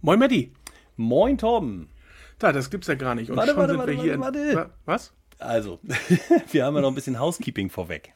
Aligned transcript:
Moin 0.00 0.20
Matti. 0.20 0.52
Moin 0.96 1.38
Torben. 1.38 1.88
Da, 2.38 2.52
das 2.52 2.70
gibt's 2.70 2.86
ja 2.86 2.94
gar 2.94 3.16
nicht. 3.16 3.30
Und 3.30 3.36
warte, 3.36 3.50
schon 3.50 3.58
warte, 3.58 3.72
sind 3.72 3.78
warte, 3.80 3.92
wir 3.92 4.02
hier. 4.02 4.20
Warte, 4.20 4.54
warte. 4.54 4.70
Was? 4.84 5.12
Also, 5.40 5.80
wir 6.52 6.64
haben 6.64 6.76
ja 6.76 6.80
noch 6.82 6.88
ein 6.88 6.94
bisschen 6.94 7.18
Housekeeping 7.18 7.68
vorweg. 7.68 8.12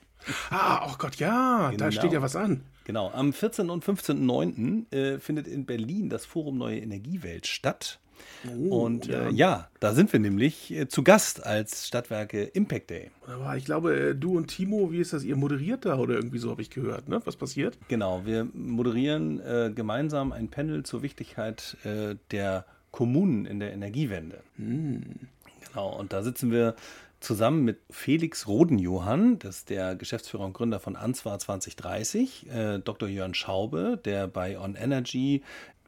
Ah, 0.51 0.89
oh 0.89 0.95
Gott, 0.99 1.17
ja, 1.17 1.71
genau. 1.71 1.85
da 1.85 1.91
steht 1.91 2.13
ja 2.13 2.23
was 2.23 2.37
an. 2.37 2.65
Genau, 2.85 3.11
am 3.11 3.33
14. 3.33 3.69
und 3.69 3.85
15.09. 3.85 4.93
Äh, 4.95 5.19
findet 5.19 5.49
in 5.49 5.67
Berlin 5.67 6.09
das 6.09 6.25
Forum 6.25 6.57
Neue 6.57 6.79
Energiewelt 6.79 7.49
statt. 7.49 7.99
Oh, 8.47 8.85
und 8.85 9.07
ja. 9.07 9.29
Äh, 9.29 9.33
ja. 9.33 9.69
da 9.81 9.93
sind 9.93 10.13
wir 10.13 10.21
nämlich 10.21 10.73
äh, 10.73 10.89
zu 10.89 11.03
Gast 11.03 11.45
als 11.45 11.87
Stadtwerke 11.87 12.43
Impact 12.43 12.91
Day. 12.91 13.11
Aber 13.27 13.57
ich 13.57 13.65
glaube, 13.65 13.95
äh, 13.95 14.15
du 14.15 14.37
und 14.37 14.49
Timo, 14.49 14.93
wie 14.93 14.99
ist 14.99 15.13
das? 15.13 15.25
Ihr 15.25 15.37
moderiert 15.37 15.85
da 15.85 15.99
oder 15.99 16.15
irgendwie 16.15 16.39
so 16.39 16.51
habe 16.51 16.63
ich 16.63 16.71
gehört, 16.71 17.09
ne? 17.09 17.21
Was 17.25 17.37
passiert? 17.37 17.79
Genau, 17.89 18.25
wir 18.25 18.49
moderieren 18.53 19.41
äh, 19.41 19.73
gemeinsam 19.75 20.33
ein 20.33 20.49
Panel 20.49 20.83
zur 20.83 21.03
Wichtigkeit 21.03 21.77
äh, 21.85 22.17
der 22.31 22.67
Kommunen 22.91 23.47
in 23.47 23.61
der 23.61 23.73
Energiewende. 23.73 24.41
Hm. 24.57 25.03
Genau, 25.69 25.99
und 25.99 26.13
da 26.13 26.23
sitzen 26.23 26.51
wir 26.51 26.75
zusammen 27.23 27.65
mit 27.65 27.79
Felix 27.89 28.49
Rodenjohann, 28.49 29.39
das 29.39 29.59
ist 29.59 29.71
der 29.71 29.95
Geschäftsführer 29.95 30.45
und 30.45 30.53
Gründer 30.53 30.81
von 30.81 30.97
Answar 30.97 31.39
2030, 31.39 32.51
äh, 32.51 32.79
Dr. 32.81 33.09
Jörn 33.09 33.35
Schaube, 33.35 33.99
der 34.05 34.27
bei 34.27 34.59
On 34.59 34.75
Energy 34.75 35.43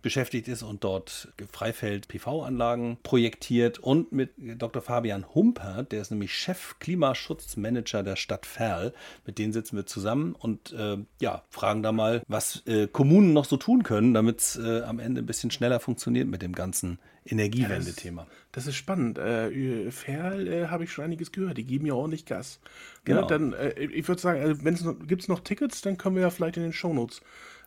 beschäftigt 0.05 0.49
ist 0.49 0.63
und 0.63 0.85
dort 0.85 1.33
Freifeld-PV-Anlagen 1.51 2.99
projektiert 3.03 3.79
und 3.79 4.13
mit 4.13 4.33
Dr. 4.37 4.83
Fabian 4.83 5.35
Humpert, 5.35 5.93
der 5.93 6.03
ist 6.03 6.11
nämlich 6.11 6.35
Chef 6.35 6.77
Klimaschutzmanager 6.79 8.03
der 8.03 8.17
Stadt 8.17 8.45
Ferl. 8.45 8.93
Mit 9.27 9.39
denen 9.39 9.55
sitzen 9.55 9.77
wir 9.77 9.87
zusammen 9.87 10.35
und 10.35 10.73
äh, 10.73 10.99
ja, 11.21 11.43
fragen 11.49 11.83
da 11.83 11.91
mal, 11.91 12.23
was 12.29 12.63
äh, 12.67 12.87
Kommunen 12.87 13.33
noch 13.33 13.47
so 13.47 13.57
tun 13.57 13.83
können, 13.83 14.13
damit 14.13 14.41
es 14.41 14.57
äh, 14.57 14.83
am 14.83 14.99
Ende 14.99 15.23
ein 15.23 15.27
bisschen 15.27 15.51
schneller 15.51 15.81
funktioniert 15.81 16.29
mit 16.29 16.43
dem 16.43 16.53
ganzen 16.53 16.99
Energiewende-Thema. 17.25 18.23
Ja, 18.23 18.29
das, 18.53 18.65
das, 18.65 18.67
ist 18.67 18.77
spannend. 18.77 19.17
Äh, 19.17 19.91
Ferl 19.91 20.47
äh, 20.47 20.67
habe 20.67 20.85
ich 20.85 20.93
schon 20.93 21.07
einiges 21.07 21.33
gehört. 21.33 21.57
Die 21.57 21.65
geben 21.65 21.87
ja 21.87 21.95
ordentlich 21.95 22.27
Gas. 22.27 22.61
Genau. 23.05 23.23
Ja, 23.23 23.27
dann, 23.27 23.55
äh, 23.55 23.73
ich 23.81 24.07
würde 24.07 24.21
sagen, 24.21 24.43
also, 24.43 24.63
wenn 24.63 24.75
es 24.75 24.85
gibt 25.07 25.23
es 25.23 25.29
noch 25.29 25.41
Tickets, 25.41 25.81
dann 25.81 25.97
können 25.97 26.17
wir 26.17 26.23
ja 26.23 26.31
vielleicht 26.31 26.59
in 26.59 26.63
den 26.63 26.75
Shownotes 26.75 27.23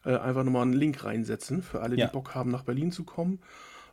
äh, 0.07 0.17
einfach 0.17 0.43
nochmal 0.43 0.61
einen 0.61 0.73
Link 0.73 1.03
reinsetzen 1.03 1.61
für 1.61 1.81
alle, 1.81 1.95
die 1.95 2.01
ja. 2.01 2.07
Bock 2.07 2.33
haben, 2.33 2.49
nach 2.49 2.63
Berlin 2.63 2.91
zu 2.91 3.03
kommen. 3.03 3.39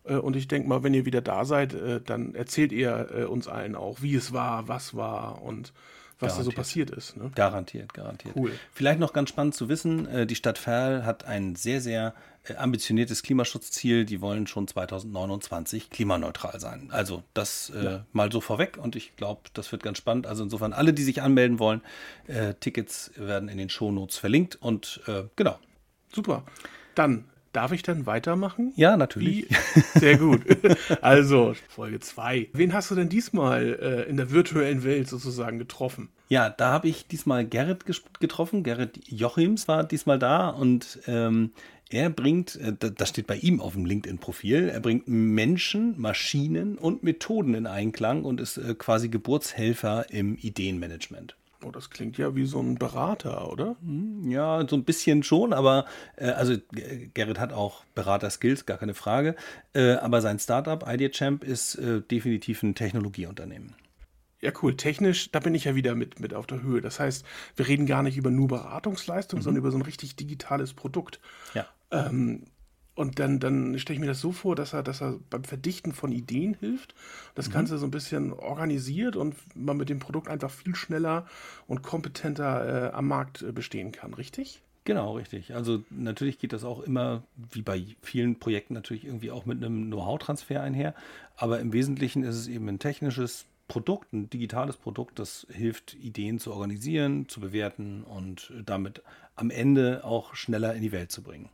Äh, 0.05 0.15
und 0.15 0.37
ich 0.37 0.47
denke 0.47 0.69
mal, 0.69 0.85
wenn 0.85 0.95
ihr 0.95 1.05
wieder 1.05 1.21
da 1.21 1.45
seid, 1.45 1.75
äh, 1.75 2.01
dann 2.01 2.35
erzählt 2.35 2.71
ihr 2.73 3.29
uns 3.29 3.49
allen 3.49 3.75
auch, 3.75 4.01
wie 4.01 4.15
es 4.15 4.33
war, 4.33 4.69
was 4.69 4.95
war 4.95 5.43
und 5.43 5.73
was 6.21 6.35
garantiert. 6.35 6.39
da 6.39 6.45
so 6.45 6.57
passiert 6.57 6.91
ist. 6.91 7.17
Ne? 7.17 7.33
Garantiert, 7.35 7.93
garantiert. 7.93 8.37
Cool. 8.37 8.53
Vielleicht 8.73 9.01
noch 9.01 9.13
ganz 9.13 9.31
spannend 9.31 9.57
zu 9.57 9.69
wissen, 9.69 10.29
die 10.29 10.37
Stadt 10.37 10.59
Ferl 10.59 11.05
hat 11.05 11.25
ein 11.25 11.57
sehr, 11.57 11.81
sehr 11.81 12.15
ambitioniertes 12.57 13.25
Klimaschutzziel. 13.25 14.05
Die 14.05 14.21
wollen 14.21 14.47
schon 14.47 14.69
2029 14.69 15.91
klimaneutral 15.91 16.61
sein. 16.61 16.89
Also 16.93 17.25
das 17.35 17.73
äh, 17.75 17.85
ja. 17.85 18.07
mal 18.13 18.31
so 18.31 18.41
vorweg 18.41 18.79
und 18.81 18.95
ich 18.95 19.17
glaube, 19.17 19.43
das 19.55 19.73
wird 19.73 19.83
ganz 19.83 19.99
spannend. 19.99 20.29
Also 20.29 20.45
insofern 20.45 20.73
alle, 20.73 20.93
die 20.93 21.03
sich 21.03 21.21
anmelden 21.21 21.59
wollen, 21.59 21.81
äh, 22.29 22.55
Tickets 22.55 23.11
werden 23.17 23.49
in 23.49 23.59
den 23.59 23.71
Shownotes 23.71 24.17
verlinkt 24.17 24.57
und 24.61 25.01
äh, 25.09 25.25
genau, 25.35 25.59
Super. 26.15 26.45
Dann 26.95 27.25
Darf 27.55 27.71
ich 27.71 27.85
dann 27.85 28.05
weitermachen? 28.05 28.73
Ja, 28.75 28.97
natürlich. 28.97 29.49
Wie? 29.49 30.01
Sehr 30.01 30.19
gut. 30.19 30.41
Also, 31.01 31.55
Folge 31.69 32.01
2. 32.01 32.49
Wen 32.53 32.73
hast 32.73 32.91
du 32.91 32.97
denn 32.97 33.09
diesmal 33.09 33.79
äh, 33.81 34.11
in 34.11 34.17
der 34.17 34.33
virtuellen 34.33 34.83
Welt 34.83 35.09
sozusagen 35.09 35.61
getroffen? 35.61 36.09
Ja, 36.29 36.51
da 36.51 36.73
habe 36.73 36.89
ich 36.89 37.07
diesmal 37.07 37.47
Gerrit 37.47 37.85
getroffen. 38.19 38.65
Gerrit 38.65 39.01
Jochims 39.07 39.69
war 39.69 39.85
diesmal 39.85 40.19
da 40.19 40.49
und 40.49 40.99
ähm, 41.07 41.53
er 41.91 42.11
bringt, 42.11 42.57
äh, 42.57 42.73
das 42.77 43.11
steht 43.11 43.29
bei 43.29 43.37
ihm 43.37 43.61
auf 43.61 43.75
dem 43.75 43.85
LinkedIn-Profil, 43.85 44.69
er 44.71 44.81
bringt 44.81 45.07
Menschen, 45.07 45.95
Maschinen 45.97 46.77
und 46.77 47.05
Methoden 47.05 47.55
in 47.55 47.67
Einklang 47.69 48.25
und 48.25 48.41
ist 48.41 48.57
äh, 48.57 48.75
quasi 48.75 49.09
Geburtshelfer 49.09 50.07
im 50.11 50.37
Ideenmanagement. 50.37 51.37
Oh, 51.65 51.71
das 51.71 51.91
klingt 51.91 52.19
ja 52.19 52.35
wie 52.37 52.45
so 52.45 52.61
ein 52.61 52.75
Berater, 52.77 53.51
oder? 53.51 53.77
Hm, 53.81 54.31
ja, 54.31 54.67
so 54.69 54.77
ein 54.77 54.85
bisschen 54.85 55.23
schon, 55.23 55.53
aber 55.53 55.87
äh, 56.17 56.27
also 56.27 56.57
Gerrit 57.15 57.39
hat 57.39 57.53
auch 57.53 57.85
Berater-Skills, 57.95 58.67
gar 58.67 58.77
keine 58.77 58.95
Frage. 58.95 59.35
Äh, 59.73 59.95
aber 59.95 60.21
sein 60.21 60.39
Startup 60.39 60.85
IdeaChamp 60.87 61.43
ist 61.43 61.77
äh, 61.77 62.03
definitiv 62.03 62.63
ein 62.63 62.75
Technologieunternehmen. 62.75 63.75
Ja, 64.41 64.53
cool. 64.63 64.77
Technisch, 64.77 65.31
da 65.31 65.41
bin 65.41 65.55
ich 65.55 65.65
ja 65.65 65.75
wieder 65.75 65.95
mit, 65.95 66.21
mit 66.21 66.35
auf 66.35 66.47
der 66.47 66.61
Höhe. 66.61 66.83
Das 66.83 67.01
heißt, 67.01 67.25
wir 67.57 67.67
reden 67.67 67.87
gar 67.87 68.03
nicht 68.03 68.19
über 68.19 68.31
nur 68.31 68.49
Beratungsleistung, 68.49 69.39
mhm. 69.39 69.43
sondern 69.43 69.61
über 69.61 69.71
so 69.71 69.79
ein 69.79 69.83
richtig 69.83 70.17
digitales 70.17 70.75
Produkt. 70.75 71.19
Ja. 71.55 71.67
Ähm, 71.91 72.45
und 72.95 73.19
dann, 73.19 73.41
dann 73.41 73.79
stelle 73.79 73.97
ich 73.97 74.01
mir 74.01 74.07
das 74.07 74.21
so 74.21 74.33
vor, 74.33 74.55
dass 74.55 74.73
er, 74.73 74.83
dass 74.83 75.03
er 75.03 75.19
beim 75.31 75.45
Verdichten 75.45 75.93
von 75.93 76.13
Ideen 76.13 76.55
hilft, 76.55 76.95
das 77.35 77.49
mhm. 77.49 77.53
Ganze 77.53 77.79
so 77.79 77.87
ein 77.87 77.91
bisschen 77.91 78.33
organisiert 78.33 79.17
und 79.17 79.35
man 79.57 79.77
mit 79.77 79.89
dem 79.89 79.99
Produkt 79.99 80.29
einfach 80.29 80.51
viel 80.51 80.75
schneller 80.75 81.27
und 81.67 81.83
kompetenter 81.83 82.91
äh, 82.91 82.93
am 82.93 83.09
Markt 83.09 83.43
äh, 83.43 83.53
bestehen 83.53 83.91
kann, 83.91 84.15
richtig? 84.15 84.63
Genau, 84.85 85.17
richtig. 85.17 85.55
Also 85.55 85.83
natürlich 85.91 86.39
geht 86.39 86.53
das 86.53 86.63
auch 86.63 86.81
immer, 86.81 87.23
wie 87.51 87.63
bei 87.63 87.85
vielen 88.03 88.39
Projekten, 88.39 88.75
natürlich 88.75 89.07
irgendwie 89.07 89.31
auch 89.31 89.47
mit 89.47 89.57
einem 89.57 89.87
Know-how-Transfer 89.87 90.61
einher. 90.61 90.95
Aber 91.37 91.59
im 91.59 91.73
Wesentlichen 91.73 92.23
ist 92.23 92.37
es 92.37 92.49
eben 92.49 92.69
ein 92.69 92.79
technisches 92.79 93.47
Produkt, 93.67 94.13
ein 94.13 94.29
digitales 94.29 94.77
Produkt, 94.77 95.19
das 95.19 95.47
hilft, 95.51 95.95
Ideen 95.95 96.39
zu 96.39 96.53
organisieren, 96.53 97.31
zu 97.31 97.41
bewerten 97.41 98.05
und 98.05 98.53
damit 98.67 99.03
am 99.37 99.51
Ende 99.51 100.05
auch 100.05 100.35
schneller 100.35 100.75
in 100.75 100.83
die 100.83 100.93
Welt 100.93 101.11
zu 101.11 101.23
bringen. 101.23 101.49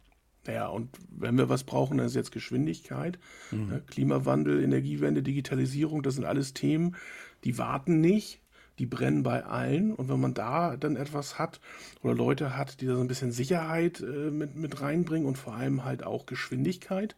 Naja, 0.46 0.68
und 0.68 0.88
wenn 1.10 1.36
wir 1.36 1.48
was 1.48 1.64
brauchen, 1.64 1.98
dann 1.98 2.06
ist 2.06 2.16
jetzt 2.16 2.32
Geschwindigkeit, 2.32 3.18
mhm. 3.50 3.68
Ne, 3.68 3.82
Klimawandel, 3.86 4.62
Energiewende, 4.62 5.22
Digitalisierung, 5.22 6.02
das 6.02 6.14
sind 6.14 6.24
alles 6.24 6.54
Themen, 6.54 6.96
die 7.44 7.58
warten 7.58 8.00
nicht, 8.00 8.40
die 8.78 8.86
brennen 8.86 9.22
bei 9.22 9.44
allen. 9.44 9.94
Und 9.94 10.08
wenn 10.08 10.18
man 10.18 10.32
da 10.32 10.76
dann 10.76 10.96
etwas 10.96 11.38
hat 11.38 11.60
oder 12.02 12.14
Leute 12.14 12.56
hat, 12.56 12.80
die 12.80 12.86
da 12.86 12.94
so 12.94 13.00
ein 13.00 13.08
bisschen 13.08 13.30
Sicherheit 13.30 14.00
äh, 14.00 14.30
mit, 14.30 14.56
mit 14.56 14.80
reinbringen 14.80 15.28
und 15.28 15.36
vor 15.36 15.54
allem 15.54 15.84
halt 15.84 16.02
auch 16.02 16.24
Geschwindigkeit, 16.24 17.14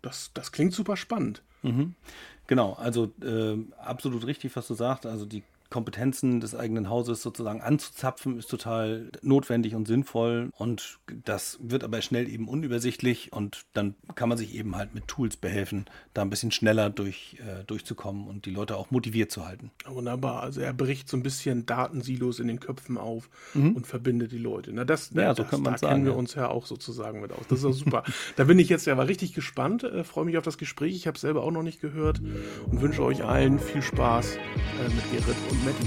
das, 0.00 0.30
das 0.32 0.50
klingt 0.50 0.72
super 0.72 0.96
spannend. 0.96 1.42
Mhm. 1.62 1.94
Genau, 2.46 2.72
also 2.72 3.12
äh, 3.22 3.56
absolut 3.78 4.26
richtig, 4.26 4.56
was 4.56 4.66
du 4.66 4.74
sagst. 4.74 5.06
Also 5.06 5.26
die 5.26 5.42
Kompetenzen 5.74 6.38
des 6.38 6.54
eigenen 6.54 6.88
Hauses 6.88 7.20
sozusagen 7.20 7.60
anzuzapfen, 7.60 8.38
ist 8.38 8.48
total 8.48 9.10
notwendig 9.22 9.74
und 9.74 9.88
sinnvoll. 9.88 10.50
Und 10.56 11.00
das 11.24 11.58
wird 11.60 11.82
aber 11.82 12.00
schnell 12.00 12.28
eben 12.28 12.46
unübersichtlich 12.46 13.32
und 13.32 13.66
dann 13.72 13.96
kann 14.14 14.28
man 14.28 14.38
sich 14.38 14.54
eben 14.54 14.76
halt 14.76 14.94
mit 14.94 15.08
Tools 15.08 15.36
behelfen, 15.36 15.86
da 16.12 16.22
ein 16.22 16.30
bisschen 16.30 16.52
schneller 16.52 16.90
durch, 16.90 17.38
äh, 17.40 17.64
durchzukommen 17.64 18.28
und 18.28 18.46
die 18.46 18.52
Leute 18.52 18.76
auch 18.76 18.92
motiviert 18.92 19.32
zu 19.32 19.48
halten. 19.48 19.72
Wunderbar. 19.84 20.44
Also 20.44 20.60
er 20.60 20.72
bricht 20.72 21.08
so 21.08 21.16
ein 21.16 21.24
bisschen 21.24 21.66
Datensilos 21.66 22.38
in 22.38 22.46
den 22.46 22.60
Köpfen 22.60 22.96
auf 22.96 23.28
mhm. 23.54 23.72
und 23.72 23.88
verbindet 23.88 24.30
die 24.30 24.38
Leute. 24.38 24.70
Na, 24.72 24.84
das, 24.84 25.10
ja, 25.12 25.34
so 25.34 25.42
das, 25.42 25.50
da 25.50 25.56
sagen, 25.56 25.78
kennen 25.80 26.04
wir 26.04 26.12
ja. 26.12 26.18
uns 26.18 26.36
ja 26.36 26.50
auch 26.50 26.66
sozusagen 26.66 27.20
mit 27.20 27.32
aus. 27.32 27.48
Das 27.48 27.58
ist 27.58 27.64
auch 27.64 27.72
super. 27.72 28.04
da 28.36 28.44
bin 28.44 28.60
ich 28.60 28.68
jetzt 28.68 28.86
ja 28.86 28.92
aber 28.92 29.08
richtig 29.08 29.34
gespannt, 29.34 29.82
äh, 29.82 30.04
freue 30.04 30.24
mich 30.24 30.38
auf 30.38 30.44
das 30.44 30.56
Gespräch. 30.56 30.94
Ich 30.94 31.08
habe 31.08 31.16
es 31.16 31.22
selber 31.22 31.42
auch 31.42 31.50
noch 31.50 31.64
nicht 31.64 31.80
gehört 31.80 32.20
und 32.70 32.80
wünsche 32.80 33.02
euch 33.02 33.24
allen 33.24 33.58
viel 33.58 33.82
Spaß 33.82 34.36
äh, 34.36 34.94
mit 34.94 35.10
Gerrit 35.10 35.36
und 35.50 35.63
Matti. 35.64 35.86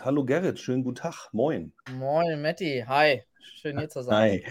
Hallo 0.00 0.24
Gerrit, 0.24 0.60
schönen 0.60 0.84
guten 0.84 0.94
Tag, 0.94 1.28
moin. 1.32 1.72
Moin 1.98 2.40
Matti, 2.40 2.84
hi, 2.86 3.22
schön 3.40 3.78
hier 3.78 3.88
zu 3.88 4.02
sein. 4.02 4.14
Hi. 4.14 4.44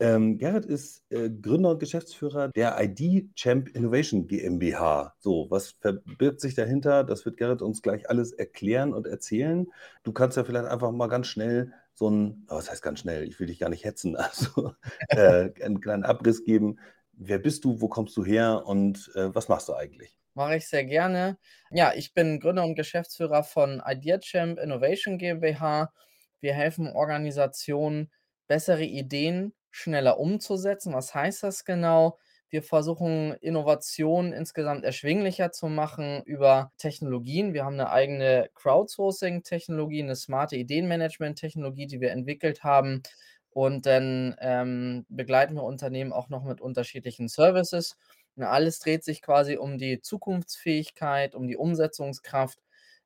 Ähm, 0.00 0.38
Gerrit 0.38 0.64
ist 0.64 1.04
äh, 1.10 1.28
Gründer 1.28 1.72
und 1.72 1.80
Geschäftsführer 1.80 2.48
der 2.48 2.82
ID 2.82 3.36
Champ 3.36 3.68
Innovation 3.68 4.26
GmbH. 4.26 5.14
So, 5.18 5.46
was 5.50 5.72
verbirgt 5.80 6.40
sich 6.40 6.54
dahinter? 6.54 7.04
Das 7.04 7.26
wird 7.26 7.36
Gerrit 7.36 7.60
uns 7.60 7.82
gleich 7.82 8.08
alles 8.08 8.32
erklären 8.32 8.94
und 8.94 9.06
erzählen. 9.06 9.66
Du 10.02 10.12
kannst 10.12 10.38
ja 10.38 10.44
vielleicht 10.44 10.66
einfach 10.66 10.90
mal 10.90 11.08
ganz 11.08 11.26
schnell 11.26 11.72
so 11.94 12.10
ein, 12.10 12.46
oh, 12.48 12.56
was 12.56 12.70
heißt 12.70 12.82
ganz 12.82 13.00
schnell, 13.00 13.24
ich 13.24 13.38
will 13.38 13.46
dich 13.46 13.58
gar 13.58 13.70
nicht 13.70 13.84
hetzen, 13.84 14.16
also 14.16 14.74
äh, 15.08 15.50
einen 15.62 15.80
kleinen 15.80 16.04
Abriss 16.04 16.44
geben. 16.44 16.78
Wer 17.12 17.38
bist 17.38 17.64
du, 17.64 17.80
wo 17.80 17.88
kommst 17.88 18.16
du 18.16 18.24
her 18.24 18.64
und 18.66 19.10
äh, 19.14 19.34
was 19.34 19.48
machst 19.48 19.68
du 19.68 19.74
eigentlich? 19.74 20.18
Mache 20.34 20.56
ich 20.56 20.68
sehr 20.68 20.84
gerne. 20.84 21.38
Ja, 21.70 21.92
ich 21.94 22.12
bin 22.12 22.40
Gründer 22.40 22.64
und 22.64 22.74
Geschäftsführer 22.74 23.44
von 23.44 23.80
IdeaChamp 23.86 24.58
Innovation 24.58 25.16
GmbH. 25.16 25.92
Wir 26.40 26.54
helfen 26.54 26.88
Organisationen, 26.88 28.10
bessere 28.48 28.82
Ideen 28.82 29.54
schneller 29.70 30.18
umzusetzen. 30.18 30.92
Was 30.92 31.14
heißt 31.14 31.44
das 31.44 31.64
genau? 31.64 32.18
Wir 32.54 32.62
versuchen 32.62 33.32
Innovationen 33.40 34.32
insgesamt 34.32 34.84
erschwinglicher 34.84 35.50
zu 35.50 35.66
machen 35.66 36.22
über 36.22 36.70
Technologien. 36.78 37.52
Wir 37.52 37.64
haben 37.64 37.74
eine 37.74 37.90
eigene 37.90 38.48
Crowdsourcing-Technologie, 38.54 40.04
eine 40.04 40.14
smarte 40.14 40.54
Ideenmanagement-Technologie, 40.54 41.88
die 41.88 42.00
wir 42.00 42.12
entwickelt 42.12 42.62
haben. 42.62 43.02
Und 43.50 43.86
dann 43.86 44.36
ähm, 44.38 45.04
begleiten 45.08 45.56
wir 45.56 45.64
Unternehmen 45.64 46.12
auch 46.12 46.28
noch 46.28 46.44
mit 46.44 46.60
unterschiedlichen 46.60 47.26
Services. 47.26 47.96
Und 48.36 48.44
alles 48.44 48.78
dreht 48.78 49.02
sich 49.02 49.20
quasi 49.20 49.56
um 49.56 49.76
die 49.76 50.00
Zukunftsfähigkeit, 50.00 51.34
um 51.34 51.48
die 51.48 51.56
Umsetzungskraft 51.56 52.60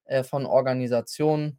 äh, 0.05 0.25
von 0.25 0.45
Organisationen. 0.45 1.59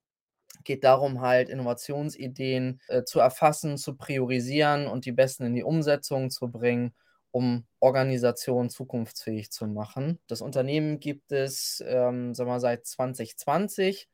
Geht 0.64 0.84
darum, 0.84 1.22
halt 1.22 1.50
Innovationsideen 1.50 2.82
äh, 2.88 3.02
zu 3.02 3.20
erfassen, 3.20 3.78
zu 3.78 3.98
priorisieren 3.98 4.86
und 4.86 5.06
die 5.06 5.12
besten 5.12 5.46
in 5.46 5.56
die 5.56 5.64
Umsetzung 5.64 6.30
zu 6.30 6.52
bringen, 6.52 6.94
um 7.32 7.66
Organisationen 7.80 8.70
zukunftsfähig 8.70 9.52
zu 9.52 9.68
machen. 9.68 10.20
Das 10.28 10.42
Unternehmen 10.42 11.00
gibt 11.00 11.32
es 11.32 11.84
ähm, 11.86 12.34
sagen 12.34 12.50
wir, 12.50 12.60
seit 12.60 12.86
2020 12.86 14.10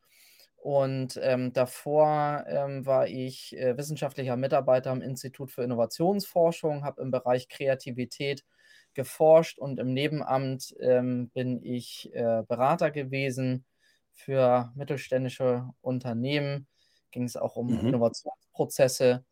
und 0.57 1.19
ähm, 1.21 1.53
davor 1.53 2.43
ähm, 2.47 2.85
war 2.87 3.07
ich 3.07 3.55
äh, 3.55 3.77
wissenschaftlicher 3.77 4.35
Mitarbeiter 4.35 4.89
am 4.89 5.01
Institut 5.01 5.51
für 5.51 5.63
Innovationsforschung, 5.63 6.83
habe 6.83 7.03
im 7.03 7.11
Bereich 7.11 7.49
Kreativität 7.49 8.43
geforscht 8.95 9.59
und 9.59 9.79
im 9.79 9.93
Nebenamt 9.93 10.73
ähm, 10.79 11.29
bin 11.29 11.61
ich 11.63 12.09
äh, 12.15 12.41
Berater 12.47 12.89
gewesen 12.89 13.63
für 14.11 14.71
mittelständische 14.75 15.69
Unternehmen. 15.81 16.65
Ging 17.11 17.25
es 17.25 17.37
auch 17.37 17.57
um 17.57 17.67
mhm. 17.67 17.87
Innovationsprozesse. 17.87 19.23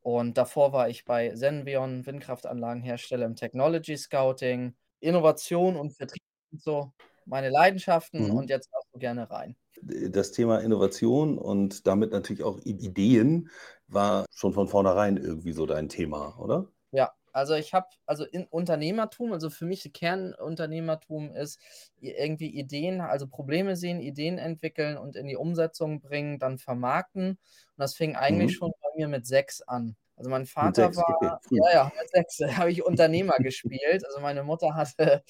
Und 0.00 0.38
davor 0.38 0.72
war 0.72 0.88
ich 0.88 1.04
bei 1.04 1.34
Senvion, 1.34 2.06
Windkraftanlagenhersteller 2.06 3.26
im 3.26 3.36
Technology 3.36 3.96
Scouting, 3.96 4.74
Innovation 5.00 5.76
und 5.76 5.92
Vertrieb 5.92 6.22
und 6.52 6.62
so 6.62 6.92
meine 7.26 7.50
Leidenschaften 7.50 8.28
mhm. 8.28 8.34
und 8.34 8.50
jetzt 8.50 8.70
auch 8.72 8.84
so 8.92 8.98
gerne 8.98 9.30
rein 9.30 9.56
das 9.82 10.32
Thema 10.32 10.58
Innovation 10.58 11.38
und 11.38 11.86
damit 11.86 12.12
natürlich 12.12 12.42
auch 12.42 12.58
Ideen 12.64 13.50
war 13.88 14.26
schon 14.30 14.52
von 14.52 14.68
vornherein 14.68 15.16
irgendwie 15.16 15.52
so 15.52 15.66
dein 15.66 15.88
Thema, 15.88 16.38
oder? 16.38 16.68
Ja, 16.92 17.12
also 17.32 17.54
ich 17.54 17.72
habe, 17.72 17.86
also 18.06 18.24
in 18.24 18.46
Unternehmertum, 18.46 19.32
also 19.32 19.50
für 19.50 19.64
mich 19.64 19.90
Kernunternehmertum 19.92 21.32
ist 21.32 21.60
irgendwie 22.00 22.50
Ideen, 22.50 23.00
also 23.00 23.26
Probleme 23.26 23.76
sehen, 23.76 24.00
Ideen 24.00 24.38
entwickeln 24.38 24.96
und 24.96 25.16
in 25.16 25.26
die 25.26 25.36
Umsetzung 25.36 26.00
bringen, 26.00 26.38
dann 26.38 26.58
vermarkten. 26.58 27.30
Und 27.30 27.38
das 27.78 27.94
fing 27.94 28.16
eigentlich 28.16 28.52
mhm. 28.52 28.58
schon 28.58 28.72
mir 29.00 29.08
mit 29.08 29.26
sechs 29.26 29.62
an. 29.62 29.96
Also 30.16 30.28
mein 30.28 30.44
Vater 30.44 30.92
sechs, 30.92 30.98
war, 30.98 31.40
okay. 31.42 31.58
ja, 31.64 31.72
ja, 31.72 31.92
mit 31.98 32.10
sechs 32.10 32.38
habe 32.58 32.70
ich 32.70 32.84
Unternehmer 32.84 33.36
gespielt. 33.38 34.04
Also 34.04 34.20
meine 34.20 34.42
Mutter 34.42 34.74
hatte 34.74 35.22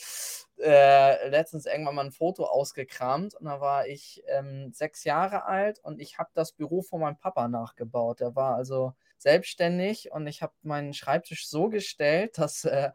äh, 0.58 1.28
letztens 1.28 1.66
irgendwann 1.66 1.94
mal 1.94 2.06
ein 2.06 2.12
Foto 2.12 2.44
ausgekramt 2.44 3.34
und 3.34 3.46
da 3.46 3.60
war 3.60 3.86
ich 3.86 4.22
ähm, 4.26 4.72
sechs 4.72 5.04
Jahre 5.04 5.44
alt 5.44 5.78
und 5.78 6.00
ich 6.00 6.18
habe 6.18 6.30
das 6.34 6.52
Büro 6.52 6.82
von 6.82 7.00
meinem 7.00 7.16
Papa 7.16 7.46
nachgebaut. 7.46 8.18
Der 8.18 8.34
war 8.34 8.56
also 8.56 8.92
selbstständig 9.16 10.10
und 10.10 10.26
ich 10.26 10.42
habe 10.42 10.54
meinen 10.62 10.92
Schreibtisch 10.92 11.48
so 11.48 11.68
gestellt, 11.68 12.38
dass 12.38 12.64
äh, 12.64 12.90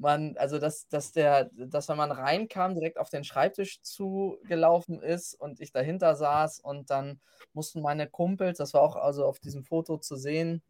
man, 0.00 0.36
also 0.38 0.58
dass, 0.58 0.88
dass 0.88 1.12
der, 1.12 1.50
dass 1.52 1.88
wenn 1.88 1.98
man 1.98 2.10
reinkam, 2.10 2.74
direkt 2.74 2.98
auf 2.98 3.10
den 3.10 3.22
Schreibtisch 3.22 3.82
zugelaufen 3.82 5.02
ist 5.02 5.34
und 5.34 5.60
ich 5.60 5.72
dahinter 5.72 6.16
saß 6.16 6.60
und 6.60 6.90
dann 6.90 7.20
mussten 7.52 7.82
meine 7.82 8.08
Kumpels, 8.08 8.58
das 8.58 8.72
war 8.74 8.82
auch 8.82 8.96
also 8.96 9.26
auf 9.26 9.38
diesem 9.40 9.62
Foto 9.62 9.98
zu 9.98 10.16
sehen, 10.16 10.62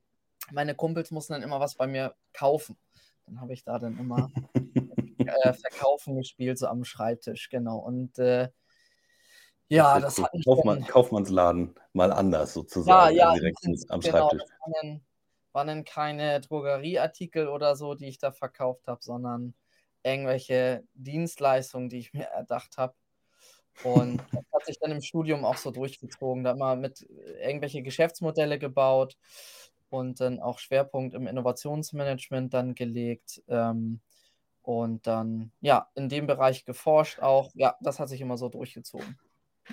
meine 0.51 0.75
Kumpels 0.75 1.11
mussten 1.11 1.35
dann 1.35 1.43
immer 1.43 1.61
was 1.61 1.77
bei 1.77 1.87
mir 1.87 2.15
kaufen. 2.33 2.77
Dann 3.27 3.41
habe 3.41 3.53
ich 3.53 3.63
da 3.63 3.79
dann 3.79 3.99
immer 3.99 4.31
äh, 5.19 5.53
Verkaufen 5.53 6.17
gespielt, 6.17 6.59
so 6.59 6.67
am 6.67 6.85
Schreibtisch, 6.85 7.51
genau. 7.51 7.79
Und 7.79 8.19
äh, 8.19 8.49
ja, 9.69 10.01
das, 10.01 10.17
das 10.17 10.25
hat 10.25 10.33
Kaufmann, 10.45 10.85
Kaufmannsladen 10.85 11.77
mal 11.93 12.13
anders 12.13 12.53
sozusagen, 12.53 13.15
ja, 13.15 13.33
ja, 13.33 13.35
direkt 13.35 13.65
am 13.65 14.01
genau, 14.01 14.29
Schreibtisch. 14.29 14.43
Das 14.43 14.83
waren 14.83 15.07
waren 15.53 15.67
dann 15.67 15.85
keine 15.85 16.41
Drogerieartikel 16.41 17.49
oder 17.49 17.77
so, 17.77 17.95
die 17.95 18.09
ich 18.09 18.19
da 18.19 18.33
verkauft 18.33 18.87
habe, 18.87 19.03
sondern 19.03 19.55
irgendwelche 20.03 20.85
Dienstleistungen, 20.95 21.89
die 21.89 21.99
ich 21.99 22.13
mir 22.13 22.25
erdacht 22.25 22.79
habe. 22.79 22.95
Und 23.85 24.19
das 24.33 24.45
hat 24.53 24.67
sich 24.67 24.79
dann 24.79 24.93
im 24.93 25.03
Studium 25.03 25.45
auch 25.45 25.57
so 25.57 25.71
durchgezogen. 25.71 26.45
Da 26.45 26.55
mal 26.55 26.77
mit 26.77 27.03
irgendwelche 27.43 27.83
Geschäftsmodelle 27.83 28.59
gebaut 28.59 29.17
und 29.91 30.21
dann 30.21 30.41
auch 30.41 30.59
Schwerpunkt 30.59 31.15
im 31.15 31.27
Innovationsmanagement 31.27 32.55
dann 32.55 32.75
gelegt 32.75 33.43
ähm, 33.49 34.01
und 34.63 35.07
dann 35.07 35.53
ja 35.61 35.89
in 35.95 36.09
dem 36.09 36.27
Bereich 36.27 36.65
geforscht 36.65 37.21
auch. 37.21 37.51
Ja, 37.55 37.77
das 37.81 37.99
hat 37.99 38.09
sich 38.09 38.21
immer 38.21 38.39
so 38.39 38.49
durchgezogen. 38.49 39.19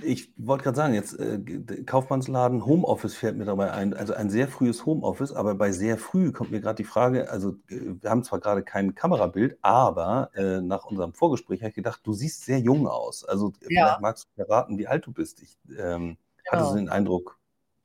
Ich 0.03 0.31
wollte 0.37 0.63
gerade 0.63 0.75
sagen, 0.75 0.93
jetzt 0.93 1.19
äh, 1.19 1.39
Kaufmannsladen, 1.85 2.65
Homeoffice 2.65 3.15
fällt 3.15 3.37
mir 3.37 3.45
dabei 3.45 3.71
ein, 3.71 3.93
also 3.93 4.13
ein 4.13 4.29
sehr 4.29 4.47
frühes 4.47 4.85
Homeoffice, 4.85 5.33
aber 5.33 5.55
bei 5.55 5.71
sehr 5.71 5.97
früh 5.97 6.31
kommt 6.31 6.51
mir 6.51 6.61
gerade 6.61 6.75
die 6.77 6.83
Frage, 6.83 7.29
also 7.29 7.51
äh, 7.69 7.95
wir 8.01 8.09
haben 8.09 8.23
zwar 8.23 8.39
gerade 8.39 8.63
kein 8.63 8.95
Kamerabild, 8.95 9.57
aber 9.61 10.31
äh, 10.35 10.61
nach 10.61 10.85
unserem 10.85 11.13
Vorgespräch 11.13 11.61
habe 11.61 11.69
ich 11.69 11.75
gedacht, 11.75 12.01
du 12.03 12.13
siehst 12.13 12.45
sehr 12.45 12.59
jung 12.59 12.87
aus. 12.87 13.23
Also 13.23 13.53
ja. 13.69 13.97
magst 14.01 14.25
du 14.25 14.43
verraten, 14.43 14.77
wie 14.77 14.87
alt 14.87 15.05
du 15.05 15.11
bist. 15.11 15.41
Ich 15.41 15.57
ähm, 15.69 16.17
genau. 16.43 16.51
hatte 16.51 16.65
so 16.65 16.75
den 16.75 16.89
Eindruck, 16.89 17.39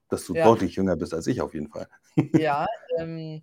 dass 0.08 0.26
du 0.26 0.34
ja. 0.34 0.44
deutlich 0.44 0.76
jünger 0.76 0.96
bist 0.96 1.14
als 1.14 1.26
ich 1.26 1.40
auf 1.40 1.54
jeden 1.54 1.68
Fall. 1.68 1.88
Ja, 2.34 2.66
ähm, 2.98 3.42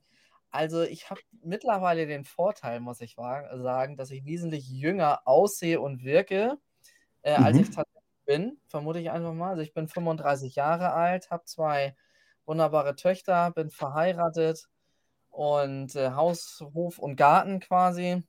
also 0.51 0.81
ich 0.83 1.09
habe 1.09 1.21
mittlerweile 1.43 2.07
den 2.07 2.25
Vorteil, 2.25 2.79
muss 2.79 3.01
ich 3.01 3.15
sagen, 3.15 3.97
dass 3.97 4.11
ich 4.11 4.25
wesentlich 4.25 4.69
jünger 4.69 5.21
aussehe 5.25 5.79
und 5.79 6.03
wirke, 6.03 6.57
äh, 7.21 7.33
als 7.33 7.57
ich 7.57 7.69
mhm. 7.69 7.73
tatsächlich 7.73 7.88
bin, 8.29 8.59
vermute 8.67 8.99
ich 8.99 9.09
einfach 9.09 9.33
mal. 9.33 9.49
Also 9.49 9.63
ich 9.63 9.73
bin 9.73 9.87
35 9.87 10.53
Jahre 10.53 10.93
alt, 10.93 11.31
habe 11.31 11.45
zwei 11.45 11.95
wunderbare 12.45 12.95
Töchter, 12.95 13.49
bin 13.51 13.71
verheiratet 13.71 14.69
und 15.31 15.95
äh, 15.95 16.11
Haus, 16.11 16.63
Hof 16.75 16.99
und 16.99 17.15
Garten 17.15 17.59
quasi. 17.59 18.23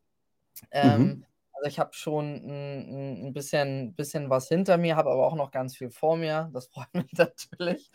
Ähm, 0.71 1.03
Mhm. 1.03 1.25
Also 1.53 1.69
ich 1.69 1.79
habe 1.79 1.93
schon 1.93 2.37
ein, 2.37 3.27
ein 3.27 3.33
bisschen, 3.35 3.95
bisschen 3.95 4.31
was 4.31 4.49
hinter 4.49 4.79
mir, 4.79 4.97
habe 4.97 5.11
aber 5.11 5.27
auch 5.27 5.35
noch 5.35 5.51
ganz 5.51 5.77
viel 5.77 5.91
vor 5.91 6.17
mir. 6.17 6.49
Das 6.55 6.69
freut 6.73 6.95
mich 6.95 7.13
natürlich. 7.13 7.91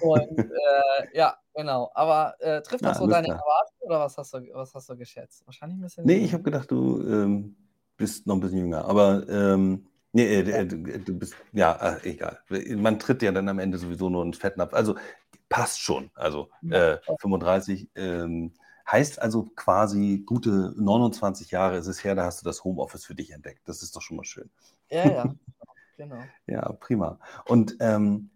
Und 0.00 0.38
äh, 0.50 1.16
ja, 1.16 1.36
genau. 1.54 1.92
Aber 1.94 2.34
äh, 2.40 2.62
trifft 2.62 2.84
das 2.84 2.96
ja, 2.96 3.02
so 3.02 3.06
deine 3.06 3.28
Erwartungen 3.28 3.82
oder 3.82 4.00
was 4.00 4.18
hast, 4.18 4.34
du, 4.34 4.40
was 4.54 4.74
hast 4.74 4.88
du 4.88 4.96
geschätzt? 4.96 5.46
Wahrscheinlich 5.46 5.78
ein 5.78 5.82
bisschen. 5.82 6.04
Nee, 6.04 6.16
ich 6.16 6.32
habe 6.32 6.42
gedacht, 6.42 6.68
du 6.68 7.00
ähm, 7.02 7.56
bist 7.96 8.26
noch 8.26 8.34
ein 8.34 8.40
bisschen 8.40 8.58
jünger. 8.58 8.84
Aber 8.86 9.28
ähm, 9.28 9.86
nee, 10.16 10.40
äh, 10.40 10.50
äh 10.50 10.66
du, 10.66 10.76
du, 10.98 11.18
bist, 11.18 11.34
ja, 11.52 11.72
äh, 11.74 12.10
egal. 12.10 12.40
Man 12.76 12.98
tritt 12.98 13.22
ja 13.22 13.32
dann 13.32 13.48
am 13.48 13.58
Ende 13.58 13.78
sowieso 13.78 14.08
nur 14.08 14.24
ins 14.24 14.38
Fettnapf. 14.38 14.74
Also 14.74 14.96
passt 15.48 15.80
schon. 15.80 16.10
Also 16.14 16.50
35. 16.62 17.88
Äh, 17.94 18.00
ähm, 18.00 18.52
Heißt 18.90 19.20
also 19.20 19.50
quasi 19.56 20.22
gute 20.24 20.72
29 20.76 21.50
Jahre 21.50 21.76
ist 21.76 21.88
es 21.88 22.04
her, 22.04 22.14
da 22.14 22.24
hast 22.24 22.40
du 22.40 22.44
das 22.44 22.62
Homeoffice 22.62 23.04
für 23.04 23.16
dich 23.16 23.32
entdeckt. 23.32 23.62
Das 23.64 23.82
ist 23.82 23.96
doch 23.96 24.02
schon 24.02 24.16
mal 24.16 24.24
schön. 24.24 24.48
Ja, 24.90 25.10
ja, 25.10 25.34
genau. 25.96 26.22
ja, 26.46 26.72
prima. 26.74 27.18
Und, 27.46 27.76
ähm, 27.80 28.30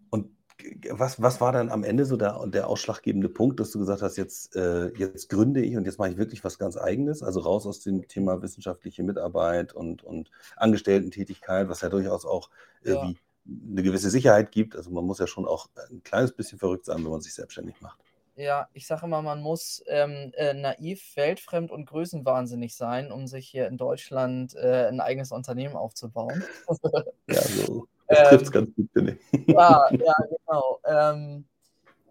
was, 0.89 1.21
was 1.21 1.41
war 1.41 1.51
dann 1.51 1.69
am 1.69 1.83
Ende 1.83 2.05
so 2.05 2.17
der, 2.17 2.45
der 2.47 2.67
ausschlaggebende 2.67 3.29
Punkt, 3.29 3.59
dass 3.59 3.71
du 3.71 3.79
gesagt 3.79 4.01
hast, 4.01 4.17
jetzt, 4.17 4.55
äh, 4.55 4.89
jetzt 4.97 5.29
gründe 5.29 5.61
ich 5.61 5.77
und 5.77 5.85
jetzt 5.85 5.99
mache 5.99 6.09
ich 6.09 6.17
wirklich 6.17 6.43
was 6.43 6.57
ganz 6.57 6.77
Eigenes, 6.77 7.23
also 7.23 7.39
raus 7.39 7.65
aus 7.65 7.79
dem 7.81 8.07
Thema 8.07 8.41
wissenschaftliche 8.41 9.03
Mitarbeit 9.03 9.73
und, 9.73 10.03
und 10.03 10.31
Angestellten-Tätigkeit, 10.55 11.69
was 11.69 11.81
ja 11.81 11.89
durchaus 11.89 12.25
auch 12.25 12.49
äh, 12.83 12.91
ja. 12.91 13.01
eine 13.01 13.83
gewisse 13.83 14.09
Sicherheit 14.09 14.51
gibt. 14.51 14.75
Also 14.75 14.91
man 14.91 15.05
muss 15.05 15.19
ja 15.19 15.27
schon 15.27 15.47
auch 15.47 15.69
ein 15.89 16.03
kleines 16.03 16.31
bisschen 16.31 16.59
verrückt 16.59 16.85
sein, 16.85 17.03
wenn 17.03 17.11
man 17.11 17.21
sich 17.21 17.33
selbstständig 17.33 17.79
macht. 17.81 17.99
Ja, 18.35 18.69
ich 18.73 18.87
sage 18.87 19.05
immer, 19.05 19.21
man 19.21 19.41
muss 19.41 19.83
ähm, 19.87 20.31
äh, 20.35 20.53
naiv, 20.53 21.15
weltfremd 21.15 21.69
und 21.69 21.85
größenwahnsinnig 21.85 22.75
sein, 22.75 23.11
um 23.11 23.27
sich 23.27 23.47
hier 23.47 23.67
in 23.67 23.77
Deutschland 23.77 24.55
äh, 24.55 24.87
ein 24.87 25.01
eigenes 25.01 25.31
Unternehmen 25.31 25.75
aufzubauen. 25.75 26.43
ja, 27.27 27.41
so. 27.41 27.87
Das 28.11 28.19
ähm, 28.19 28.27
trifft 28.27 28.43
es 28.43 28.51
ganz 28.51 28.75
gut, 28.75 28.89
finde 28.93 29.17
ich. 29.31 29.47
ja, 29.47 29.87
ja, 29.91 30.13
genau. 30.45 30.79
Ähm, 30.85 31.45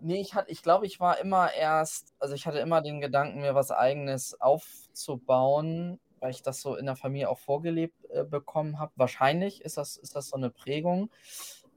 nee, 0.00 0.20
ich, 0.20 0.34
ich 0.46 0.62
glaube, 0.62 0.86
ich 0.86 0.98
war 1.00 1.18
immer 1.18 1.52
erst, 1.52 2.14
also 2.18 2.34
ich 2.34 2.46
hatte 2.46 2.58
immer 2.58 2.80
den 2.80 3.00
Gedanken, 3.00 3.40
mir 3.40 3.54
was 3.54 3.70
Eigenes 3.70 4.40
aufzubauen, 4.40 6.00
weil 6.20 6.30
ich 6.30 6.42
das 6.42 6.60
so 6.60 6.76
in 6.76 6.86
der 6.86 6.96
Familie 6.96 7.28
auch 7.28 7.38
vorgelebt 7.38 8.10
äh, 8.10 8.24
bekommen 8.24 8.78
habe. 8.78 8.92
Wahrscheinlich 8.96 9.62
ist 9.62 9.76
das, 9.76 9.96
ist 9.96 10.16
das 10.16 10.28
so 10.28 10.36
eine 10.36 10.50
Prägung. 10.50 11.10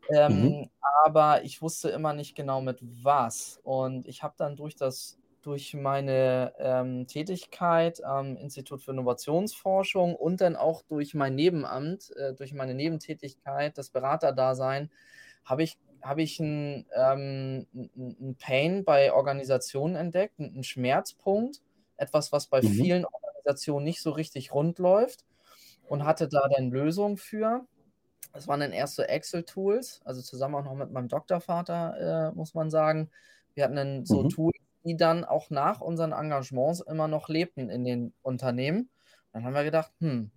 Ähm, 0.09 0.41
mhm. 0.41 0.69
Aber 1.05 1.43
ich 1.43 1.61
wusste 1.61 1.89
immer 1.89 2.13
nicht 2.13 2.35
genau 2.35 2.61
mit 2.61 2.79
was. 2.81 3.59
Und 3.63 4.07
ich 4.07 4.23
habe 4.23 4.35
dann 4.37 4.55
durch 4.55 4.75
das 4.75 5.17
durch 5.43 5.73
meine 5.73 6.53
ähm, 6.57 7.05
Tätigkeit 7.05 8.03
am 8.03 8.37
Institut 8.37 8.81
für 8.81 8.91
Innovationsforschung 8.91 10.15
und 10.15 10.41
dann 10.41 10.55
auch 10.55 10.81
durch 10.83 11.13
mein 11.13 11.35
Nebenamt, 11.35 12.15
äh, 12.15 12.33
durch 12.33 12.53
meine 12.53 12.73
Nebentätigkeit, 12.73 13.77
das 13.77 13.89
Beraterdasein, 13.89 14.89
habe 15.43 15.63
ich, 15.63 15.77
hab 16.01 16.17
ich 16.17 16.39
einen 16.39 16.85
ähm, 16.95 17.67
ein 17.73 18.35
Pain 18.39 18.85
bei 18.85 19.13
Organisationen 19.13 19.95
entdeckt, 19.95 20.39
einen 20.39 20.63
Schmerzpunkt, 20.63 21.61
etwas, 21.97 22.31
was 22.31 22.47
bei 22.47 22.61
mhm. 22.61 22.67
vielen 22.67 23.05
Organisationen 23.05 23.83
nicht 23.83 24.01
so 24.01 24.11
richtig 24.11 24.53
rund 24.53 24.79
läuft 24.79 25.25
und 25.87 26.05
hatte 26.05 26.29
da 26.29 26.47
dann 26.47 26.71
Lösungen 26.71 27.17
für. 27.17 27.65
Das 28.31 28.47
waren 28.47 28.61
dann 28.61 28.71
erst 28.71 28.95
so 28.95 29.03
Excel-Tools, 29.03 30.01
also 30.05 30.21
zusammen 30.21 30.55
auch 30.55 30.63
noch 30.63 30.75
mit 30.75 30.91
meinem 30.91 31.09
Doktorvater, 31.09 32.31
äh, 32.31 32.35
muss 32.35 32.53
man 32.53 32.69
sagen. 32.69 33.11
Wir 33.53 33.65
hatten 33.65 33.75
dann 33.75 34.05
so 34.05 34.23
mhm. 34.23 34.29
Tools, 34.29 34.55
die 34.83 34.97
dann 34.97 35.23
auch 35.23 35.49
nach 35.49 35.81
unseren 35.81 36.11
Engagements 36.11 36.81
immer 36.81 37.07
noch 37.07 37.29
lebten 37.29 37.69
in 37.69 37.83
den 37.83 38.13
Unternehmen. 38.21 38.89
Dann 39.31 39.45
haben 39.45 39.53
wir 39.53 39.63
gedacht, 39.63 39.91
hm, 39.99 40.31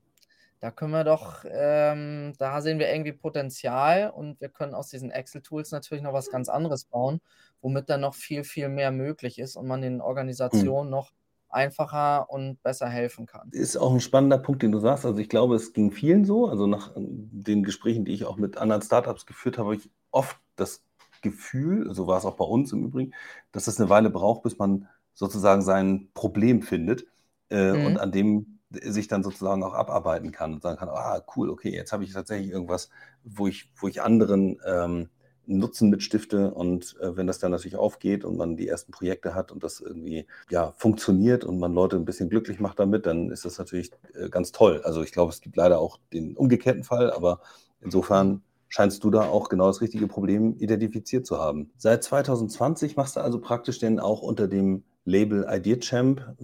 da 0.60 0.70
können 0.70 0.92
wir 0.92 1.04
doch, 1.04 1.44
ähm, 1.48 2.32
da 2.38 2.60
sehen 2.60 2.78
wir 2.78 2.90
irgendwie 2.90 3.12
Potenzial 3.12 4.10
und 4.10 4.40
wir 4.40 4.48
können 4.48 4.74
aus 4.74 4.88
diesen 4.88 5.10
Excel-Tools 5.10 5.70
natürlich 5.70 6.02
noch 6.02 6.14
was 6.14 6.30
ganz 6.30 6.48
anderes 6.48 6.84
bauen, 6.84 7.20
womit 7.60 7.90
dann 7.90 8.00
noch 8.00 8.14
viel, 8.14 8.42
viel 8.42 8.68
mehr 8.68 8.90
möglich 8.90 9.38
ist 9.38 9.56
und 9.56 9.66
man 9.66 9.82
den. 9.82 10.00
Organisationen 10.00 10.90
noch 10.90 11.12
einfacher 11.48 12.30
und 12.30 12.62
besser 12.62 12.88
helfen 12.88 13.26
kann. 13.26 13.48
Ist 13.50 13.76
auch 13.76 13.92
ein 13.92 14.00
spannender 14.00 14.38
Punkt, 14.38 14.62
den 14.62 14.72
du 14.72 14.78
sagst. 14.78 15.04
Also 15.04 15.18
ich 15.18 15.28
glaube, 15.28 15.56
es 15.56 15.72
ging 15.72 15.90
vielen 15.90 16.24
so. 16.24 16.48
Also 16.48 16.66
nach 16.66 16.92
den 16.96 17.62
Gesprächen, 17.62 18.04
die 18.04 18.12
ich 18.12 18.24
auch 18.24 18.36
mit 18.36 18.58
anderen 18.58 18.82
Startups 18.82 19.26
geführt 19.26 19.58
habe, 19.58 19.68
habe 19.68 19.76
ich 19.76 19.90
oft 20.10 20.38
das 20.56 20.82
Gefühl, 21.22 21.92
so 21.94 22.06
war 22.06 22.18
es 22.18 22.24
auch 22.24 22.36
bei 22.36 22.44
uns 22.44 22.72
im 22.72 22.84
Übrigen, 22.84 23.12
dass 23.52 23.66
es 23.66 23.80
eine 23.80 23.88
Weile 23.90 24.10
braucht, 24.10 24.42
bis 24.42 24.58
man 24.58 24.88
sozusagen 25.14 25.62
sein 25.62 26.10
Problem 26.14 26.62
findet 26.62 27.06
äh, 27.48 27.72
Mhm. 27.72 27.76
und 27.76 27.98
an 27.98 28.12
dem 28.12 28.58
sich 28.70 29.08
dann 29.08 29.22
sozusagen 29.22 29.62
auch 29.62 29.74
abarbeiten 29.74 30.32
kann 30.32 30.54
und 30.54 30.62
sagen 30.62 30.78
kann, 30.78 30.88
ah, 30.88 31.22
cool, 31.36 31.50
okay, 31.50 31.70
jetzt 31.72 31.92
habe 31.92 32.04
ich 32.04 32.12
tatsächlich 32.12 32.50
irgendwas, 32.50 32.90
wo 33.24 33.46
ich, 33.46 33.70
wo 33.76 33.88
ich 33.88 34.02
anderen 34.02 34.60
ähm, 34.66 35.08
Nutzen 35.48 35.90
mitstifte 35.90 36.52
und 36.52 36.96
äh, 37.00 37.16
wenn 37.16 37.28
das 37.28 37.38
dann 37.38 37.52
natürlich 37.52 37.76
aufgeht 37.76 38.24
und 38.24 38.36
man 38.36 38.56
die 38.56 38.66
ersten 38.66 38.90
Projekte 38.90 39.32
hat 39.34 39.52
und 39.52 39.62
das 39.62 39.78
irgendwie 39.80 40.26
ja 40.50 40.72
funktioniert 40.76 41.44
und 41.44 41.60
man 41.60 41.72
Leute 41.72 41.94
ein 41.96 42.04
bisschen 42.04 42.28
glücklich 42.28 42.58
macht 42.58 42.80
damit, 42.80 43.06
dann 43.06 43.30
ist 43.30 43.44
das 43.44 43.56
natürlich 43.58 43.92
äh, 44.14 44.28
ganz 44.28 44.50
toll. 44.50 44.80
Also 44.84 45.02
ich 45.02 45.12
glaube, 45.12 45.30
es 45.32 45.40
gibt 45.40 45.56
leider 45.56 45.78
auch 45.78 45.98
den 46.12 46.36
umgekehrten 46.36 46.82
Fall, 46.82 47.12
aber 47.12 47.40
insofern 47.80 48.42
scheinst 48.68 49.02
du 49.04 49.10
da 49.10 49.22
auch 49.28 49.48
genau 49.48 49.66
das 49.68 49.80
richtige 49.80 50.06
Problem 50.08 50.56
identifiziert 50.58 51.26
zu 51.26 51.38
haben. 51.38 51.70
Seit 51.76 52.02
2020 52.04 52.96
machst 52.96 53.16
du 53.16 53.20
also 53.20 53.40
praktisch 53.40 53.78
denn 53.78 54.00
auch 54.00 54.22
unter 54.22 54.48
dem 54.48 54.84
Label 55.04 55.46
IdeaChamp, 55.48 56.36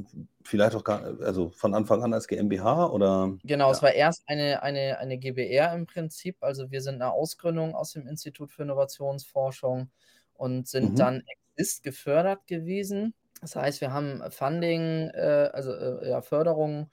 vielleicht 0.44 0.74
auch 0.76 0.84
gar, 0.84 1.02
also 1.20 1.50
von 1.50 1.74
Anfang 1.74 2.02
an 2.02 2.14
als 2.14 2.28
GmbH 2.28 2.86
oder? 2.90 3.36
Genau, 3.44 3.66
Ja. 3.66 3.72
es 3.72 3.82
war 3.82 3.92
erst 3.92 4.22
eine, 4.28 4.62
eine, 4.62 4.98
eine 4.98 5.18
GbR 5.18 5.74
im 5.74 5.86
Prinzip. 5.86 6.36
Also 6.40 6.70
wir 6.70 6.80
sind 6.80 6.96
eine 6.96 7.10
Ausgründung 7.12 7.74
aus 7.74 7.92
dem 7.92 8.06
Institut 8.06 8.52
für 8.52 8.62
Innovationsforschung 8.62 9.90
und 10.34 10.68
sind 10.68 10.92
Mhm. 10.92 10.96
dann 10.98 11.22
Exist 11.56 11.82
gefördert 11.82 12.46
gewesen. 12.46 13.14
Das 13.40 13.56
heißt, 13.56 13.80
wir 13.80 13.92
haben 13.92 14.22
Funding, 14.30 15.08
äh, 15.10 15.50
also 15.52 15.72
äh, 15.72 16.08
ja, 16.10 16.22
Förderung 16.22 16.90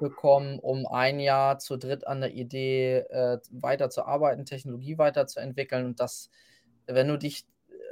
bekommen, 0.00 0.58
um 0.60 0.86
ein 0.86 1.20
Jahr 1.20 1.60
zu 1.60 1.76
dritt 1.78 2.06
an 2.08 2.22
der 2.22 2.32
Idee 2.34 2.98
äh, 3.10 3.38
weiterzuarbeiten, 3.52 4.46
Technologie 4.46 4.98
weiterzuentwickeln 4.98 5.86
und 5.86 6.00
das, 6.00 6.30
wenn 6.86 7.08
du 7.08 7.18
dich 7.18 7.46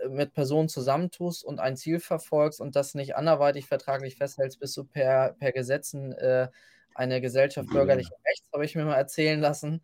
äh, 0.04 0.08
mit 0.08 0.32
Personen 0.34 0.68
zusammentust 0.68 1.44
und 1.44 1.60
ein 1.60 1.76
Ziel 1.76 2.00
verfolgst 2.00 2.60
und 2.60 2.76
das 2.76 2.94
nicht 2.94 3.16
anderweitig 3.16 3.66
vertraglich 3.66 4.16
festhältst, 4.16 4.60
bist 4.60 4.76
du 4.76 4.84
per, 4.84 5.34
per 5.34 5.52
Gesetzen 5.52 6.12
äh, 6.12 6.48
eine 6.94 7.20
Gesellschaft 7.20 7.70
Ja. 7.70 7.72
bürgerlichen 7.72 8.16
Rechts, 8.26 8.48
habe 8.52 8.64
ich 8.64 8.74
mir 8.74 8.84
mal 8.84 8.96
erzählen 8.96 9.40
lassen. 9.40 9.82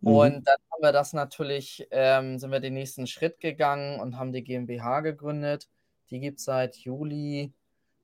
Mhm. 0.00 0.34
Und 0.34 0.46
dann 0.46 0.56
haben 0.70 0.82
wir 0.82 0.92
das 0.92 1.12
natürlich, 1.14 1.86
ähm, 1.90 2.38
sind 2.38 2.50
wir 2.52 2.60
den 2.60 2.74
nächsten 2.74 3.06
Schritt 3.06 3.40
gegangen 3.40 4.00
und 4.00 4.18
haben 4.18 4.32
die 4.32 4.44
GmbH 4.44 5.00
gegründet. 5.00 5.68
Die 6.10 6.20
gibt 6.20 6.38
es 6.40 6.44
seit 6.44 6.76
Juli 6.76 7.54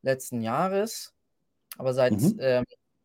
letzten 0.02 0.40
Jahres. 0.43 1.14
Aber 1.79 1.95
seit, 1.95 2.23
Mhm. 2.23 2.40
ähm, 2.40 2.64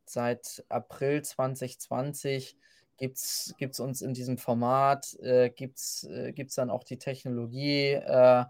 seit 0.09 0.63
April 0.69 1.23
2020 1.23 2.57
gibt 2.97 3.17
es 3.17 3.79
uns 3.79 4.01
in 4.01 4.13
diesem 4.13 4.37
Format, 4.37 5.17
äh, 5.19 5.49
gibt 5.49 5.77
es 5.77 6.03
äh, 6.03 6.33
dann 6.55 6.69
auch 6.69 6.83
die 6.83 6.97
Technologie 6.97 7.91
äh, 7.91 8.45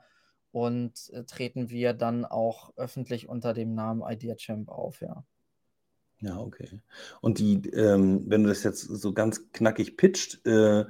und 0.51 1.09
äh, 1.13 1.24
treten 1.24 1.69
wir 1.69 1.93
dann 1.93 2.25
auch 2.25 2.71
öffentlich 2.77 3.27
unter 3.27 3.53
dem 3.53 3.74
Namen 3.74 4.03
IdeaChamp 4.07 4.69
auf, 4.69 5.01
ja. 5.01 5.25
Ja, 6.19 6.39
okay. 6.39 6.81
Und 7.21 7.39
die, 7.39 7.55
ähm, 7.71 8.24
wenn 8.27 8.43
du 8.43 8.50
das 8.50 8.63
jetzt 8.63 8.81
so 8.81 9.13
ganz 9.13 9.51
knackig 9.51 9.97
pitcht, 9.97 10.45
äh, 10.45 10.85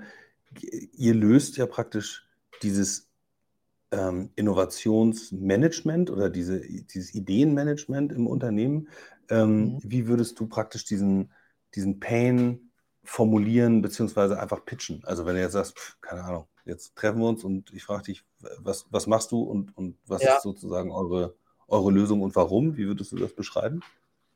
ihr 0.94 1.14
löst 1.14 1.58
ja 1.58 1.66
praktisch 1.66 2.28
dieses 2.62 3.10
ähm, 3.92 4.30
Innovationsmanagement 4.36 6.10
oder 6.10 6.30
diese, 6.30 6.60
dieses 6.60 7.14
Ideenmanagement 7.16 8.12
im 8.12 8.28
Unternehmen. 8.28 8.90
Ähm, 9.30 9.74
Mhm. 9.74 9.80
Wie 9.84 10.08
würdest 10.08 10.40
du 10.40 10.48
praktisch 10.48 10.86
diesen, 10.86 11.32
diesen 11.76 12.00
Pain 12.00 12.72
formulieren 13.04 13.82
beziehungsweise 13.82 14.40
einfach 14.40 14.66
pitchen? 14.66 15.04
Also 15.06 15.26
wenn 15.26 15.36
du 15.36 15.42
jetzt 15.42 15.54
sagst, 15.54 15.78
pf, 15.78 15.98
keine 16.02 16.24
Ahnung, 16.24 16.48
jetzt 16.66 16.96
treffen 16.96 17.20
wir 17.20 17.28
uns 17.30 17.44
und 17.44 17.72
ich 17.74 17.84
frage 17.84 18.04
dich, 18.04 18.24
was, 18.60 18.86
was 18.90 19.08
machst 19.08 19.32
du 19.32 19.42
und, 19.44 19.76
und 19.78 19.98
was 20.08 20.24
Ja. 20.24 20.36
ist 20.36 20.44
sozusagen 20.44 20.92
eure, 20.92 21.36
eure 21.68 21.92
Lösung 21.92 22.22
und 22.22 22.36
warum? 22.36 22.78
Wie 22.78 22.88
würdest 22.88 23.12
du 23.12 23.18
das 23.18 23.34
beschreiben? 23.34 23.82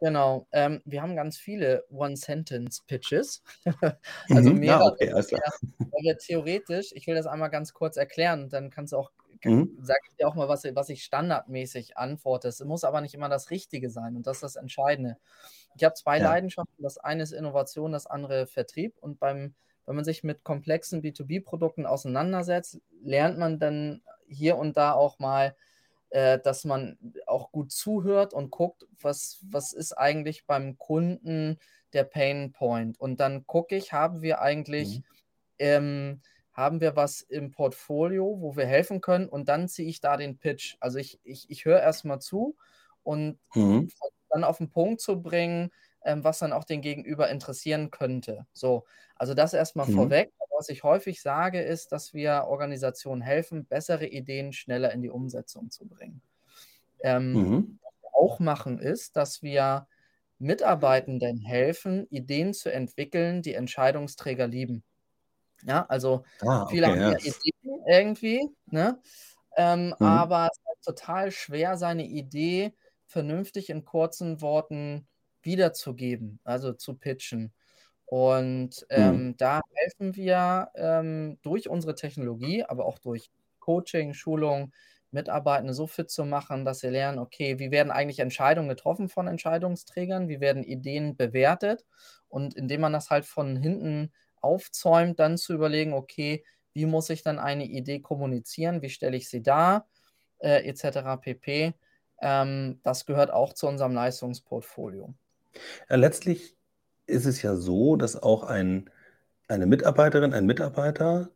Genau. 0.01 0.47
Ähm, 0.51 0.81
wir 0.85 1.01
haben 1.01 1.15
ganz 1.15 1.37
viele 1.37 1.85
One-Sentence-Pitches. 1.89 3.43
also 4.29 4.51
Mhm. 4.51 4.63
Ja, 4.63 4.77
mehrere, 4.77 4.93
okay, 4.93 5.11
alles 5.11 5.27
klar. 5.27 5.41
weil 5.79 6.03
wir 6.03 6.17
theoretisch, 6.17 6.91
ich 6.93 7.05
will 7.07 7.15
das 7.15 7.25
einmal 7.25 7.49
ganz 7.49 7.73
kurz 7.73 7.97
erklären, 7.97 8.49
dann 8.49 8.69
kannst 8.69 8.93
du 8.93 8.97
auch, 8.97 9.11
Mhm. 9.43 9.77
sag 9.81 9.97
ich 10.09 10.15
dir 10.17 10.27
auch 10.27 10.35
mal, 10.35 10.49
was, 10.49 10.63
was 10.75 10.89
ich 10.89 11.03
standardmäßig 11.03 11.97
antworte. 11.97 12.47
Es 12.49 12.59
muss 12.63 12.83
aber 12.83 13.01
nicht 13.01 13.13
immer 13.13 13.29
das 13.29 13.49
Richtige 13.51 13.89
sein 13.89 14.15
und 14.15 14.27
das 14.27 14.37
ist 14.37 14.43
das 14.43 14.55
Entscheidende. 14.57 15.17
Ich 15.75 15.83
habe 15.83 15.95
zwei 15.95 16.19
Ja. 16.19 16.23
Leidenschaften. 16.25 16.83
Das 16.83 16.97
eine 16.97 17.23
ist 17.23 17.31
Innovation, 17.31 17.91
das 17.93 18.07
andere 18.07 18.47
Vertrieb. 18.47 18.97
Und 18.99 19.19
beim, 19.19 19.55
wenn 19.85 19.95
man 19.95 20.05
sich 20.05 20.23
mit 20.23 20.43
komplexen 20.43 21.01
B2B-Produkten 21.03 21.85
auseinandersetzt, 21.85 22.79
lernt 23.03 23.37
man 23.39 23.59
dann 23.59 24.01
hier 24.27 24.57
und 24.57 24.77
da 24.77 24.93
auch 24.93 25.19
mal, 25.19 25.55
äh, 26.11 26.39
dass 26.39 26.65
man 26.65 26.97
auch 27.27 27.51
gut 27.51 27.71
zuhört 27.71 28.33
und 28.33 28.51
guckt, 28.51 28.87
was, 29.01 29.39
was 29.49 29.73
ist 29.73 29.93
eigentlich 29.93 30.45
beim 30.47 30.77
Kunden 30.77 31.59
der 31.93 32.03
Pain 32.03 32.51
Point. 32.51 32.99
Und 32.99 33.19
dann 33.19 33.47
gucke 33.47 33.75
ich, 33.75 33.93
haben 33.93 34.21
wir 34.21 34.41
eigentlich, 34.41 34.99
Mhm. 34.99 35.03
ähm, 35.59 36.21
haben 36.53 36.81
wir 36.81 36.95
was 36.95 37.21
im 37.21 37.51
Portfolio, 37.51 38.37
wo 38.41 38.55
wir 38.57 38.65
helfen 38.67 39.01
können 39.01 39.29
und 39.29 39.49
dann 39.49 39.67
ziehe 39.67 39.89
ich 39.89 40.01
da 40.01 40.17
den 40.17 40.37
Pitch. 40.39 40.75
Also 40.79 40.97
ich, 40.99 41.19
ich, 41.23 41.49
ich 41.49 41.65
höre 41.65 41.79
erstmal 41.81 42.19
zu 42.21 42.57
und 43.03 43.39
Mhm. 43.55 43.89
dann 44.29 44.43
auf 44.43 44.57
den 44.57 44.69
Punkt 44.69 45.01
zu 45.01 45.21
bringen, 45.21 45.71
ähm, 46.03 46.23
was 46.23 46.39
dann 46.39 46.53
auch 46.53 46.63
den 46.63 46.81
Gegenüber 46.81 47.29
interessieren 47.29 47.91
könnte. 47.91 48.45
So, 48.53 48.85
also 49.15 49.33
das 49.33 49.53
erstmal 49.53 49.87
Mhm. 49.87 50.13
vorweg. 50.27 50.31
Was 50.57 50.69
ich 50.69 50.83
häufig 50.83 51.21
sage, 51.21 51.61
ist, 51.61 51.91
dass 51.93 52.13
wir 52.13 52.45
Organisationen 52.47 53.21
helfen, 53.21 53.65
bessere 53.65 54.05
Ideen 54.07 54.51
schneller 54.53 54.91
in 54.91 55.01
die 55.01 55.09
Umsetzung 55.09 55.71
zu 55.71 55.87
bringen. 55.87 56.21
Ähm, 57.03 57.41
Mhm. 57.41 57.79
was 57.81 57.93
wir 58.01 58.15
auch 58.15 58.39
machen, 58.39 58.79
ist, 58.79 59.15
dass 59.17 59.41
wir 59.43 59.87
Mitarbeitenden 60.39 61.39
helfen, 61.41 62.07
Ideen 62.09 62.53
zu 62.53 62.71
entwickeln, 62.71 63.41
die 63.41 63.53
Entscheidungsträger 63.55 64.47
lieben. 64.47 64.83
Ja, 65.63 65.85
also 65.87 66.23
Ah, 66.41 66.65
viele 66.65 66.87
okay, 66.87 66.95
haben 66.95 66.99
ja. 66.99 67.15
Ideen 67.19 67.83
irgendwie, 67.87 68.49
ne? 68.67 69.01
Ähm, 69.57 69.95
Mhm. 69.99 70.23
aber 70.23 70.49
es 70.51 70.57
ist 70.77 70.85
total 70.85 71.31
schwer, 71.31 71.77
seine 71.77 72.05
Idee 72.05 72.75
vernünftig 73.07 73.69
in 73.69 73.85
kurzen 73.85 74.41
Worten 74.41 75.07
wiederzugeben, 75.41 76.39
also 76.43 76.73
zu 76.73 76.95
pitchen. 76.97 77.53
Und 78.05 78.85
Mhm. 78.95 79.19
ähm, 79.19 79.35
da 79.37 79.61
helfen 79.75 80.15
wir 80.15 80.71
ähm, 80.75 81.39
durch 81.43 81.69
unsere 81.69 81.95
Technologie, 81.95 82.63
aber 82.63 82.85
auch 82.85 82.99
durch 82.99 83.31
Coaching, 83.59 84.13
Schulung, 84.13 84.71
Mitarbeitende 85.11 85.73
so 85.73 85.87
fit 85.87 86.09
zu 86.09 86.25
machen, 86.25 86.65
dass 86.65 86.79
sie 86.79 86.89
lernen, 86.89 87.19
okay, 87.19 87.59
wie 87.59 87.71
werden 87.71 87.91
eigentlich 87.91 88.19
Entscheidungen 88.19 88.69
getroffen 88.69 89.09
von 89.09 89.27
Entscheidungsträgern, 89.27 90.27
wie 90.29 90.39
werden 90.39 90.63
Ideen 90.63 91.15
bewertet 91.17 91.85
und 92.27 92.55
indem 92.55 92.81
man 92.81 92.93
das 92.93 93.09
halt 93.09 93.25
von 93.25 93.55
hinten 93.57 94.11
aufzäumt, 94.41 95.19
dann 95.19 95.37
zu 95.37 95.53
überlegen, 95.53 95.93
okay, 95.93 96.43
wie 96.73 96.85
muss 96.85 97.09
ich 97.09 97.23
dann 97.23 97.39
eine 97.39 97.65
Idee 97.65 97.99
kommunizieren, 97.99 98.81
wie 98.81 98.89
stelle 98.89 99.17
ich 99.17 99.29
sie 99.29 99.41
dar, 99.43 99.87
äh, 100.39 100.67
etc. 100.67 101.17
pp. 101.17 101.73
Ähm, 102.21 102.79
das 102.83 103.05
gehört 103.05 103.31
auch 103.31 103.53
zu 103.53 103.67
unserem 103.67 103.93
Leistungsportfolio. 103.93 105.13
Ja, 105.89 105.95
letztlich 105.95 106.55
ist 107.07 107.25
es 107.25 107.41
ja 107.41 107.55
so, 107.55 107.95
dass 107.95 108.15
auch 108.21 108.43
ein, 108.43 108.89
eine 109.47 109.65
Mitarbeiterin, 109.65 110.33
ein 110.33 110.45
Mitarbeiter 110.45 111.31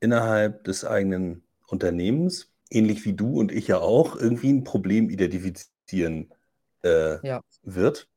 innerhalb 0.00 0.64
des 0.64 0.84
eigenen 0.84 1.44
Unternehmens, 1.68 2.52
ähnlich 2.70 3.04
wie 3.04 3.14
du 3.14 3.38
und 3.40 3.52
ich 3.52 3.68
ja 3.68 3.78
auch, 3.80 4.16
irgendwie 4.16 4.52
ein 4.52 4.64
Problem 4.64 5.10
identifizieren 5.10 6.32
äh, 6.82 7.18
Ja, 7.22 7.40
wird 7.62 8.08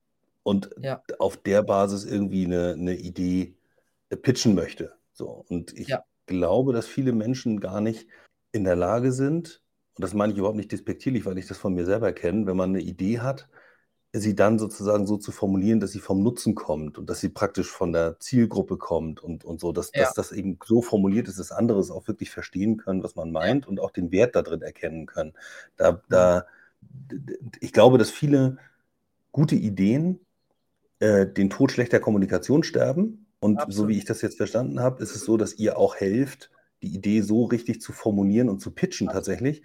und 0.43 0.71
ja, 0.81 1.03
auf 1.19 1.37
der 1.37 1.63
Basis 1.63 2.05
irgendwie 2.05 2.45
eine, 2.45 2.73
eine 2.73 2.95
Idee 2.95 3.55
pitchen 4.15 4.55
möchte. 4.55 4.93
So. 5.13 5.45
Und 5.49 5.73
ich 5.73 5.89
ja, 5.89 6.03
glaube, 6.25 6.73
dass 6.73 6.87
viele 6.87 7.11
Menschen 7.11 7.59
gar 7.59 7.81
nicht 7.81 8.07
in 8.51 8.63
der 8.63 8.75
Lage 8.75 9.11
sind, 9.11 9.61
und 9.95 10.03
das 10.03 10.13
meine 10.13 10.31
ich 10.31 10.39
überhaupt 10.39 10.57
nicht 10.57 10.71
despektierlich, 10.71 11.25
weil 11.25 11.37
ich 11.37 11.47
das 11.47 11.57
von 11.57 11.73
mir 11.73 11.85
selber 11.85 12.13
kenne, 12.13 12.45
wenn 12.45 12.57
man 12.57 12.69
eine 12.69 12.81
Idee 12.81 13.19
hat, 13.19 13.49
sie 14.13 14.35
dann 14.35 14.57
sozusagen 14.59 15.05
so 15.05 15.17
zu 15.17 15.31
formulieren, 15.31 15.79
dass 15.79 15.91
sie 15.91 15.99
vom 15.99 16.23
Nutzen 16.23 16.55
kommt 16.55 16.97
und 16.97 17.09
dass 17.09 17.19
sie 17.19 17.29
praktisch 17.29 17.69
von 17.69 17.91
der 17.91 18.19
Zielgruppe 18.19 18.77
kommt 18.77 19.21
und, 19.21 19.43
und 19.43 19.59
so, 19.59 19.71
dass, 19.71 19.91
ja, 19.93 20.03
dass 20.03 20.13
das 20.13 20.31
eben 20.31 20.57
so 20.65 20.81
formuliert 20.81 21.27
ist, 21.27 21.39
dass 21.39 21.51
andere 21.51 21.79
es 21.79 21.91
auch 21.91 22.07
wirklich 22.07 22.31
verstehen 22.31 22.77
können, 22.77 23.03
was 23.03 23.15
man 23.15 23.27
ja. 23.27 23.33
meint 23.33 23.67
und 23.67 23.79
auch 23.79 23.91
den 23.91 24.11
Wert 24.11 24.35
da 24.35 24.41
drin 24.41 24.61
erkennen 24.61 25.05
können. 25.05 25.33
Da, 25.75 25.91
Mhm. 25.91 25.97
da, 26.09 26.45
ich 27.59 27.73
glaube, 27.73 27.97
dass 27.97 28.09
viele 28.09 28.57
gute 29.31 29.55
Ideen 29.55 30.19
äh, 30.99 31.27
den 31.27 31.49
Tod 31.49 31.71
schlechter 31.71 31.99
Kommunikation 31.99 32.63
sterben. 32.63 33.26
Und 33.39 33.59
Absolut. 33.59 33.75
so 33.75 33.87
wie 33.87 33.97
ich 33.97 34.05
das 34.05 34.21
jetzt 34.21 34.37
verstanden 34.37 34.79
habe, 34.79 35.01
ist 35.01 35.15
es 35.15 35.23
so, 35.23 35.37
dass 35.37 35.53
ihr 35.55 35.77
auch 35.77 35.95
helft, 35.95 36.51
die 36.81 36.93
Idee 36.93 37.21
so 37.21 37.45
richtig 37.45 37.81
zu 37.81 37.91
formulieren 37.91 38.49
und 38.49 38.59
zu 38.59 38.71
pitchen 38.71 39.07
tatsächlich, 39.07 39.63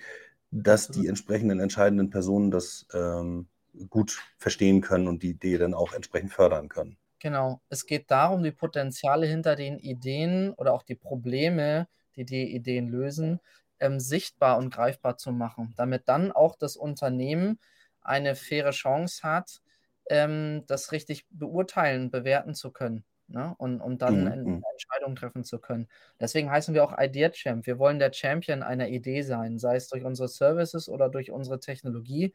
dass 0.51 0.89
die 0.89 1.07
entsprechenden 1.07 1.61
entscheidenden 1.61 2.11
Personen 2.11 2.51
das 2.51 2.87
ähm, 2.93 3.49
gut 3.89 4.21
verstehen 4.39 4.81
können 4.83 5.09
und 5.09 5.23
die 5.23 5.31
Idee 5.31 5.59
dann 5.59 5.75
auch 5.75 5.95
entsprechend 5.95 6.33
fördern 6.33 6.69
können. 6.69 6.97
Genau. 7.21 7.61
Es 7.69 7.87
geht 7.87 8.11
darum, 8.11 8.43
die 8.43 8.51
Potenziale 8.51 9.27
hinter 9.27 9.57
den 9.57 9.79
Ideen 9.79 10.53
oder 10.55 10.75
auch 10.75 10.83
die 10.83 10.97
Probleme, 10.97 11.87
die 12.17 12.25
die 12.25 12.55
Ideen 12.55 12.89
lösen, 12.89 13.41
ähm, 13.81 14.01
sichtbar 14.01 14.59
und 14.59 14.75
greifbar 14.75 15.17
zu 15.17 15.33
machen, 15.33 15.73
damit 15.77 16.09
dann 16.09 16.33
auch 16.33 16.57
das 16.57 16.77
Unternehmen 16.77 17.61
eine 18.03 18.35
faire 18.35 18.73
Chance 18.73 19.23
hat, 19.23 19.63
ähm, 20.11 20.65
das 20.67 20.93
richtig 20.93 21.27
beurteilen, 21.31 22.11
bewerten 22.11 22.55
zu 22.55 22.73
können. 22.73 23.05
Ne? 23.29 23.55
Und, 23.59 23.81
und 23.81 24.03
dann 24.03 24.23
mhm. 24.23 24.27
eine 24.27 24.43
mhm. 24.43 24.63
Entscheidung 24.73 25.15
treffen 25.15 25.45
zu 25.45 25.59
können. 25.59 25.89
Deswegen 26.21 26.51
heißen 26.51 26.75
wir 26.75 26.85
auch 26.85 26.99
Idea 26.99 27.31
Champ. 27.31 27.67
Wir 27.67 27.79
wollen 27.79 27.99
der 27.99 28.13
Champion 28.13 28.63
einer 28.63 28.89
Idee 28.89 29.23
sein, 29.23 29.59
sei 29.59 29.77
es 29.77 29.89
durch 29.89 30.05
unsere 30.05 30.29
Services 30.29 30.89
oder 30.89 31.09
durch 31.09 31.31
unsere 31.31 31.61
Technologie. 31.61 32.35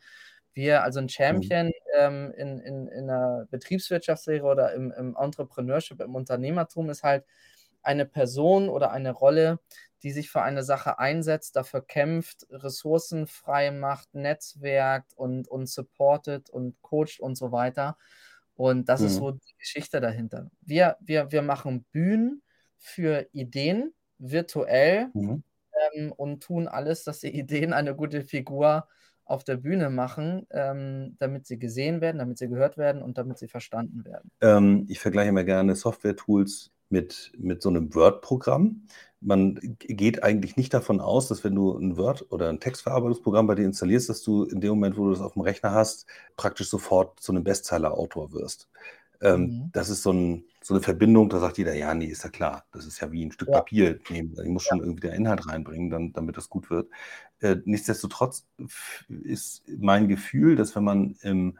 Wir, 0.53 0.83
also 0.83 0.99
ein 0.99 1.05
mhm. 1.05 1.09
Champion 1.09 1.71
ähm, 1.95 2.33
in, 2.35 2.59
in, 2.59 2.87
in 2.87 3.07
der 3.07 3.47
Betriebswirtschaftslehre 3.51 4.45
oder 4.45 4.73
im, 4.73 4.91
im 4.91 5.15
Entrepreneurship, 5.15 6.01
im 6.01 6.15
Unternehmertum 6.15 6.89
ist 6.89 7.03
halt 7.03 7.25
eine 7.83 8.05
Person 8.05 8.67
oder 8.67 8.91
eine 8.91 9.11
Rolle, 9.11 9.59
die 10.03 10.11
sich 10.11 10.29
für 10.29 10.41
eine 10.41 10.63
Sache 10.63 10.99
einsetzt, 10.99 11.55
dafür 11.55 11.81
kämpft, 11.81 12.45
Ressourcen 12.49 13.27
frei 13.27 13.71
macht, 13.71 14.13
netzwerkt 14.13 15.13
und, 15.15 15.47
und 15.47 15.67
supportet 15.67 16.49
und 16.49 16.81
coacht 16.81 17.19
und 17.19 17.35
so 17.35 17.51
weiter. 17.51 17.97
Und 18.57 18.89
das 18.89 19.01
mhm. 19.01 19.07
ist 19.07 19.15
so 19.15 19.31
die 19.31 19.55
Geschichte 19.59 20.01
dahinter. 20.01 20.49
Wir, 20.61 20.97
wir, 20.99 21.31
wir 21.31 21.43
machen 21.43 21.85
Bühnen 21.91 22.41
für 22.77 23.27
Ideen 23.31 23.93
virtuell 24.17 25.09
mhm. 25.13 25.43
ähm, 25.93 26.11
und 26.11 26.43
tun 26.43 26.67
alles, 26.67 27.03
dass 27.03 27.19
die 27.19 27.33
Ideen 27.39 27.71
eine 27.71 27.95
gute 27.95 28.23
Figur 28.23 28.87
auf 29.25 29.43
der 29.43 29.57
Bühne 29.57 29.89
machen, 29.89 30.47
ähm, 30.51 31.15
damit 31.19 31.45
sie 31.45 31.59
gesehen 31.59 32.01
werden, 32.01 32.17
damit 32.17 32.37
sie 32.37 32.47
gehört 32.47 32.77
werden 32.77 33.01
und 33.01 33.17
damit 33.17 33.37
sie 33.37 33.47
verstanden 33.47 34.05
werden. 34.05 34.31
Ähm, 34.41 34.85
ich 34.89 34.99
vergleiche 34.99 35.29
immer 35.29 35.43
gerne 35.43 35.75
Software-Tools 35.75 36.71
mit, 36.89 37.31
mit 37.37 37.61
so 37.61 37.69
einem 37.69 37.93
Word-Programm. 37.93 38.87
Man 39.19 39.59
geht 39.79 40.23
eigentlich 40.23 40.57
nicht 40.57 40.73
davon 40.73 40.99
aus, 40.99 41.27
dass 41.27 41.43
wenn 41.43 41.55
du 41.55 41.75
ein 41.75 41.97
Word- 41.97 42.27
oder 42.29 42.49
ein 42.49 42.59
Textverarbeitungsprogramm 42.59 43.47
bei 43.47 43.55
dir 43.55 43.65
installierst, 43.65 44.09
dass 44.09 44.21
du 44.21 44.43
in 44.43 44.61
dem 44.61 44.69
Moment, 44.69 44.97
wo 44.97 45.05
du 45.05 45.11
das 45.11 45.21
auf 45.21 45.33
dem 45.33 45.41
Rechner 45.41 45.71
hast, 45.71 46.05
praktisch 46.35 46.69
sofort 46.69 47.19
zu 47.19 47.31
einem 47.31 47.43
Bestseller-Autor 47.43 48.31
wirst. 48.31 48.69
Ähm, 49.21 49.41
mhm. 49.41 49.69
Das 49.73 49.89
ist 49.89 50.03
so, 50.03 50.11
ein, 50.11 50.45
so, 50.61 50.75
eine 50.75 50.83
Verbindung, 50.83 51.29
da 51.29 51.39
sagt 51.39 51.57
jeder, 51.57 51.73
ja, 51.73 51.93
nee, 51.93 52.05
ist 52.05 52.23
ja 52.23 52.29
klar, 52.29 52.65
das 52.71 52.85
ist 52.85 52.99
ja 52.99 53.11
wie 53.11 53.25
ein 53.25 53.31
Stück 53.31 53.49
ja. 53.49 53.55
Papier 53.55 53.99
nehmen. 54.09 54.35
Ich 54.39 54.49
muss 54.49 54.63
schon 54.63 54.79
irgendwie 54.79 55.01
der 55.01 55.13
Inhalt 55.13 55.47
reinbringen, 55.47 55.89
dann, 55.89 56.13
damit 56.13 56.37
das 56.37 56.49
gut 56.49 56.69
wird. 56.69 56.89
Äh, 57.39 57.57
nichtsdestotrotz 57.65 58.45
ist 59.07 59.63
mein 59.79 60.07
Gefühl, 60.07 60.55
dass 60.55 60.75
wenn 60.75 60.83
man 60.83 61.15
im 61.21 61.57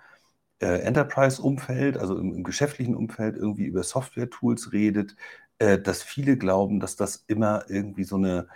äh, 0.60 0.82
Enterprise-Umfeld, 0.82 1.98
also 1.98 2.18
im, 2.18 2.34
im, 2.34 2.44
geschäftlichen 2.44 2.96
Umfeld 2.96 3.38
irgendwie 3.38 3.66
über 3.66 3.84
Software-Tools 3.84 4.74
redet, 4.74 5.16
äh, 5.60 5.80
dass 5.80 6.04
viele 6.04 6.38
glauben, 6.38 6.80
dass 6.80 6.96
das 6.96 7.24
immer 7.28 7.66
irgendwie 7.70 8.04
so 8.04 8.16
eine 8.16 8.48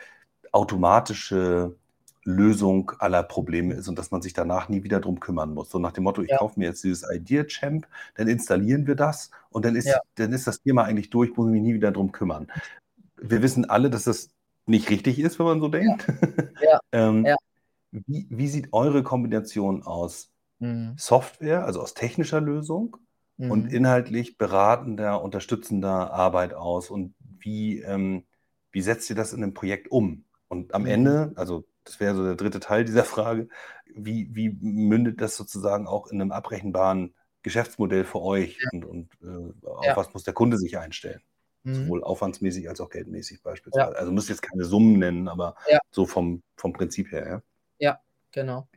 automatische 0.51 1.75
Lösung 2.23 2.91
aller 2.99 3.23
Probleme 3.23 3.73
ist 3.73 3.87
und 3.87 3.97
dass 3.97 4.11
man 4.11 4.21
sich 4.21 4.33
danach 4.33 4.69
nie 4.69 4.83
wieder 4.83 4.99
drum 4.99 5.19
kümmern 5.19 5.53
muss. 5.53 5.69
So 5.69 5.79
nach 5.79 5.91
dem 5.91 6.03
Motto, 6.03 6.21
ich 6.21 6.29
ja. 6.29 6.37
kaufe 6.37 6.59
mir 6.59 6.67
jetzt 6.67 6.83
dieses 6.83 7.03
Idea 7.09 7.45
Champ, 7.45 7.87
dann 8.15 8.27
installieren 8.27 8.85
wir 8.85 8.95
das 8.95 9.31
und 9.49 9.65
dann 9.65 9.75
ist, 9.75 9.87
ja. 9.87 9.99
dann 10.15 10.31
ist 10.31 10.45
das 10.45 10.61
Thema 10.61 10.83
eigentlich 10.83 11.09
durch, 11.09 11.35
muss 11.35 11.47
ich 11.47 11.53
mich 11.53 11.61
nie 11.61 11.73
wieder 11.73 11.91
drum 11.91 12.11
kümmern. 12.11 12.51
Wir 13.17 13.41
wissen 13.41 13.69
alle, 13.69 13.89
dass 13.89 14.03
das 14.03 14.29
nicht 14.67 14.89
richtig 14.89 15.19
ist, 15.19 15.39
wenn 15.39 15.45
man 15.47 15.59
so 15.61 15.67
denkt. 15.67 16.07
Ja. 16.61 16.79
ähm, 16.91 17.27
wie, 17.91 18.27
wie, 18.29 18.47
sieht 18.47 18.71
eure 18.71 19.03
Kombination 19.03 19.83
aus? 19.83 20.30
Mhm. 20.61 20.93
Software, 20.95 21.65
also 21.65 21.81
aus 21.81 21.95
technischer 21.95 22.39
Lösung 22.39 22.97
mhm. 23.37 23.51
und 23.51 23.73
inhaltlich 23.73 24.37
beratender, 24.37 25.21
unterstützender 25.21 26.13
Arbeit 26.13 26.53
aus 26.53 26.91
und 26.91 27.15
wie, 27.19 27.79
ähm, 27.79 28.25
wie 28.71 28.81
setzt 28.81 29.09
ihr 29.09 29.15
das 29.15 29.33
in 29.33 29.43
einem 29.43 29.55
Projekt 29.55 29.89
um? 29.91 30.23
Und 30.47 30.75
am 30.75 30.83
mhm. 30.83 30.89
Ende, 30.89 31.33
also 31.35 31.65
das 31.83 31.99
wäre 31.99 32.15
so 32.15 32.23
der 32.23 32.35
dritte 32.35 32.59
Teil 32.59 32.85
dieser 32.85 33.03
Frage, 33.03 33.49
wie, 33.93 34.29
wie 34.35 34.49
mündet 34.61 35.19
das 35.19 35.35
sozusagen 35.35 35.87
auch 35.87 36.07
in 36.07 36.21
einem 36.21 36.31
abrechenbaren 36.31 37.15
Geschäftsmodell 37.41 38.05
für 38.05 38.21
euch 38.21 38.59
ja. 38.61 38.69
und, 38.71 38.85
und 38.85 39.09
äh, 39.23 39.67
auf 39.67 39.83
ja. 39.83 39.97
was 39.97 40.13
muss 40.13 40.23
der 40.23 40.35
Kunde 40.35 40.57
sich 40.57 40.77
einstellen? 40.77 41.21
Mhm. 41.63 41.73
Sowohl 41.73 42.03
aufwandsmäßig 42.03 42.69
als 42.69 42.79
auch 42.81 42.89
geldmäßig 42.91 43.41
beispielsweise. 43.41 43.93
Ja. 43.93 43.97
Also 43.97 44.11
müsst 44.11 44.29
jetzt 44.29 44.43
keine 44.43 44.63
Summen 44.63 44.99
nennen, 44.99 45.27
aber 45.27 45.55
so 45.89 46.05
vom, 46.05 46.43
vom 46.55 46.71
Prinzip 46.71 47.11
her, 47.11 47.27
ja? 47.27 47.41
Ja, 47.79 47.99
genau. 48.31 48.67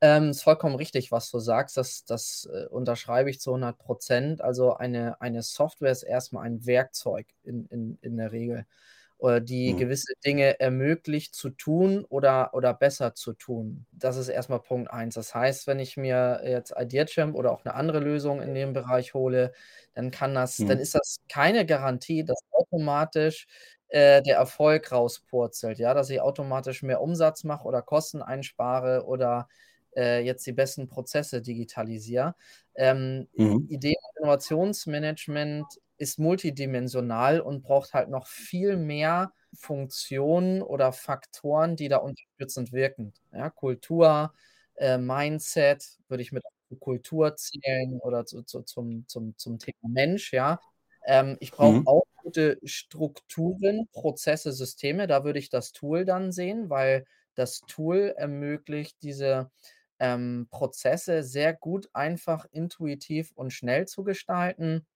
Ähm, 0.00 0.30
ist 0.30 0.42
vollkommen 0.42 0.76
richtig, 0.76 1.10
was 1.10 1.30
du 1.30 1.38
sagst. 1.38 1.76
Das, 1.76 2.04
das 2.04 2.48
äh, 2.52 2.66
unterschreibe 2.66 3.30
ich 3.30 3.40
zu 3.40 3.50
100 3.50 3.78
Prozent. 3.78 4.40
Also 4.40 4.74
eine, 4.74 5.20
eine 5.20 5.42
Software 5.42 5.92
ist 5.92 6.04
erstmal 6.04 6.46
ein 6.46 6.66
Werkzeug 6.66 7.26
in, 7.42 7.66
in, 7.66 7.98
in 8.00 8.16
der 8.16 8.30
Regel, 8.30 8.66
äh, 9.20 9.42
die 9.42 9.72
mhm. 9.72 9.78
gewisse 9.78 10.12
Dinge 10.24 10.60
ermöglicht 10.60 11.34
zu 11.34 11.50
tun 11.50 12.04
oder, 12.08 12.54
oder 12.54 12.74
besser 12.74 13.14
zu 13.14 13.32
tun. 13.32 13.86
Das 13.90 14.16
ist 14.16 14.28
erstmal 14.28 14.60
Punkt 14.60 14.90
eins. 14.92 15.14
Das 15.14 15.34
heißt, 15.34 15.66
wenn 15.66 15.80
ich 15.80 15.96
mir 15.96 16.42
jetzt 16.44 16.72
IdeaChamp 16.78 17.34
oder 17.34 17.50
auch 17.50 17.64
eine 17.64 17.74
andere 17.74 17.98
Lösung 17.98 18.40
in 18.40 18.54
dem 18.54 18.72
Bereich 18.72 19.14
hole, 19.14 19.52
dann 19.94 20.10
kann 20.12 20.34
das, 20.34 20.60
mhm. 20.60 20.68
dann 20.68 20.78
ist 20.78 20.94
das 20.94 21.18
keine 21.28 21.66
Garantie, 21.66 22.24
dass 22.24 22.38
automatisch 22.52 23.46
äh, 23.88 24.22
der 24.22 24.36
Erfolg 24.36 24.92
rauspurzelt, 24.92 25.78
ja, 25.78 25.94
dass 25.94 26.10
ich 26.10 26.20
automatisch 26.20 26.82
mehr 26.82 27.00
Umsatz 27.00 27.44
mache 27.44 27.64
oder 27.64 27.82
Kosten 27.82 28.22
einspare 28.22 29.04
oder 29.06 29.48
äh, 29.96 30.24
jetzt 30.24 30.46
die 30.46 30.52
besten 30.52 30.88
Prozesse 30.88 31.42
digitalisiere. 31.42 32.34
Ähm, 32.74 33.28
mhm. 33.34 33.66
Ideen- 33.68 33.96
und 34.10 34.18
Innovationsmanagement 34.18 35.66
ist 35.96 36.18
multidimensional 36.18 37.40
und 37.40 37.62
braucht 37.62 37.92
halt 37.94 38.08
noch 38.08 38.26
viel 38.26 38.76
mehr 38.76 39.32
Funktionen 39.54 40.62
oder 40.62 40.92
Faktoren, 40.92 41.76
die 41.76 41.88
da 41.88 41.96
unterstützend 41.98 42.72
wirken. 42.72 43.14
Ja, 43.32 43.50
Kultur, 43.50 44.32
äh, 44.76 44.98
Mindset 44.98 45.98
würde 46.08 46.22
ich 46.22 46.32
mit 46.32 46.44
Kultur 46.80 47.34
zählen 47.36 47.98
oder 48.00 48.26
zu, 48.26 48.42
zu, 48.42 48.62
zum, 48.62 49.06
zum, 49.08 49.36
zum 49.36 49.58
Thema 49.58 49.88
Mensch, 49.88 50.32
ja. 50.32 50.60
Ähm, 51.08 51.38
ich 51.40 51.52
brauche 51.52 51.80
mhm. 51.80 51.86
auch 51.86 52.04
gute 52.22 52.58
Strukturen, 52.64 53.88
Prozesse, 53.92 54.52
Systeme. 54.52 55.06
Da 55.06 55.24
würde 55.24 55.38
ich 55.38 55.48
das 55.48 55.72
Tool 55.72 56.04
dann 56.04 56.32
sehen, 56.32 56.68
weil 56.68 57.06
das 57.34 57.62
Tool 57.62 58.12
ermöglicht 58.16 58.98
diese 59.02 59.50
ähm, 59.98 60.48
Prozesse 60.50 61.22
sehr 61.22 61.54
gut, 61.54 61.88
einfach, 61.94 62.44
intuitiv 62.50 63.32
und 63.34 63.52
schnell 63.54 63.86
zu 63.86 64.04
gestalten. 64.04 64.86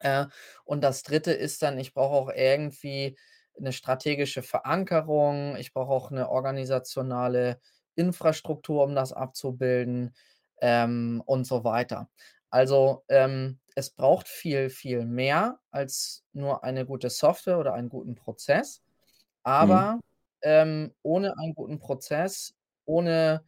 Äh, 0.00 0.26
und 0.64 0.84
das 0.84 1.02
Dritte 1.02 1.32
ist 1.32 1.62
dann, 1.62 1.78
ich 1.78 1.94
brauche 1.94 2.14
auch 2.14 2.30
irgendwie 2.34 3.16
eine 3.58 3.72
strategische 3.72 4.42
Verankerung. 4.42 5.56
Ich 5.56 5.72
brauche 5.72 5.90
auch 5.90 6.10
eine 6.10 6.28
organisationale 6.28 7.60
Infrastruktur, 7.94 8.84
um 8.84 8.94
das 8.94 9.14
abzubilden 9.14 10.14
ähm, 10.60 11.22
und 11.24 11.46
so 11.46 11.64
weiter. 11.64 12.10
Also 12.50 13.04
ähm, 13.08 13.58
es 13.76 13.90
braucht 13.90 14.26
viel, 14.26 14.70
viel 14.70 15.04
mehr 15.04 15.60
als 15.70 16.24
nur 16.32 16.64
eine 16.64 16.86
gute 16.86 17.10
Software 17.10 17.58
oder 17.58 17.74
einen 17.74 17.90
guten 17.90 18.14
Prozess. 18.14 18.80
Mhm. 18.80 19.42
Aber 19.44 19.92
mhm. 19.92 20.00
ähm, 20.42 20.94
ohne 21.02 21.38
einen 21.38 21.54
guten 21.54 21.78
Prozess, 21.78 22.54
ohne, 22.86 23.44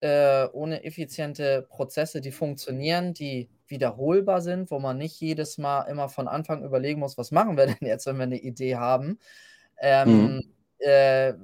äh, 0.00 0.46
ohne 0.52 0.82
effiziente 0.84 1.62
Prozesse, 1.62 2.20
die 2.20 2.32
funktionieren, 2.32 3.14
die 3.14 3.48
wiederholbar 3.68 4.40
sind, 4.40 4.72
wo 4.72 4.80
man 4.80 4.98
nicht 4.98 5.20
jedes 5.20 5.56
Mal 5.56 5.82
immer 5.84 6.08
von 6.08 6.26
Anfang 6.26 6.64
überlegen 6.64 6.98
muss, 6.98 7.16
was 7.16 7.30
machen 7.30 7.56
wir 7.56 7.66
denn 7.66 7.78
jetzt, 7.80 8.06
wenn 8.06 8.16
wir 8.16 8.24
eine 8.24 8.40
Idee 8.40 8.74
haben, 8.74 9.20
ähm, 9.78 10.34
mhm. 10.34 10.54
äh, 10.80 11.34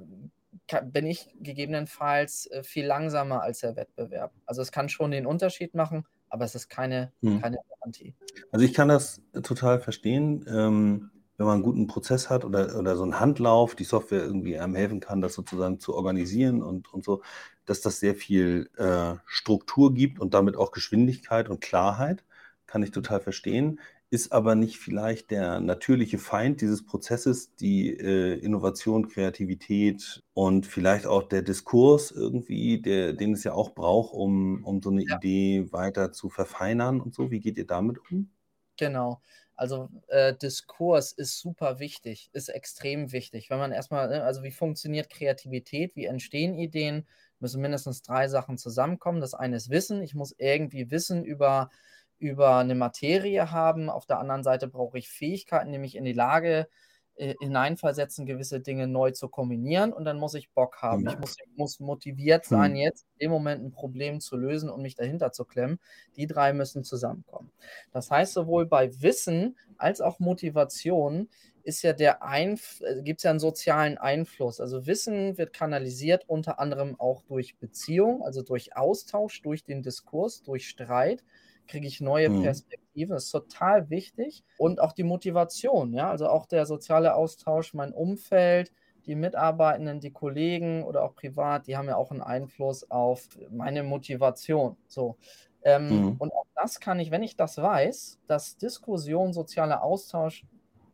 kann, 0.67 0.91
bin 0.91 1.05
ich 1.05 1.33
gegebenenfalls 1.39 2.47
äh, 2.47 2.61
viel 2.61 2.85
langsamer 2.85 3.41
als 3.41 3.59
der 3.59 3.77
Wettbewerb. 3.77 4.33
Also 4.45 4.61
es 4.61 4.73
kann 4.73 4.89
schon 4.89 5.11
den 5.11 5.25
Unterschied 5.25 5.75
machen, 5.75 6.05
aber 6.29 6.45
es 6.45 6.55
ist 6.55 6.69
keine, 6.69 7.11
hm. 7.21 7.41
keine 7.41 7.57
Garantie. 7.69 8.15
Also 8.51 8.65
ich 8.65 8.73
kann 8.73 8.87
das 8.87 9.21
total 9.43 9.79
verstehen, 9.79 10.45
ähm, 10.47 11.11
wenn 11.37 11.45
man 11.45 11.55
einen 11.55 11.63
guten 11.63 11.87
Prozess 11.87 12.29
hat 12.29 12.45
oder, 12.45 12.77
oder 12.77 12.95
so 12.95 13.03
einen 13.03 13.19
Handlauf, 13.19 13.75
die 13.75 13.83
Software 13.83 14.23
irgendwie 14.23 14.57
einem 14.57 14.75
helfen 14.75 14.99
kann, 14.99 15.21
das 15.21 15.35
sozusagen 15.35 15.79
zu 15.79 15.93
organisieren 15.93 16.63
und, 16.63 16.91
und 16.93 17.03
so, 17.03 17.21
dass 17.65 17.81
das 17.81 17.99
sehr 17.99 18.15
viel 18.15 18.69
äh, 18.77 19.15
Struktur 19.25 19.93
gibt 19.93 20.19
und 20.19 20.33
damit 20.33 20.55
auch 20.57 20.71
Geschwindigkeit 20.71 21.49
und 21.49 21.61
Klarheit, 21.61 22.23
kann 22.65 22.83
ich 22.83 22.91
total 22.91 23.21
verstehen 23.21 23.79
ist 24.09 24.31
aber 24.31 24.55
nicht 24.55 24.77
vielleicht 24.77 25.31
der 25.31 25.59
natürliche 25.59 26.17
Feind 26.17 26.61
dieses 26.61 26.85
Prozesses, 26.85 27.55
die 27.55 27.89
äh, 27.89 28.35
Innovation, 28.39 29.09
Kreativität 29.09 30.23
und 30.33 30.65
vielleicht 30.65 31.05
auch 31.05 31.23
der 31.23 31.41
Diskurs 31.41 32.11
irgendwie, 32.11 32.81
der, 32.81 33.13
den 33.13 33.33
es 33.33 33.43
ja 33.43 33.53
auch 33.53 33.71
braucht, 33.71 34.13
um, 34.13 34.63
um 34.63 34.81
so 34.81 34.89
eine 34.91 35.03
ja. 35.03 35.17
Idee 35.17 35.71
weiter 35.71 36.13
zu 36.13 36.29
verfeinern 36.29 37.01
und 37.01 37.13
so. 37.13 37.31
Wie 37.31 37.41
geht 37.41 37.57
ihr 37.57 37.67
damit 37.67 37.97
um? 38.09 38.29
Genau. 38.77 39.21
Also 39.55 39.89
äh, 40.07 40.35
Diskurs 40.35 41.11
ist 41.11 41.39
super 41.39 41.79
wichtig, 41.79 42.29
ist 42.31 42.49
extrem 42.49 43.11
wichtig. 43.11 43.49
Wenn 43.49 43.57
man 43.57 43.71
erstmal, 43.71 44.07
ne, 44.07 44.23
also 44.23 44.43
wie 44.43 44.51
funktioniert 44.51 45.09
Kreativität, 45.09 45.95
wie 45.95 46.05
entstehen 46.05 46.53
Ideen, 46.53 47.07
müssen 47.39 47.61
mindestens 47.61 48.03
drei 48.03 48.27
Sachen 48.27 48.57
zusammenkommen. 48.57 49.19
Das 49.19 49.33
eine 49.33 49.57
ist 49.57 49.69
Wissen. 49.69 50.01
Ich 50.03 50.13
muss 50.13 50.35
irgendwie 50.37 50.91
Wissen 50.91 51.25
über, 51.25 51.71
über 52.19 52.57
eine 52.57 52.75
Materie 52.75 53.51
haben. 53.51 53.89
Auf 53.89 54.05
der 54.05 54.19
anderen 54.19 54.43
Seite 54.43 54.67
brauche 54.67 54.97
ich 54.97 55.09
Fähigkeiten, 55.09 55.71
nämlich 55.71 55.95
in 55.95 56.03
die 56.03 56.13
Lage 56.13 56.67
äh, 57.15 57.35
hineinversetzen, 57.39 58.25
gewisse 58.25 58.59
Dinge 58.59 58.87
neu 58.87 59.11
zu 59.11 59.27
kombinieren. 59.27 59.91
Und 59.91 60.05
dann 60.05 60.19
muss 60.19 60.35
ich 60.35 60.51
Bock 60.51 60.81
haben. 60.83 61.01
Mhm. 61.01 61.07
Ich 61.09 61.19
muss, 61.19 61.37
muss 61.55 61.79
motiviert 61.79 62.45
sein, 62.45 62.71
mhm. 62.71 62.77
jetzt 62.77 63.07
in 63.17 63.25
dem 63.25 63.31
Moment 63.31 63.63
ein 63.63 63.71
Problem 63.71 64.19
zu 64.19 64.37
lösen 64.37 64.69
und 64.69 64.81
mich 64.81 64.95
dahinter 64.95 65.31
zu 65.31 65.45
klemmen. 65.45 65.79
Die 66.15 66.27
drei 66.27 66.53
müssen 66.53 66.83
zusammenkommen. 66.83 67.51
Das 67.91 68.11
heißt, 68.11 68.33
sowohl 68.33 68.67
bei 68.67 69.01
Wissen 69.01 69.57
als 69.77 69.99
auch 69.99 70.19
Motivation 70.19 71.29
ist 71.63 71.81
ja 71.81 71.91
der 71.91 72.23
Einf 72.23 72.81
äh, 72.81 73.01
gibt 73.01 73.19
es 73.19 73.23
ja 73.23 73.31
einen 73.31 73.39
sozialen 73.39 73.97
Einfluss. 73.97 74.61
Also 74.61 74.85
Wissen 74.85 75.37
wird 75.37 75.53
kanalisiert 75.53 76.23
unter 76.27 76.59
anderem 76.59 76.99
auch 76.99 77.23
durch 77.23 77.57
Beziehung, 77.57 78.23
also 78.23 78.41
durch 78.41 78.77
Austausch, 78.77 79.41
durch 79.41 79.63
den 79.63 79.81
Diskurs, 79.83 80.43
durch 80.43 80.69
Streit 80.69 81.23
kriege 81.67 81.87
ich 81.87 82.01
neue 82.01 82.29
mhm. 82.29 82.43
Perspektiven. 82.43 83.13
Das 83.13 83.25
ist 83.25 83.31
total 83.31 83.89
wichtig. 83.89 84.43
Und 84.57 84.79
auch 84.79 84.93
die 84.93 85.03
Motivation, 85.03 85.93
ja, 85.93 86.09
also 86.09 86.27
auch 86.29 86.45
der 86.45 86.65
soziale 86.65 87.15
Austausch, 87.15 87.73
mein 87.73 87.93
Umfeld, 87.93 88.71
die 89.05 89.15
Mitarbeitenden, 89.15 89.99
die 89.99 90.11
Kollegen 90.11 90.83
oder 90.83 91.03
auch 91.03 91.15
privat, 91.15 91.67
die 91.67 91.77
haben 91.77 91.87
ja 91.87 91.95
auch 91.95 92.11
einen 92.11 92.21
Einfluss 92.21 92.89
auf 92.91 93.29
meine 93.49 93.83
Motivation. 93.83 94.75
So. 94.87 95.15
Ähm, 95.63 95.89
mhm. 95.89 96.15
Und 96.19 96.33
auch 96.33 96.45
das 96.55 96.79
kann 96.79 96.99
ich, 96.99 97.09
wenn 97.09 97.23
ich 97.23 97.35
das 97.35 97.57
weiß, 97.57 98.19
dass 98.27 98.57
Diskussion, 98.57 99.33
sozialer 99.33 99.83
Austausch 99.83 100.45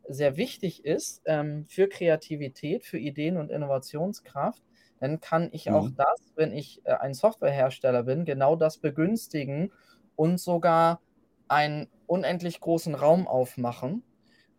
sehr 0.08 0.36
wichtig 0.36 0.84
ist 0.84 1.22
ähm, 1.24 1.64
für 1.66 1.88
Kreativität, 1.88 2.84
für 2.84 2.98
Ideen 2.98 3.36
und 3.36 3.50
Innovationskraft, 3.50 4.62
dann 5.00 5.20
kann 5.20 5.48
ich 5.52 5.66
mhm. 5.66 5.74
auch 5.74 5.88
das, 5.96 6.32
wenn 6.36 6.52
ich 6.52 6.80
äh, 6.84 6.92
ein 6.92 7.14
Softwarehersteller 7.14 8.04
bin, 8.04 8.24
genau 8.24 8.56
das 8.56 8.78
begünstigen 8.78 9.72
und 10.16 10.38
sogar 10.38 11.00
einen 11.48 11.88
unendlich 12.06 12.60
großen 12.60 12.94
Raum 12.94 13.26
aufmachen, 13.28 14.04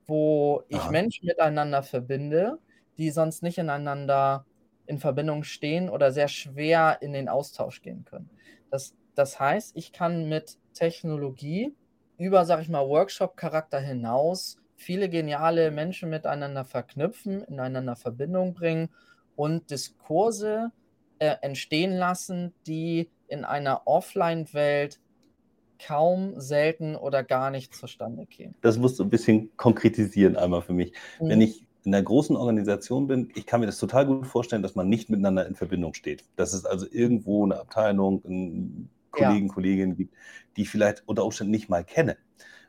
wo 0.06 0.63
ich 0.70 0.78
ja. 0.78 0.89
Menschen 0.89 1.26
miteinander 1.26 1.84
verbinde, 1.84 2.60
die 2.98 3.12
sonst 3.12 3.44
nicht 3.44 3.58
ineinander 3.58 4.46
in 4.86 5.00
Verbindung 5.00 5.44
stehen 5.44 5.89
oder 5.89 6.12
sehr 6.12 6.28
schwer 6.28 7.00
in 7.02 7.13
den 7.13 7.28
Austausch 7.30 7.82
gehen 7.82 8.06
können. 8.06 8.30
Das, 8.70 8.96
das 9.15 9.39
heißt, 9.39 9.76
ich 9.76 9.91
kann 9.91 10.30
mit 10.30 10.58
Technologie 10.74 11.76
über, 12.18 12.46
sag 12.46 12.62
ich 12.62 12.70
mal, 12.70 12.88
Workshop-Charakter 12.88 13.80
hinaus 13.80 14.58
viele 14.76 15.10
geniale 15.10 15.72
Menschen 15.72 16.10
miteinander 16.10 16.65
verknüpfen, 16.65 17.41
ineinander 17.44 17.96
Verbindung 17.96 18.54
bringen 18.54 18.89
und 19.36 19.72
Diskurse 19.72 20.72
äh, 21.20 21.36
entstehen 21.41 21.94
lassen, 21.94 22.54
die 22.68 23.10
in 23.28 23.46
einer 23.46 23.84
Offline-Welt 23.88 25.00
kaum, 25.80 26.40
selten 26.40 26.96
oder 26.96 27.24
gar 27.24 27.52
nicht 27.52 27.76
zustande 27.76 28.26
kämen. 28.26 28.56
Das 28.62 28.78
musst 28.78 29.00
du 29.00 29.04
ein 29.04 29.10
bisschen 29.10 29.56
konkretisieren 29.58 30.36
einmal 30.36 30.62
für 30.62 30.74
mich. 30.74 30.94
Mhm. 31.20 31.30
Wenn 31.30 31.42
ich 31.42 31.66
in 31.84 31.94
einer 31.94 32.04
großen 32.04 32.36
Organisation 32.36 33.08
bin, 33.08 33.32
ich 33.36 33.46
kann 33.46 33.60
mir 33.60 33.68
das 33.68 33.78
total 33.78 34.08
gut 34.08 34.26
vorstellen, 34.26 34.64
dass 34.64 34.76
man 34.76 34.90
nicht 34.90 35.10
miteinander 35.10 35.46
in 35.46 35.56
Verbindung 35.56 35.94
steht. 35.94 36.24
Dass 36.36 36.54
es 36.54 36.66
also 36.66 36.88
irgendwo 36.90 37.46
eine 37.46 37.60
Abteilung, 37.60 38.24
einen 38.26 38.90
Kollegen, 39.12 39.48
ja. 39.48 39.54
Kolleginnen 39.54 39.96
gibt, 39.96 40.16
die 40.58 40.64
ich 40.64 40.70
vielleicht 40.70 41.04
unter 41.06 41.24
Umständen 41.24 41.52
nicht 41.52 41.70
mal 41.70 41.84
kenne. 41.84 42.18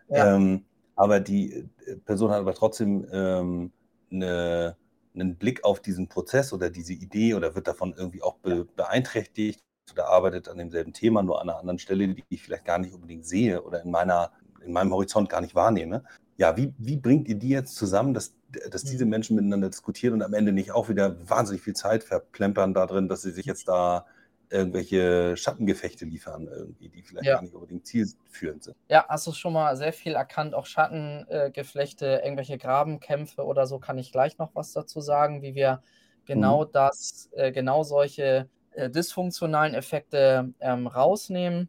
Ja. 0.09 0.37
Ähm, 0.37 0.65
aber 0.95 1.21
die 1.21 1.53
äh, 1.87 1.97
Person 2.05 2.31
hat 2.31 2.41
aber 2.41 2.55
trotzdem 2.55 3.07
ähm, 3.11 3.73
eine, 4.11 4.77
einen 5.15 5.37
Blick 5.37 5.65
auf 5.65 5.81
diesen 5.81 6.09
Prozess 6.09 6.53
oder 6.53 6.71
diese 6.71 6.93
Idee 6.93 7.35
oder 7.35 7.55
wird 7.55 7.69
davon 7.69 7.95
irgendwie 7.97 8.23
auch 8.23 8.37
be 8.37 8.67
beeinträchtigt 8.77 9.66
oder 9.93 10.09
arbeitet 10.09 10.49
an 10.49 10.59
demselben 10.59 10.93
Thema, 10.93 11.23
nur 11.23 11.41
an 11.41 11.49
einer 11.49 11.59
anderen 11.59 11.79
Stelle, 11.79 12.09
die 12.09 12.25
ich 12.29 12.43
vielleicht 12.43 12.65
gar 12.65 12.79
nicht 12.79 12.95
unbedingt 12.95 13.27
sehe 13.27 13.63
oder 13.63 13.83
in, 13.83 13.91
meiner, 13.91 14.33
in 14.65 14.73
meinem 14.73 14.93
Horizont 14.93 15.29
gar 15.29 15.41
nicht 15.41 15.55
wahrnehme. 15.55 16.05
Ja, 16.37 16.57
wie, 16.57 16.75
wie 16.79 16.97
bringt 16.97 17.29
ihr 17.29 17.37
die 17.37 17.49
jetzt 17.49 17.77
zusammen, 17.77 18.13
dass, 18.13 18.35
dass 18.71 18.85
diese 18.85 19.05
mhm. 19.05 19.11
Menschen 19.11 19.37
miteinander 19.37 19.71
diskutieren 19.71 20.15
und 20.15 20.23
am 20.23 20.35
Ende 20.35 20.53
nicht 20.53 20.73
auch 20.73 20.89
wieder 20.89 21.17
wahnsinnig 21.29 21.63
viel 21.63 21.75
Zeit 21.75 22.05
verplempern 22.05 22.75
da 22.75 22.87
drin, 22.87 23.09
dass 23.09 23.23
sie 23.23 23.31
sich 23.31 23.47
jetzt 23.47 23.69
da 23.69 24.07
irgendwelche 24.49 25.37
Schattengefechte 25.37 26.05
liefern, 26.05 26.47
irgendwie, 26.47 26.89
die 26.89 27.03
vielleicht 27.03 27.27
ja. 27.27 27.35
gar 27.35 27.43
nicht 27.43 27.55
unbedingt 27.55 27.87
zielführend 27.87 28.63
sind. 28.63 28.77
Ja, 28.89 29.05
hast 29.09 29.27
du 29.27 29.33
schon 29.33 29.53
mal 29.53 29.77
sehr 29.77 29.93
viel 29.93 30.15
erkannt, 30.15 30.55
auch 30.55 30.67
Schattengeflechte, 30.67 32.21
irgendwelche 32.23 32.59
Grabenkämpfe 32.59 33.45
oder 33.45 33.67
so, 33.67 33.79
kann 33.79 33.99
ich 33.99 34.13
gleich 34.13 34.39
noch 34.39 34.55
was 34.55 34.73
dazu 34.73 35.01
sagen, 35.01 35.43
wie 35.43 35.55
wir 35.55 35.83
genau 36.27 36.65
mhm. 36.65 36.73
das, 36.73 37.29
äh, 37.33 37.51
genau 37.51 37.83
solche 37.83 38.49
äh, 38.77 38.91
dysfunktionalen 38.91 39.75
Effekte 39.75 40.53
ähm, 40.61 40.87
rausnehmen. 40.87 41.69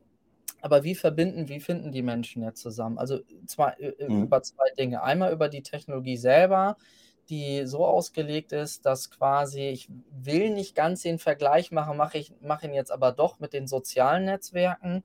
Aber 0.62 0.84
wie 0.84 0.96
verbinden, 0.96 1.50
wie 1.50 1.60
finden 1.60 1.92
die 1.92 2.02
Menschen 2.02 2.44
jetzt 2.44 2.62
zusammen? 2.62 2.98
Also 2.98 3.20
zwei, 3.46 3.72
äh, 3.74 4.08
mhm. 4.08 4.24
über 4.24 4.42
zwei 4.42 4.70
Dinge. 4.78 5.02
Einmal 5.04 5.32
über 5.32 5.50
die 5.50 5.64
Technologie 5.64 6.18
selber, 6.18 6.78
die 7.30 7.66
so 7.66 7.86
ausgelegt 7.86 8.52
ist, 8.52 8.86
dass 8.86 9.10
quasi, 9.10 9.70
ich 9.70 9.90
will 10.12 10.50
nicht 10.50 10.76
ganz 10.76 11.02
den 11.02 11.20
Vergleich 11.20 11.72
machen, 11.72 11.98
mache 11.98 12.18
ich 12.18 12.34
mache 12.42 12.68
ihn 12.68 12.74
jetzt 12.74 12.92
aber 12.92 13.12
doch 13.12 13.40
mit 13.40 13.54
den 13.54 13.68
sozialen 13.68 14.26
Netzwerken, 14.26 15.04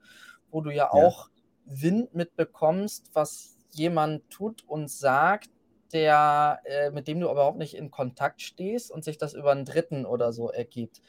wo 0.49 0.61
du 0.61 0.69
ja, 0.69 0.75
ja. 0.85 0.91
auch 0.91 1.29
Wind 1.65 2.13
mitbekommst, 2.13 3.11
was 3.13 3.57
jemand 3.71 4.29
tut 4.29 4.63
und 4.67 4.89
sagt, 4.89 5.49
der, 5.91 6.59
äh, 6.65 6.89
mit 6.91 7.07
dem 7.07 7.19
du 7.19 7.29
überhaupt 7.29 7.57
nicht 7.57 7.75
in 7.75 7.91
Kontakt 7.91 8.41
stehst 8.41 8.91
und 8.91 9.03
sich 9.03 9.17
das 9.17 9.33
über 9.33 9.51
einen 9.51 9.65
Dritten 9.65 10.05
oder 10.05 10.33
so 10.33 10.49
ergibt. 10.49 11.01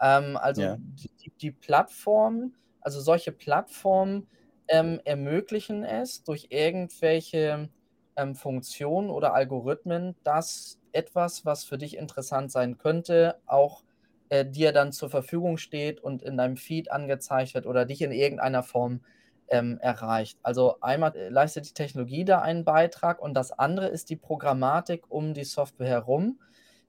Ähm, 0.00 0.36
also 0.36 0.62
ja. 0.62 0.76
die, 0.78 1.32
die 1.40 1.50
Plattform, 1.50 2.54
also 2.80 3.00
solche 3.00 3.32
Plattformen 3.32 4.26
ähm, 4.68 5.00
ermöglichen 5.04 5.84
es 5.84 6.22
durch 6.24 6.48
irgendwelche 6.50 7.68
ähm, 8.16 8.34
Funktionen 8.34 9.10
oder 9.10 9.34
Algorithmen, 9.34 10.16
dass 10.22 10.78
etwas, 10.92 11.44
was 11.44 11.64
für 11.64 11.78
dich 11.78 11.96
interessant 11.96 12.52
sein 12.52 12.78
könnte, 12.78 13.40
auch 13.46 13.82
äh, 14.28 14.44
dir 14.46 14.72
dann 14.72 14.92
zur 14.92 15.10
Verfügung 15.10 15.56
steht 15.58 16.00
und 16.00 16.22
in 16.22 16.36
deinem 16.36 16.56
Feed 16.56 16.90
angezeigt 16.90 17.54
wird 17.54 17.66
oder 17.66 17.84
dich 17.84 18.02
in 18.02 18.12
irgendeiner 18.12 18.62
Form 18.62 19.00
ähm, 19.48 19.78
erreicht. 19.80 20.38
Also 20.42 20.76
einmal 20.80 21.14
äh, 21.16 21.28
leistet 21.28 21.68
die 21.68 21.74
Technologie 21.74 22.24
da 22.24 22.40
einen 22.40 22.64
Beitrag 22.64 23.20
und 23.20 23.34
das 23.34 23.52
andere 23.52 23.88
ist 23.88 24.10
die 24.10 24.16
Programmatik 24.16 25.04
um 25.10 25.34
die 25.34 25.44
Software 25.44 25.88
herum, 25.88 26.38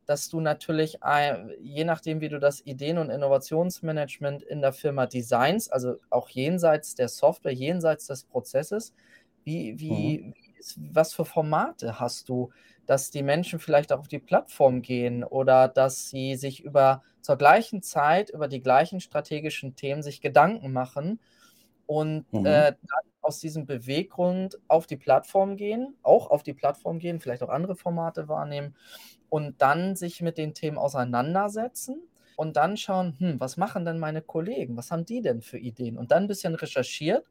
dass 0.05 0.29
du 0.29 0.39
natürlich, 0.39 0.99
je 1.59 1.83
nachdem, 1.83 2.21
wie 2.21 2.29
du 2.29 2.39
das 2.39 2.65
Ideen- 2.65 2.97
und 2.97 3.09
Innovationsmanagement 3.09 4.43
in 4.43 4.61
der 4.61 4.73
Firma 4.73 5.05
designst, 5.05 5.71
also 5.71 5.95
auch 6.09 6.29
jenseits 6.29 6.95
der 6.95 7.07
Software, 7.07 7.53
jenseits 7.53 8.07
des 8.07 8.23
Prozesses, 8.23 8.93
wie, 9.43 9.79
wie, 9.79 10.19
mhm 10.19 10.33
was 10.77 11.13
für 11.13 11.25
Formate 11.25 11.99
hast 11.99 12.29
du, 12.29 12.51
dass 12.85 13.11
die 13.11 13.23
Menschen 13.23 13.59
vielleicht 13.59 13.91
auch 13.91 13.99
auf 13.99 14.07
die 14.07 14.19
Plattform 14.19 14.81
gehen 14.81 15.23
oder 15.23 15.67
dass 15.67 16.09
sie 16.09 16.35
sich 16.35 16.63
über 16.63 17.03
zur 17.21 17.37
gleichen 17.37 17.81
Zeit 17.81 18.29
über 18.29 18.47
die 18.47 18.61
gleichen 18.61 18.99
strategischen 18.99 19.75
Themen 19.75 20.03
sich 20.03 20.21
Gedanken 20.21 20.73
machen 20.73 21.19
und 21.85 22.31
mhm. 22.33 22.45
äh, 22.45 22.73
dann 22.73 23.12
aus 23.23 23.39
diesem 23.39 23.65
Beweggrund 23.65 24.59
auf 24.67 24.85
die 24.85 24.97
Plattform 24.97 25.57
gehen, 25.57 25.95
auch 26.03 26.29
auf 26.29 26.43
die 26.43 26.53
Plattform 26.53 26.99
gehen, 26.99 27.19
vielleicht 27.19 27.41
auch 27.41 27.49
andere 27.49 27.75
Formate 27.75 28.27
wahrnehmen 28.27 28.75
und 29.29 29.61
dann 29.61 29.95
sich 29.95 30.21
mit 30.21 30.37
den 30.37 30.53
Themen 30.53 30.77
auseinandersetzen 30.77 32.01
und 32.35 32.57
dann 32.57 32.77
schauen, 32.77 33.15
hm, 33.17 33.39
was 33.39 33.57
machen 33.57 33.85
denn 33.85 33.97
meine 33.97 34.21
Kollegen, 34.21 34.77
was 34.77 34.91
haben 34.91 35.05
die 35.05 35.21
denn 35.21 35.41
für 35.41 35.57
Ideen 35.57 35.97
und 35.97 36.11
dann 36.11 36.23
ein 36.23 36.27
bisschen 36.27 36.55
recherchiert 36.55 37.25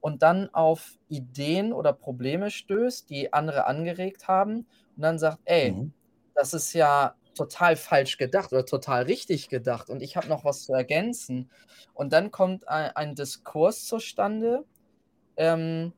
und 0.00 0.22
dann 0.22 0.52
auf 0.54 0.98
Ideen 1.08 1.72
oder 1.72 1.92
Probleme 1.92 2.50
stößt, 2.50 3.08
die 3.08 3.32
andere 3.32 3.66
angeregt 3.66 4.28
haben 4.28 4.66
und 4.96 5.02
dann 5.02 5.18
sagt, 5.18 5.38
ey, 5.44 5.72
mhm. 5.72 5.92
das 6.34 6.54
ist 6.54 6.72
ja 6.72 7.14
total 7.34 7.76
falsch 7.76 8.18
gedacht 8.18 8.52
oder 8.52 8.66
total 8.66 9.04
richtig 9.04 9.48
gedacht 9.48 9.90
und 9.90 10.02
ich 10.02 10.16
habe 10.16 10.28
noch 10.28 10.44
was 10.44 10.64
zu 10.64 10.72
ergänzen. 10.72 11.50
Und 11.94 12.12
dann 12.12 12.30
kommt 12.30 12.68
ein, 12.68 12.90
ein 12.96 13.14
Diskurs 13.14 13.84
zustande, 13.84 14.64
ähm, 15.38 15.92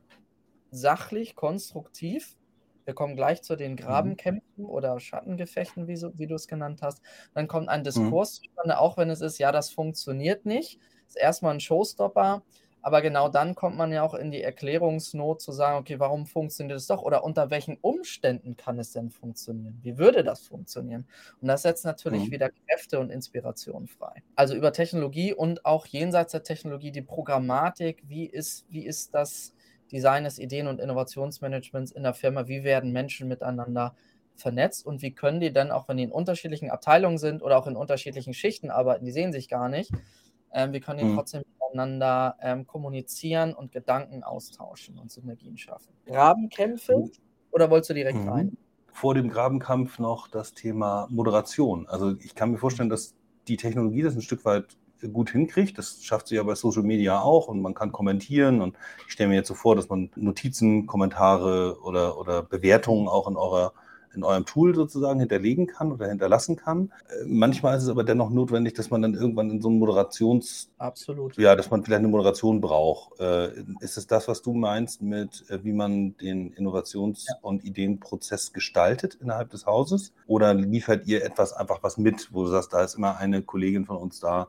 sachlich, 0.70 1.34
konstruktiv. 1.34 2.36
Wir 2.84 2.94
kommen 2.94 3.16
gleich 3.16 3.42
zu 3.42 3.56
den. 3.56 3.76
Grabenkämpfen 3.76 4.64
mhm. 4.64 4.66
oder 4.66 4.98
Schattengefechten, 5.00 5.88
wie, 5.88 5.96
so, 5.96 6.16
wie 6.18 6.26
du 6.26 6.34
es 6.34 6.46
genannt 6.46 6.80
hast. 6.82 7.02
Dann 7.34 7.48
kommt 7.48 7.68
ein 7.68 7.80
mhm. 7.80 7.84
Diskurs 7.84 8.40
mhm. 8.40 8.46
zustande, 8.46 8.78
auch 8.78 8.96
wenn 8.96 9.10
es 9.10 9.20
ist, 9.20 9.38
ja, 9.38 9.50
das 9.50 9.70
funktioniert 9.70 10.46
nicht. 10.46 10.78
Das 11.06 11.16
ist 11.16 11.22
erstmal 11.22 11.54
ein 11.54 11.60
Showstopper. 11.60 12.42
Aber 12.82 13.02
genau 13.02 13.28
dann 13.28 13.54
kommt 13.54 13.76
man 13.76 13.92
ja 13.92 14.02
auch 14.02 14.14
in 14.14 14.30
die 14.30 14.42
Erklärungsnot 14.42 15.40
zu 15.40 15.52
sagen, 15.52 15.78
okay, 15.78 16.00
warum 16.00 16.26
funktioniert 16.26 16.78
es 16.78 16.86
doch 16.86 17.02
oder 17.02 17.24
unter 17.24 17.50
welchen 17.50 17.76
Umständen 17.80 18.56
kann 18.56 18.78
es 18.78 18.92
denn 18.92 19.10
funktionieren? 19.10 19.78
Wie 19.82 19.98
würde 19.98 20.24
das 20.24 20.46
funktionieren? 20.46 21.06
Und 21.40 21.48
das 21.48 21.62
setzt 21.62 21.84
natürlich 21.84 22.26
mhm. 22.26 22.30
wieder 22.32 22.50
Kräfte 22.50 22.98
und 22.98 23.10
Inspiration 23.10 23.86
frei. 23.86 24.22
Also 24.34 24.54
über 24.54 24.72
Technologie 24.72 25.34
und 25.34 25.64
auch 25.66 25.86
jenseits 25.86 26.32
der 26.32 26.42
Technologie 26.42 26.90
die 26.90 27.02
Programmatik, 27.02 28.02
wie 28.06 28.26
ist, 28.26 28.64
wie 28.70 28.86
ist 28.86 29.14
das 29.14 29.52
Design 29.92 30.24
des 30.24 30.38
Ideen- 30.38 30.68
und 30.68 30.80
Innovationsmanagements 30.80 31.92
in 31.92 32.02
der 32.02 32.14
Firma. 32.14 32.48
Wie 32.48 32.64
werden 32.64 32.92
Menschen 32.92 33.28
miteinander 33.28 33.94
vernetzt 34.36 34.86
und 34.86 35.02
wie 35.02 35.12
können 35.12 35.40
die 35.40 35.52
dann, 35.52 35.70
auch 35.70 35.88
wenn 35.88 35.98
die 35.98 36.04
in 36.04 36.12
unterschiedlichen 36.12 36.70
Abteilungen 36.70 37.18
sind 37.18 37.42
oder 37.42 37.58
auch 37.58 37.66
in 37.66 37.76
unterschiedlichen 37.76 38.32
Schichten 38.34 38.70
arbeiten, 38.70 39.04
die 39.04 39.12
sehen 39.12 39.32
sich 39.32 39.48
gar 39.48 39.68
nicht, 39.68 39.92
ähm, 40.52 40.72
wie 40.72 40.80
können 40.80 40.98
die 40.98 41.04
mhm. 41.04 41.14
trotzdem 41.14 41.42
miteinander 41.60 42.36
ähm, 42.40 42.66
kommunizieren 42.66 43.54
und 43.54 43.72
Gedanken 43.72 44.22
austauschen 44.22 44.98
und 44.98 45.10
Synergien 45.10 45.56
schaffen. 45.56 45.92
Grabenkämpfe 46.06 46.96
mhm. 46.96 47.10
oder 47.50 47.70
wolltest 47.70 47.90
du 47.90 47.94
direkt 47.94 48.18
mhm. 48.18 48.28
rein? 48.28 48.56
Vor 48.92 49.14
dem 49.14 49.30
Grabenkampf 49.30 49.98
noch 49.98 50.28
das 50.28 50.52
Thema 50.52 51.06
Moderation. 51.10 51.86
Also 51.88 52.16
ich 52.20 52.34
kann 52.34 52.50
mir 52.50 52.58
vorstellen, 52.58 52.88
dass 52.90 53.14
die 53.48 53.56
Technologie 53.56 54.02
das 54.02 54.14
ein 54.14 54.22
Stück 54.22 54.44
weit 54.44 54.76
gut 55.08 55.30
hinkriegt. 55.30 55.78
Das 55.78 56.02
schafft 56.02 56.28
sie 56.28 56.36
ja 56.36 56.42
bei 56.42 56.54
Social 56.54 56.82
Media 56.82 57.20
auch 57.20 57.48
und 57.48 57.62
man 57.62 57.74
kann 57.74 57.92
kommentieren. 57.92 58.60
Und 58.60 58.76
ich 59.06 59.12
stelle 59.12 59.30
mir 59.30 59.36
jetzt 59.36 59.48
so 59.48 59.54
vor, 59.54 59.76
dass 59.76 59.88
man 59.88 60.10
Notizen, 60.16 60.86
Kommentare 60.86 61.78
oder, 61.82 62.18
oder 62.18 62.42
Bewertungen 62.42 63.08
auch 63.08 63.28
in 63.28 63.36
eurer 63.36 63.72
in 64.14 64.24
eurem 64.24 64.44
Tool 64.44 64.74
sozusagen 64.74 65.20
hinterlegen 65.20 65.66
kann 65.66 65.92
oder 65.92 66.08
hinterlassen 66.08 66.56
kann. 66.56 66.92
Äh, 67.08 67.26
manchmal 67.26 67.76
ist 67.76 67.84
es 67.84 67.88
aber 67.88 68.04
dennoch 68.04 68.30
notwendig, 68.30 68.74
dass 68.74 68.90
man 68.90 69.02
dann 69.02 69.14
irgendwann 69.14 69.50
in 69.50 69.60
so 69.60 69.68
einem 69.68 69.78
Moderations... 69.78 70.70
Absolut. 70.78 71.36
Ja, 71.36 71.54
dass 71.56 71.70
man 71.70 71.84
vielleicht 71.84 72.00
eine 72.00 72.08
Moderation 72.08 72.60
braucht. 72.60 73.20
Äh, 73.20 73.52
ist 73.80 73.96
es 73.96 74.06
das, 74.06 74.28
was 74.28 74.42
du 74.42 74.52
meinst 74.52 75.02
mit, 75.02 75.44
äh, 75.50 75.62
wie 75.62 75.72
man 75.72 76.16
den 76.16 76.52
Innovations- 76.54 77.26
ja. 77.28 77.34
und 77.42 77.64
Ideenprozess 77.64 78.52
gestaltet 78.52 79.18
innerhalb 79.20 79.50
des 79.50 79.66
Hauses? 79.66 80.12
Oder 80.26 80.54
liefert 80.54 81.06
ihr 81.06 81.24
etwas 81.24 81.52
einfach 81.52 81.82
was 81.82 81.98
mit, 81.98 82.32
wo 82.32 82.44
du 82.44 82.50
sagst, 82.50 82.72
da 82.72 82.82
ist 82.82 82.94
immer 82.94 83.18
eine 83.18 83.42
Kollegin 83.42 83.84
von 83.84 83.96
uns 83.96 84.20
da, 84.20 84.48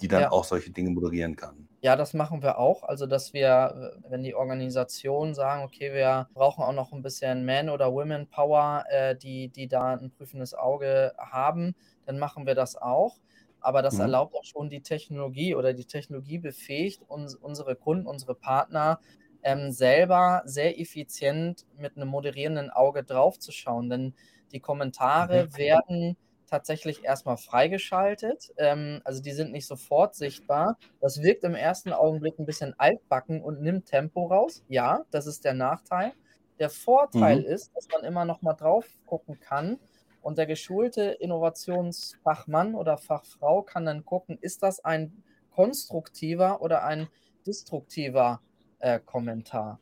die 0.00 0.08
dann 0.08 0.22
ja. 0.22 0.32
auch 0.32 0.44
solche 0.44 0.70
Dinge 0.70 0.90
moderieren 0.90 1.36
kann. 1.36 1.67
Ja, 1.80 1.94
das 1.94 2.12
machen 2.12 2.42
wir 2.42 2.58
auch. 2.58 2.82
Also, 2.82 3.06
dass 3.06 3.32
wir, 3.32 3.96
wenn 4.08 4.24
die 4.24 4.34
Organisationen 4.34 5.34
sagen, 5.34 5.62
okay, 5.62 5.92
wir 5.92 6.28
brauchen 6.34 6.64
auch 6.64 6.72
noch 6.72 6.92
ein 6.92 7.02
bisschen 7.02 7.44
Man- 7.44 7.68
oder 7.70 7.92
Women-Power, 7.92 8.84
äh, 8.90 9.16
die, 9.16 9.48
die 9.48 9.68
da 9.68 9.94
ein 9.94 10.10
prüfendes 10.10 10.54
Auge 10.54 11.12
haben, 11.18 11.76
dann 12.04 12.18
machen 12.18 12.46
wir 12.46 12.56
das 12.56 12.76
auch. 12.76 13.18
Aber 13.60 13.82
das 13.82 13.94
mhm. 13.94 14.02
erlaubt 14.02 14.34
auch 14.34 14.44
schon 14.44 14.70
die 14.70 14.82
Technologie 14.82 15.54
oder 15.54 15.72
die 15.72 15.84
Technologie 15.84 16.38
befähigt 16.38 17.02
uns, 17.06 17.36
unsere 17.36 17.76
Kunden, 17.76 18.06
unsere 18.06 18.34
Partner 18.34 18.98
ähm, 19.44 19.70
selber 19.70 20.42
sehr 20.46 20.80
effizient 20.80 21.64
mit 21.76 21.96
einem 21.96 22.08
moderierenden 22.08 22.70
Auge 22.70 23.04
draufzuschauen. 23.04 23.88
Denn 23.88 24.14
die 24.52 24.60
Kommentare 24.60 25.44
mhm. 25.44 25.56
werden 25.56 26.16
tatsächlich 26.48 27.04
erstmal 27.04 27.36
freigeschaltet. 27.36 28.52
Ähm, 28.56 29.00
also 29.04 29.22
die 29.22 29.32
sind 29.32 29.52
nicht 29.52 29.66
sofort 29.66 30.14
sichtbar. 30.14 30.78
Das 31.00 31.22
wirkt 31.22 31.44
im 31.44 31.54
ersten 31.54 31.92
Augenblick 31.92 32.38
ein 32.38 32.46
bisschen 32.46 32.74
altbacken 32.78 33.42
und 33.42 33.60
nimmt 33.60 33.86
Tempo 33.86 34.26
raus. 34.26 34.64
Ja, 34.68 35.04
das 35.10 35.26
ist 35.26 35.44
der 35.44 35.54
Nachteil. 35.54 36.12
Der 36.58 36.70
Vorteil 36.70 37.40
mhm. 37.40 37.46
ist, 37.46 37.74
dass 37.76 37.88
man 37.92 38.04
immer 38.04 38.24
noch 38.24 38.42
mal 38.42 38.54
drauf 38.54 38.86
gucken 39.06 39.38
kann 39.38 39.78
und 40.22 40.38
der 40.38 40.46
geschulte 40.46 41.02
Innovationsfachmann 41.02 42.74
oder 42.74 42.98
Fachfrau 42.98 43.62
kann 43.62 43.86
dann 43.86 44.04
gucken, 44.04 44.38
ist 44.40 44.62
das 44.62 44.84
ein 44.84 45.22
konstruktiver 45.52 46.60
oder 46.62 46.84
ein 46.84 47.08
destruktiver 47.46 48.40
äh, 48.80 48.98
Kommentar 49.00 49.78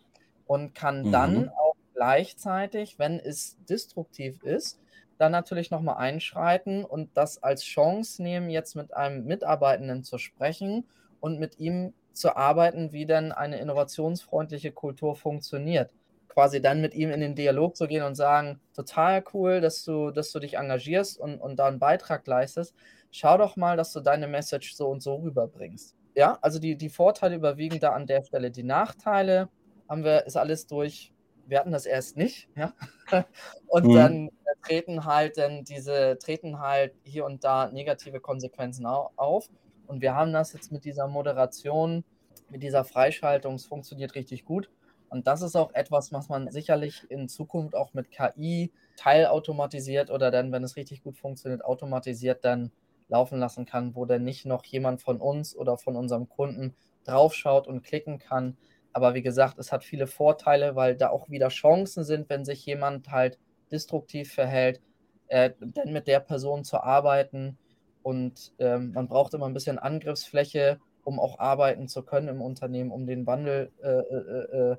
und 0.47 0.75
kann 0.75 1.05
mhm. 1.05 1.13
dann 1.13 1.49
auch 1.49 1.75
gleichzeitig, 1.95 2.99
wenn 2.99 3.19
es 3.19 3.57
destruktiv 3.69 4.43
ist, 4.43 4.81
dann 5.19 5.33
natürlich 5.33 5.71
nochmal 5.71 5.97
einschreiten 5.97 6.85
und 6.85 7.17
das 7.17 7.43
als 7.43 7.63
Chance 7.63 8.23
nehmen, 8.23 8.51
jetzt 8.51 8.77
mit 8.77 8.95
einem 8.95 9.25
Mitarbeitenden 9.25 10.05
zu 10.05 10.19
sprechen 10.19 10.87
und 11.21 11.39
mit 11.39 11.59
ihm 11.59 11.95
zu 12.13 12.37
arbeiten, 12.37 12.93
wie 12.93 13.07
denn 13.07 13.33
eine 13.33 13.59
innovationsfreundliche 13.59 14.73
Kultur 14.73 15.15
funktioniert. 15.15 15.91
Quasi 16.29 16.61
dann 16.61 16.81
mit 16.81 16.95
ihm 16.95 17.11
in 17.11 17.21
den 17.21 17.35
Dialog 17.35 17.77
zu 17.77 17.87
gehen 17.87 18.03
und 18.03 18.15
sagen, 18.15 18.61
total 18.75 19.25
cool, 19.33 19.61
dass 19.61 19.85
du, 19.85 20.11
dass 20.11 20.33
du 20.33 20.39
dich 20.39 20.55
engagierst 20.55 21.19
und, 21.19 21.41
und 21.41 21.57
da 21.57 21.67
einen 21.67 21.79
Beitrag 21.79 22.27
leistest. 22.27 22.75
Schau 23.11 23.39
doch 23.39 23.57
mal, 23.57 23.77
dass 23.77 23.93
du 23.93 24.01
deine 24.01 24.29
Message 24.29 24.75
so 24.75 24.89
und 24.89 25.03
so 25.03 25.17
rüberbringst. 25.17 25.97
Ja, 26.15 26.39
also 26.41 26.59
die, 26.59 26.77
die 26.77 26.89
Vorteile 26.89 27.37
überwiegen 27.37 27.81
da 27.81 27.93
an 27.93 28.07
der 28.07 28.23
Stelle. 28.23 28.51
Die 28.51 28.63
Nachteile 28.63 29.49
haben 29.89 30.05
wir, 30.05 30.27
ist 30.27 30.37
alles 30.37 30.67
durch, 30.67 31.13
wir 31.47 31.59
hatten 31.59 31.73
das 31.73 31.87
erst 31.87 32.17
nicht, 32.17 32.49
ja. 32.57 32.73
Und 33.67 33.87
mhm. 33.87 33.95
dann 33.95 34.31
treten 34.67 35.05
halt 35.05 35.39
dann 35.39 35.65
diese, 35.65 36.19
treten 36.19 36.59
halt 36.59 36.95
hier 37.05 37.25
und 37.25 37.45
da 37.45 37.71
negative 37.71 38.21
Konsequenzen 38.21 38.87
auf. 38.87 39.49
Und 39.87 40.01
wir 40.01 40.15
haben 40.15 40.33
das 40.33 40.53
jetzt 40.53 40.73
mit 40.73 40.85
dieser 40.85 41.07
Moderation, 41.07 42.05
mit 42.51 42.63
dieser 42.63 42.85
Freischaltung, 42.85 43.55
es 43.55 43.67
funktioniert 43.67 44.15
richtig 44.15 44.45
gut. 44.45 44.71
Und 45.09 45.27
das 45.27 45.43
ist 45.43 45.57
auch 45.57 45.73
etwas, 45.75 46.13
was 46.13 46.29
man 46.29 46.51
sicherlich 46.51 47.09
in 47.11 47.29
Zukunft 47.29 47.77
auch 47.77 47.95
mit 47.95 48.11
KI 48.11 48.73
teilautomatisiert 48.97 50.11
oder 50.11 50.31
dann, 50.31 50.53
wenn 50.53 50.65
es 50.65 50.77
richtig 50.77 51.03
gut 51.03 51.17
funktioniert, 51.17 51.65
automatisiert 51.65 52.45
dann 52.45 52.73
laufen 53.09 53.39
lassen 53.39 53.67
kann, 53.67 53.95
wo 53.95 54.05
dann 54.05 54.25
nicht 54.25 54.47
noch 54.47 54.65
jemand 54.65 55.01
von 55.01 55.21
uns 55.21 55.57
oder 55.57 55.79
von 55.79 55.95
unserem 55.95 56.29
Kunden 56.29 56.75
draufschaut 57.05 57.69
und 57.69 57.83
klicken 57.83 58.19
kann. 58.19 58.57
Aber 58.93 59.15
wie 59.15 59.23
gesagt, 59.23 59.59
es 59.59 59.71
hat 59.71 59.85
viele 59.85 60.09
Vorteile, 60.09 60.75
weil 60.75 60.97
da 60.97 61.11
auch 61.11 61.29
wieder 61.29 61.49
Chancen 61.49 62.03
sind, 62.03 62.29
wenn 62.29 62.45
sich 62.45 62.67
jemand 62.67 63.11
halt 63.11 63.39
destruktiv 63.71 64.33
verhält, 64.33 64.81
äh, 65.29 65.51
dann 65.61 65.93
mit 65.93 66.07
der 66.07 66.21
Person 66.21 66.65
zu 66.65 66.83
arbeiten. 66.83 67.59
Und 68.03 68.53
ähm, 68.59 68.93
man 68.93 69.09
braucht 69.09 69.35
immer 69.35 69.47
ein 69.47 69.55
bisschen 69.55 69.79
Angriffsfläche, 69.79 70.79
um 71.05 71.19
auch 71.19 71.39
arbeiten 71.39 71.89
zu 71.89 72.03
können 72.03 72.29
im 72.29 72.41
Unternehmen, 72.41 72.91
um 72.91 73.07
den 73.07 73.27
Wandel 73.27 73.73
äh, 73.83 73.89
äh, 73.89 74.77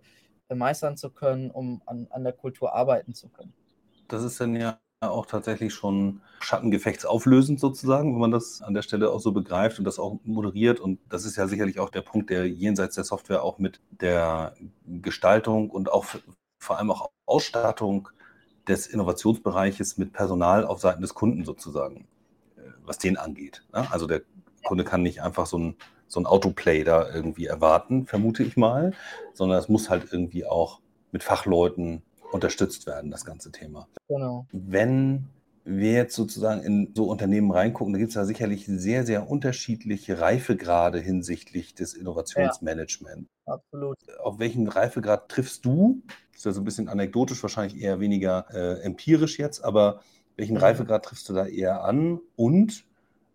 äh, 0.49 0.55
meistern 0.55 0.97
zu 0.97 1.09
können, 1.09 1.51
um 1.51 1.81
an, 1.85 2.07
an 2.09 2.23
der 2.23 2.33
Kultur 2.33 2.73
arbeiten 2.73 3.13
zu 3.13 3.29
können. 3.29 3.53
Das 4.07 4.23
ist 4.23 4.39
dann 4.39 4.55
ja 4.55 4.79
auch 5.01 5.25
tatsächlich 5.25 5.73
schon 5.73 6.21
Schattengefechtsauflösend 6.39 7.59
sozusagen, 7.59 8.13
wenn 8.13 8.21
man 8.21 8.31
das 8.31 8.61
an 8.61 8.73
der 8.73 8.81
Stelle 8.81 9.11
auch 9.11 9.19
so 9.19 9.31
begreift 9.31 9.77
und 9.79 9.85
das 9.85 9.99
auch 9.99 10.19
moderiert. 10.23 10.79
Und 10.79 10.99
das 11.09 11.25
ist 11.25 11.35
ja 11.35 11.47
sicherlich 11.47 11.79
auch 11.79 11.89
der 11.89 12.01
Punkt, 12.01 12.29
der 12.29 12.47
jenseits 12.47 12.95
der 12.95 13.03
Software 13.03 13.43
auch 13.43 13.59
mit 13.59 13.79
der 13.91 14.55
Gestaltung 14.85 15.69
und 15.69 15.91
auch 15.91 16.05
vor 16.59 16.77
allem 16.77 16.91
auch 16.91 17.11
Ausstattung 17.25 18.09
des 18.67 18.87
Innovationsbereiches 18.87 19.97
mit 19.97 20.13
Personal 20.13 20.65
auf 20.65 20.79
Seiten 20.79 21.01
des 21.01 21.13
Kunden 21.13 21.45
sozusagen, 21.45 22.07
äh, 22.57 22.61
was 22.83 22.97
den 22.97 23.17
angeht. 23.17 23.63
Ne? 23.73 23.87
Also 23.91 24.07
der 24.07 24.21
Kunde 24.63 24.83
kann 24.83 25.01
nicht 25.01 25.21
einfach 25.21 25.45
so 25.45 25.57
ein, 25.57 25.75
so 26.07 26.19
ein 26.19 26.25
Autoplay 26.25 26.83
da 26.83 27.09
irgendwie 27.09 27.45
erwarten, 27.45 28.05
vermute 28.05 28.43
ich 28.43 28.57
mal, 28.57 28.93
sondern 29.33 29.59
es 29.59 29.69
muss 29.69 29.89
halt 29.89 30.11
irgendwie 30.11 30.45
auch 30.45 30.79
mit 31.11 31.23
Fachleuten 31.23 32.01
unterstützt 32.31 32.87
werden, 32.87 33.11
das 33.11 33.25
ganze 33.25 33.51
Thema. 33.51 33.87
Genau. 34.07 34.45
Wenn 34.51 35.29
wir 35.67 35.91
jetzt 35.91 36.15
sozusagen 36.15 36.61
in 36.61 36.93
so 36.95 37.05
Unternehmen 37.05 37.51
reingucken, 37.51 37.93
da 37.93 37.99
gibt 37.99 38.09
es 38.09 38.15
ja 38.15 38.25
sicherlich 38.25 38.65
sehr, 38.65 39.05
sehr 39.05 39.29
unterschiedliche 39.29 40.19
Reifegrade 40.19 40.99
hinsichtlich 40.99 41.75
des 41.75 41.93
Innovationsmanagements. 41.93 43.29
Ja, 43.45 43.53
absolut. 43.53 43.97
Auf 44.19 44.39
welchen 44.39 44.67
Reifegrad 44.67 45.27
triffst 45.29 45.65
du? 45.65 46.01
Das 46.31 46.39
ist 46.39 46.45
ja 46.45 46.51
so 46.53 46.61
ein 46.61 46.65
bisschen 46.65 46.87
anekdotisch, 46.87 47.41
wahrscheinlich 47.43 47.81
eher 47.81 47.99
weniger 47.99 48.45
äh, 48.53 48.81
empirisch 48.81 49.39
jetzt, 49.39 49.63
aber 49.63 50.01
welchen 50.37 50.55
mhm. 50.55 50.61
Reifegrad 50.61 51.03
triffst 51.03 51.27
du 51.27 51.33
da 51.33 51.45
eher 51.45 51.83
an? 51.83 52.19
Und 52.37 52.85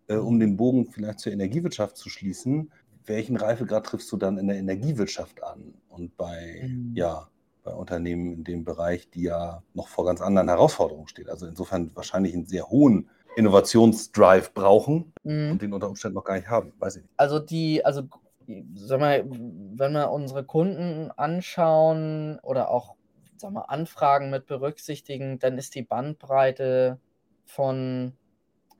äh, 0.07 0.15
um 0.15 0.39
den 0.39 0.57
Bogen 0.57 0.87
vielleicht 0.87 1.19
zur 1.19 1.33
Energiewirtschaft 1.33 1.97
zu 1.97 2.09
schließen, 2.09 2.71
welchen 3.05 3.37
Reifegrad 3.37 3.85
triffst 3.85 4.11
du 4.11 4.17
dann 4.17 4.37
in 4.37 4.47
der 4.47 4.57
Energiewirtschaft 4.57 5.43
an? 5.43 5.75
Und 5.89 6.17
bei, 6.17 6.63
mhm. 6.67 6.93
ja, 6.95 7.27
bei 7.63 7.71
Unternehmen 7.71 8.33
in 8.33 8.43
dem 8.43 8.63
Bereich, 8.63 9.09
die 9.09 9.23
ja 9.23 9.63
noch 9.73 9.87
vor 9.87 10.05
ganz 10.05 10.21
anderen 10.21 10.49
Herausforderungen 10.49 11.07
stehen. 11.07 11.29
Also 11.29 11.47
insofern 11.47 11.95
wahrscheinlich 11.95 12.33
einen 12.33 12.45
sehr 12.45 12.69
hohen 12.69 13.09
Innovationsdrive 13.35 14.53
brauchen 14.53 15.13
mhm. 15.23 15.51
und 15.51 15.61
den 15.61 15.73
unter 15.73 15.89
Umständen 15.89 16.15
noch 16.15 16.23
gar 16.23 16.35
nicht 16.35 16.49
haben, 16.49 16.73
weiß 16.79 16.97
ich 16.97 17.03
nicht. 17.03 17.13
Also 17.17 17.39
die, 17.39 17.83
also 17.83 18.03
sag 18.75 18.99
mal, 18.99 19.23
wenn 19.27 19.93
wir 19.93 20.11
unsere 20.11 20.43
Kunden 20.43 21.11
anschauen 21.11 22.39
oder 22.43 22.69
auch 22.69 22.95
sag 23.37 23.51
mal, 23.51 23.61
Anfragen 23.61 24.29
mit 24.29 24.45
berücksichtigen, 24.45 25.39
dann 25.39 25.57
ist 25.57 25.75
die 25.75 25.83
Bandbreite 25.83 26.99
von, 27.45 28.13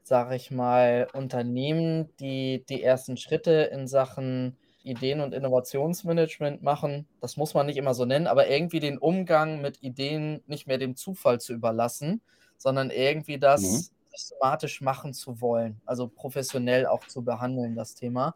sage 0.03 0.35
ich 0.35 0.51
mal, 0.51 1.07
Unternehmen, 1.13 2.09
die 2.19 2.63
die 2.69 2.81
ersten 2.81 3.17
Schritte 3.17 3.69
in 3.73 3.87
Sachen 3.87 4.57
Ideen- 4.83 5.21
und 5.21 5.33
Innovationsmanagement 5.33 6.61
machen. 6.61 7.07
Das 7.21 7.37
muss 7.37 7.53
man 7.53 7.65
nicht 7.65 7.77
immer 7.77 7.93
so 7.93 8.05
nennen, 8.05 8.27
aber 8.27 8.47
irgendwie 8.47 8.79
den 8.79 8.97
Umgang 8.97 9.61
mit 9.61 9.81
Ideen 9.81 10.43
nicht 10.45 10.67
mehr 10.67 10.77
dem 10.77 10.95
Zufall 10.95 11.39
zu 11.39 11.53
überlassen, 11.53 12.21
sondern 12.57 12.89
irgendwie 12.89 13.39
das 13.39 13.61
mhm. 13.61 13.89
systematisch 14.11 14.81
machen 14.81 15.13
zu 15.13 15.41
wollen, 15.41 15.81
also 15.85 16.07
professionell 16.07 16.85
auch 16.85 17.07
zu 17.07 17.23
behandeln, 17.23 17.75
das 17.75 17.95
Thema. 17.95 18.35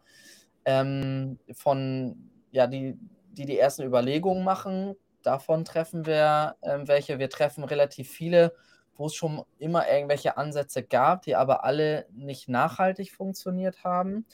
Ähm, 0.64 1.38
von, 1.52 2.30
ja, 2.50 2.66
die, 2.66 2.98
die 3.32 3.46
die 3.46 3.58
ersten 3.58 3.82
Überlegungen 3.82 4.44
machen, 4.44 4.96
davon 5.22 5.64
treffen 5.64 6.06
wir 6.06 6.56
ähm, 6.62 6.88
welche. 6.88 7.18
Wir 7.18 7.30
treffen 7.30 7.64
relativ 7.64 8.10
viele, 8.10 8.54
wo 8.96 9.06
es 9.06 9.14
schon 9.14 9.44
immer 9.58 9.88
irgendwelche 9.88 10.36
Ansätze 10.36 10.82
gab, 10.82 11.22
die 11.22 11.36
aber 11.36 11.64
alle 11.64 12.06
nicht 12.12 12.48
nachhaltig 12.48 13.12
funktioniert 13.12 13.84
haben. 13.84 14.26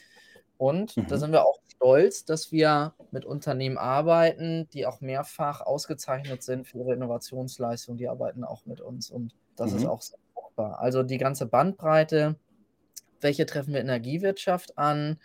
Und 0.56 1.02
da 1.08 1.16
Mhm. 1.16 1.18
sind 1.18 1.32
wir 1.32 1.44
auch 1.44 1.58
stolz, 1.68 2.24
dass 2.24 2.52
wir 2.52 2.94
mit 3.10 3.24
Unternehmen 3.24 3.78
arbeiten, 3.78 4.68
die 4.72 4.86
auch 4.86 5.00
mehrfach 5.00 5.60
ausgezeichnet 5.60 6.42
sind 6.42 6.66
für 6.68 6.78
ihre 6.78 6.94
Innovationsleistung. 6.94 7.96
Die 7.96 8.08
arbeiten 8.08 8.44
auch 8.44 8.64
mit 8.66 8.80
uns 8.80 9.10
und 9.10 9.34
das 9.56 9.72
ist 9.72 9.84
Mhm. 9.84 9.88
auch 9.88 10.02
sehr 10.02 10.18
fruchtbar. 10.34 10.78
Also 10.80 11.02
die 11.02 11.18
ganze 11.18 11.46
Bandbreite. 11.46 12.38
Welche 13.20 13.46
treffen 13.46 13.74
wir 13.74 13.80
Energiewirtschaft 13.80 14.78
an? 14.78 15.18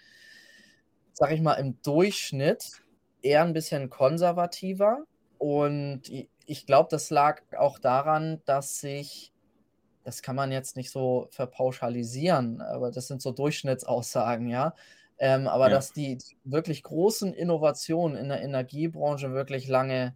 Sage 1.13 1.35
ich 1.35 1.41
mal, 1.41 1.53
im 1.55 1.81
Durchschnitt 1.81 2.81
eher 3.21 3.43
ein 3.43 3.53
bisschen 3.53 3.89
konservativer. 3.89 5.03
Und 5.37 6.03
ich 6.45 6.65
glaube, 6.65 6.89
das 6.91 7.09
lag 7.09 7.41
auch 7.57 7.79
daran, 7.79 8.41
dass 8.45 8.79
sich 8.79 9.33
das 10.03 10.21
kann 10.23 10.35
man 10.35 10.51
jetzt 10.51 10.75
nicht 10.77 10.91
so 10.91 11.27
verpauschalisieren, 11.31 12.61
aber 12.61 12.91
das 12.91 13.07
sind 13.07 13.21
so 13.21 13.31
Durchschnittsaussagen, 13.31 14.47
ja. 14.47 14.75
Ähm, 15.19 15.47
aber 15.47 15.69
Ja. 15.69 15.75
dass 15.75 15.91
die 15.93 16.17
wirklich 16.43 16.83
großen 16.83 17.33
Innovationen 17.33 18.17
in 18.17 18.29
der 18.29 18.41
Energiebranche 18.41 19.33
wirklich 19.33 19.67
lange 19.67 20.15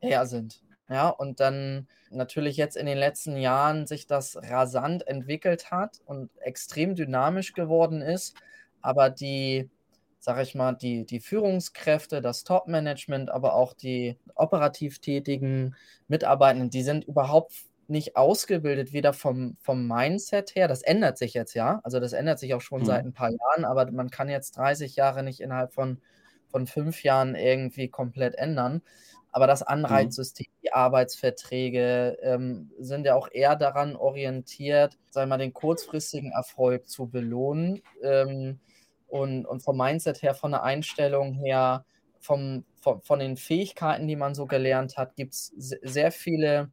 her 0.00 0.26
sind, 0.26 0.62
ja. 0.88 1.08
Und 1.08 1.40
dann 1.40 1.88
natürlich 2.10 2.56
jetzt 2.56 2.76
in 2.76 2.86
den 2.86 2.98
letzten 2.98 3.36
Jahren 3.36 3.86
sich 3.86 4.06
das 4.06 4.36
rasant 4.36 5.06
entwickelt 5.06 5.70
hat 5.70 6.00
und 6.04 6.30
extrem 6.40 6.94
dynamisch 6.94 7.52
geworden 7.54 8.02
ist, 8.02 8.36
aber 8.82 9.10
die, 9.10 9.70
sage 10.18 10.42
ich 10.42 10.54
mal, 10.54 10.74
die 10.74 11.04
die 11.06 11.20
Führungskräfte, 11.20 12.20
das 12.20 12.44
Top-Management, 12.44 13.30
aber 13.30 13.54
auch 13.54 13.74
die 13.74 14.18
operativ 14.34 15.00
tätigen 15.00 15.74
Mitarbeitenden, 16.08 16.70
die 16.70 16.82
sind 16.82 17.04
überhaupt 17.04 17.54
nicht 17.88 18.16
ausgebildet, 18.16 18.92
weder 18.92 19.12
vom 19.12 19.56
vom 19.60 19.86
Mindset 19.88 20.54
her 20.54 20.68
das 20.68 20.82
ändert 20.82 21.18
sich 21.18 21.34
jetzt, 21.34 21.54
ja. 21.54 21.80
Also, 21.84 22.00
das 22.00 22.12
ändert 22.14 22.38
sich 22.38 22.54
auch 22.54 22.60
schon 22.60 22.84
seit 22.84 23.04
Mhm. 23.04 23.06
'n 23.06 23.12
paar 23.12 23.30
Jahren, 23.30 23.64
aber 23.64 23.90
man 23.92 24.10
kann 24.10 24.28
jetzt 24.28 24.56
30 24.56 24.96
Jahre 24.96 25.22
nicht 25.22 25.40
innerhalb 25.40 25.72
von 25.74 26.00
von 26.48 26.66
5 26.66 27.02
Jahren 27.02 27.34
irgendwie 27.34 27.88
komplett 27.90 28.34
ändern. 28.36 28.82
Aber 29.30 29.46
das 29.46 29.62
Mhm. 29.88 30.16
Anreizsystem, 30.16 30.46
die 30.62 30.72
Arbeitsverträge, 30.72 32.18
ähm, 32.22 32.70
sind 32.78 33.06
ja 33.06 33.14
auch 33.14 33.28
eher 33.32 33.56
daran 33.56 33.96
orientiert, 33.96 34.98
sage 35.10 35.24
ich 35.26 35.28
mal, 35.30 35.38
den 35.38 35.54
kurzfristigen 35.54 36.32
Erfolg 36.32 36.88
zu 36.88 37.08
belohnen. 37.08 37.82
Ähm, 38.02 38.60
und 39.06 39.46
und 39.46 39.62
vom 39.62 39.76
Mindset 39.76 40.22
her, 40.22 40.34
von 40.34 40.52
der 40.52 40.62
Einstellung 40.62 41.32
her, 41.34 41.84
vom 42.20 42.64
vo 42.80 43.00
von 43.04 43.18
den 43.18 43.36
Fähigkeiten, 43.36 44.06
die 44.08 44.16
man 44.16 44.34
so 44.34 44.46
gelernt 44.46 44.96
hat, 44.96 45.16
gibt's 45.16 45.52
se 45.56 45.78
sehr 45.82 46.12
viele, 46.12 46.72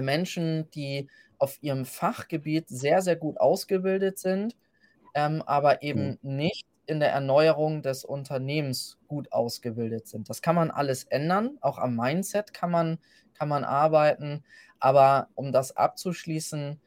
Menschen, 0.00 0.70
die 0.70 1.08
auf 1.38 1.58
ihrem 1.62 1.84
Fachgebiet 1.86 2.68
sehr, 2.68 3.02
sehr 3.02 3.16
gut 3.16 3.38
ausgebildet 3.40 4.18
sind, 4.18 4.56
ähm, 5.14 5.42
aber 5.46 5.82
Mhm. 5.92 6.08
eben 6.08 6.18
nicht 6.22 6.66
in 6.86 7.00
der 7.00 7.12
Erneuerung 7.12 7.82
des 7.82 8.04
Unternehmens 8.04 8.98
gut 9.08 9.32
ausgebildet 9.32 10.08
sind. 10.08 10.30
Das 10.30 10.42
kann 10.42 10.56
man 10.56 10.70
alles 10.70 11.04
ändern. 11.04 11.58
Auch 11.60 11.78
am 11.78 11.96
Mindset 11.96 12.54
kann 12.54 12.70
man 12.70 12.98
kann 13.34 13.48
man 13.48 13.64
arbeiten. 13.64 14.44
Aber 14.80 15.28
um 15.34 15.52
das 15.52 15.76
abzuschließen, 15.76 16.80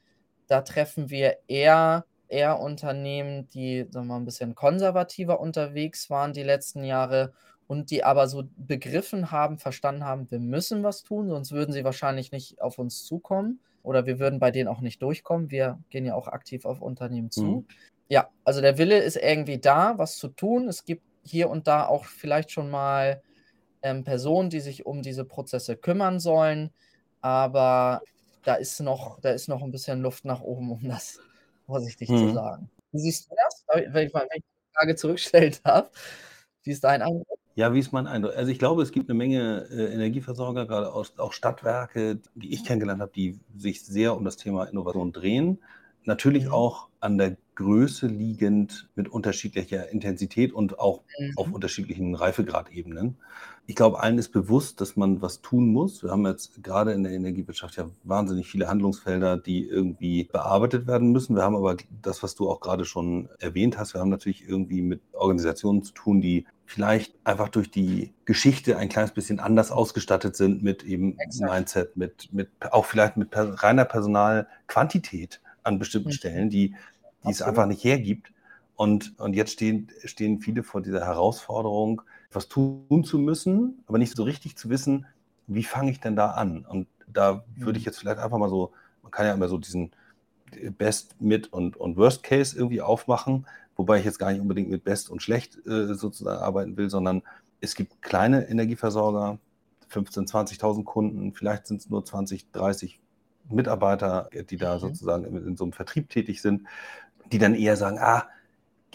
da 0.48 0.62
treffen 0.62 1.10
wir 1.10 1.38
eher 1.48 2.06
eher 2.28 2.60
Unternehmen, 2.62 3.50
die, 3.50 3.86
sagen 3.90 4.08
wir 4.08 4.14
mal, 4.16 4.18
'n 4.22 4.26
bisschen 4.26 4.56
konservativer 4.56 5.40
unterwegs 5.42 6.10
waren 6.10 6.34
die 6.34 6.44
letzten 6.44 6.84
Jahre 6.86 7.34
und 7.72 7.92
die 7.92 8.04
aber 8.04 8.28
so 8.28 8.44
begriffen 8.56 9.32
haben, 9.32 9.58
verstanden 9.60 10.06
haben: 10.06 10.30
„Wir 10.32 10.40
müssen 10.40 10.84
was 10.84 11.04
tun, 11.04 11.30
sonst 11.30 11.52
würden 11.52 11.74
sie 11.74 11.84
wahrscheinlich 11.86 12.32
nicht 12.32 12.62
auf 12.62 12.80
uns 12.80 13.06
zukommen 13.06 13.62
oder 13.84 14.06
wir 14.06 14.20
würden 14.20 14.40
bei 14.40 14.52
denen 14.52 14.68
auch 14.70 14.82
nicht 14.82 15.02
durchkommen.“ 15.04 15.52
Wir 15.52 15.80
gehen 15.90 16.06
ja 16.06 16.16
auch 16.16 16.28
aktiv 16.28 16.66
auf 16.66 16.82
Unternehmen 16.82 17.32
zu. 17.32 17.62
Mhm. 17.62 17.68
Ja, 18.10 18.30
also 18.46 18.62
der 18.62 18.78
Wille 18.78 19.00
ist 19.00 19.16
irgendwie 19.18 19.60
da, 19.60 19.98
was 19.98 20.18
zu 20.18 20.28
tun. 20.30 20.68
Es 20.68 20.86
gibt 20.86 21.04
hier 21.26 21.50
und 21.50 21.68
da 21.68 21.86
auch 21.88 22.06
vielleicht 22.06 22.52
schon 22.52 22.70
mal, 22.70 23.24
ähm, 23.82 24.04
Personen, 24.04 24.50
die 24.50 24.60
sich 24.62 24.86
um 24.86 25.02
diese 25.02 25.26
Prozesse 25.26 25.78
kümmern 25.78 26.20
sollen, 26.20 26.74
aber 27.22 28.02
da 28.44 28.56
ist 28.56 28.80
noch 28.82 29.20
da 29.22 29.32
ist 29.32 29.48
noch 29.50 29.62
'n 29.64 29.72
bisschen 29.72 30.02
Luft 30.02 30.26
nach 30.26 30.42
oben, 30.42 30.72
um 30.72 30.88
das 30.90 31.22
vorsichtig 31.68 32.16
zu 32.16 32.28
Mhm. 32.28 32.30
sagen. 32.30 32.72
Wie 32.92 33.00
siehst 33.00 33.30
du 33.32 33.36
das? 33.36 33.66
Wenn 33.94 34.08
ich 34.08 34.14
mal 34.14 34.28
die 34.36 34.44
Frage 34.76 34.96
zurückstellen 34.96 35.56
darf. 35.64 35.92
Wie 36.64 36.72
ist 36.72 36.84
dein 36.84 37.02
Eindruck? 37.02 37.41
Ja, 37.58 37.74
wie 37.74 37.80
ist 37.80 37.92
mein 37.92 38.08
Eindruck? 38.08 38.34
Also, 38.36 38.50
ich 38.52 38.60
glaube, 38.60 38.82
es 38.82 38.92
gibt 38.94 39.10
'ne 39.10 39.14
Menge, 39.14 39.68
äh, 39.70 39.94
Energieversorger, 39.94 40.66
grade 40.66 40.94
aus 40.94 41.18
auch 41.20 41.34
Stadtwerke, 41.34 42.22
die 42.34 42.54
ich 42.54 42.64
kennengelernt 42.64 43.02
habe, 43.02 43.12
die 43.12 43.40
sich 43.58 43.84
sehr 43.86 44.16
um 44.16 44.24
das 44.24 44.38
Thema 44.38 44.64
Innovation 44.66 45.12
drehen. 45.12 45.62
Natürlich 46.06 46.50
Mhm. 46.50 46.50
auch 46.50 46.88
an 47.02 47.18
der 47.18 47.38
Größe 47.62 48.08
liegend 48.08 48.90
mit 48.96 49.08
unterschiedlicher 49.10 49.90
Intensität 49.90 50.52
und 50.54 50.80
auch 50.80 51.04
auf 51.36 51.48
Mhm. 51.48 51.54
unterschiedlichen 51.54 52.16
Reifegradebenen. 52.16 53.18
Ich 53.68 53.76
glaube, 53.76 54.00
allen 54.02 54.18
ist 54.18 54.30
bewusst, 54.30 54.82
dass 54.82 54.96
man 54.96 55.22
was 55.22 55.42
tun 55.42 55.68
muss. 55.72 56.04
Wir 56.04 56.12
haben 56.12 56.26
jetzt 56.26 56.62
grade 56.64 56.92
in 56.94 57.04
der 57.04 57.12
Energiewirtschaft 57.14 57.78
ja 57.78 57.90
wahnsinnig 58.04 58.48
viele 58.48 58.68
Handlungsfelder, 58.68 59.38
die 59.38 59.66
irgendwie 59.68 60.26
bearbeitet 60.26 60.88
werden 60.88 61.12
müssen. 61.12 61.36
Wir 61.36 61.44
haben 61.44 61.56
aber 61.56 61.78
das, 62.02 62.24
was 62.24 62.36
du 62.36 62.50
auch 62.50 62.60
grade 62.60 62.86
schon 62.86 63.30
erwähnt 63.40 63.78
hast, 63.78 63.94
wir 63.94 64.02
haben 64.02 64.10
natürlich 64.10 64.48
irgendwie 64.48 64.82
mit 64.82 65.02
Organisationen 65.14 65.84
zu 65.84 65.94
tun, 65.94 66.22
die 66.22 66.46
vielleicht 66.66 67.14
einfach 67.24 67.50
durch 67.50 67.70
die 67.70 68.14
Geschichte 68.26 68.78
ein 68.78 68.90
kleines 68.90 69.12
bisschen 69.12 69.40
anders 69.40 69.72
ausgestattet 69.72 70.36
sind 70.36 70.64
mit 70.64 70.84
eben 70.84 71.18
Exakt. 71.20 71.52
Mindset, 71.54 71.98
mit 71.98 72.30
mit 72.34 72.50
auch 72.72 72.86
vielleicht 72.86 73.18
mit 73.18 73.30
reiner 73.34 73.86
Personalquantität 73.86 75.42
an 75.64 75.80
bestimmten 75.80 76.10
Mhm. 76.10 76.14
Stellen, 76.14 76.50
die 76.50 76.76
die 77.24 77.32
es 77.32 77.42
Absolut. 77.42 77.42
einfach 77.42 77.66
nicht 77.68 77.84
hergibt. 77.84 78.34
Und 78.76 79.20
und 79.20 79.36
jetzt 79.36 79.54
stehen 79.54 79.90
stehen 80.06 80.40
viele 80.42 80.64
vor 80.64 80.82
dieser 80.82 81.06
Herausforderung, 81.06 82.02
was 82.32 82.48
tun 82.50 83.04
zu 83.04 83.20
müssen, 83.20 83.84
aber 83.88 83.98
nicht 84.00 84.16
so 84.16 84.24
richtig 84.24 84.58
zu 84.58 84.70
wissen: 84.70 85.06
„Wie 85.48 85.64
fange 85.64 85.92
ich 85.92 86.00
denn 86.00 86.16
da 86.16 86.32
an?“ 86.32 86.66
Und 86.66 86.88
da 87.08 87.46
würde 87.62 87.78
ich 87.80 87.86
Mhm. 87.86 87.86
jetzt 87.86 88.00
vielleicht 88.00 88.20
einfach 88.20 88.38
mal 88.40 88.50
so 88.50 88.74
man 89.04 89.12
kann 89.12 89.26
ja 89.28 89.34
immer 89.34 89.50
so 89.50 89.58
diesen, 89.58 89.92
Best, 90.78 91.22
Mid 91.22 91.52
und 91.54 91.78
und 91.78 91.98
Worst 91.98 92.24
Case 92.24 92.58
irgendwie 92.58 92.82
aufmachen, 92.82 93.48
wobei 93.78 94.00
ich 94.00 94.06
jetzt 94.06 94.20
gar 94.20 94.32
nicht 94.32 94.42
unbedingt 94.42 94.70
mit 94.70 94.84
Best 94.84 95.10
und 95.10 95.22
Schlecht, 95.24 95.56
äh, 95.66 95.94
sozusagen 95.96 96.42
arbeiten 96.44 96.76
will, 96.78 96.90
sondern 96.90 97.24
es 97.62 97.76
gibt 97.76 98.02
kleine 98.02 98.50
Energieversorger, 98.50 99.40
15, 99.90 100.28
20.000 100.28 100.86
Kunden, 100.86 101.34
vielleicht 101.34 101.68
sind's 101.68 101.90
nur 101.90 102.04
20, 102.06 102.52
30 102.52 103.00
Mitarbeiter, 103.50 104.30
die 104.50 104.58
da 104.58 104.80
Mhm. 104.80 104.80
sozusagen 104.80 105.24
in 105.26 105.38
in 105.48 105.58
so 105.58 105.66
'nem 105.66 105.74
Vertrieb 105.74 106.10
tätig 106.10 106.42
sind, 106.42 106.68
die 107.32 107.38
dann 107.40 107.56
eher 107.56 107.78
sagen: 107.78 107.98
„Ah, 108.00 108.26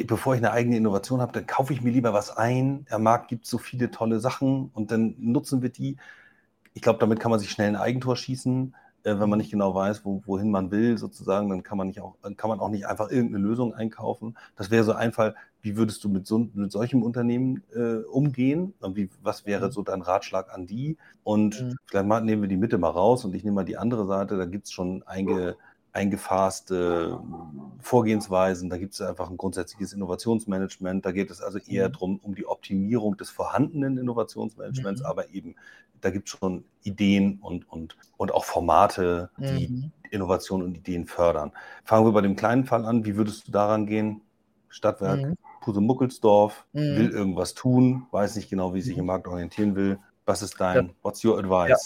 bevor 0.07 0.35
ich 0.37 0.41
'ne 0.43 0.53
eigene 0.53 0.77
Innovation 0.79 1.21
habe, 1.23 1.33
dann 1.33 1.47
kaufe 1.47 1.73
ich 1.75 1.83
mir 1.83 1.91
lieber 1.93 2.13
was 2.15 2.37
ein. 2.37 2.87
Am 2.91 3.03
Markt 3.05 3.29
gibt's 3.29 3.51
so 3.51 3.59
viele 3.59 3.91
tolle 3.93 4.21
Sachen 4.21 4.71
und 4.75 4.91
dann 4.93 5.15
nutzen 5.19 5.63
wir 5.63 5.71
die.“ 5.71 5.99
Ich 6.75 6.83
glaube, 6.83 6.99
damit 7.01 7.21
kann 7.21 7.31
man 7.33 7.41
sich 7.41 7.51
schnell 7.51 7.69
'n 7.71 7.77
Eigentor 7.77 8.17
schießen, 8.17 8.75
äh, 9.05 9.19
wenn 9.21 9.31
man 9.31 9.39
nicht 9.39 9.51
genau 9.53 9.75
weiß, 9.75 10.05
wo 10.05 10.23
wohin 10.27 10.51
man 10.53 10.71
will 10.73 10.99
sozusagen, 10.99 11.49
dann 11.51 11.63
kann 11.65 11.79
man 11.79 11.89
nicht 11.89 12.01
auch 12.03 12.17
kann 12.39 12.51
man 12.51 12.61
auch 12.61 12.71
nicht 12.71 12.87
einfach 12.89 13.11
irgend 13.11 13.33
'ne 13.33 13.39
Lösung 13.39 13.75
einkaufen. 13.75 14.37
Das 14.57 14.71
wäre 14.73 14.85
so 14.85 14.93
ein 14.95 15.13
Fall. 15.13 15.37
Wie 15.63 15.77
würdest 15.79 16.05
du 16.05 16.09
mit 16.11 16.27
so 16.27 16.39
mit 16.55 16.73
solchem 16.73 17.03
Unternehmen, 17.05 17.65
äh, 17.75 17.99
umgehen? 18.11 18.75
Und 18.81 18.97
wie 18.97 19.11
was 19.23 19.47
wäre 19.47 19.71
Mhm. 19.71 19.73
so 19.73 19.83
dein 19.83 20.03
Ratschlag 20.03 20.53
an 20.55 20.67
die? 20.67 20.99
Und 21.25 21.67
Mhm. 21.67 21.77
vielleicht 21.87 22.07
mal 22.09 22.21
nehmen 22.23 22.43
wir 22.43 22.49
die 22.51 22.57
Mitte 22.59 22.79
mal 22.79 22.91
raus 22.91 23.25
und 23.27 23.35
ich 23.35 23.45
nehme 23.45 23.57
mal 23.57 23.65
die 23.65 23.79
andere 23.79 24.07
Seite. 24.07 24.37
Da 24.39 24.47
gibt's 24.47 24.73
schon 24.73 25.03
einge 25.05 25.57
eingefasste 25.97 27.21
Vorgehensweisen. 27.81 28.71
Da 28.71 28.77
gibt's 28.79 29.01
einfach 29.01 29.31
'n 29.31 29.37
grundsätzliches 29.39 29.93
Innovationsmanagement. 29.95 31.05
Da 31.07 31.13
geht 31.13 31.31
es 31.31 31.41
also 31.43 31.59
eher 31.59 31.89
Mhm. 31.89 31.93
drum 31.93 32.19
um 32.23 32.35
die 32.35 32.47
Optimierung 32.47 33.17
des 33.17 33.31
vorhandenen 33.31 33.99
Innovationsmanagements, 33.99 35.01
Mhm. 35.01 35.07
aber 35.07 35.31
eben 35.31 35.57
da 36.03 36.11
gibt's 36.11 36.31
schon 36.31 36.65
Ideen 36.83 37.39
und 37.41 37.69
und 37.71 37.97
und 38.19 38.33
auch 38.33 38.45
Formate, 38.45 39.31
die 39.49 39.73
Mhm. 39.73 39.93
Innovation 40.11 40.63
und 40.63 40.77
Ideen 40.79 41.07
fördern. 41.07 41.53
Fangen 41.85 42.07
wir 42.07 42.13
bei 42.13 42.21
dem 42.21 42.37
kleinen 42.37 42.65
Fall 42.67 42.85
an. 42.85 43.05
Wie 43.07 43.17
würdest 43.17 43.49
du 43.49 43.53
daran 43.53 43.87
gehen? 43.87 44.23
Stadtwerk 44.69 45.21
Mhm. 45.23 45.37
Pusemuckelsdorf 45.61 46.67
will 46.89 47.09
Mhm. 47.09 47.11
irgendwas 47.11 47.55
tun, 47.55 48.07
weiß 48.13 48.37
nicht 48.37 48.51
genau, 48.51 48.75
wie 48.75 48.83
sich 48.83 48.97
Mhm. 48.97 49.01
im 49.01 49.07
Markt 49.07 49.27
orientieren 49.29 49.75
will. 49.77 49.99
Was 50.27 50.43
ist 50.43 50.61
Ja. 50.73 50.83
dein 50.83 50.95
what's 51.03 51.25
your 51.25 51.39
Ja. 51.67 51.77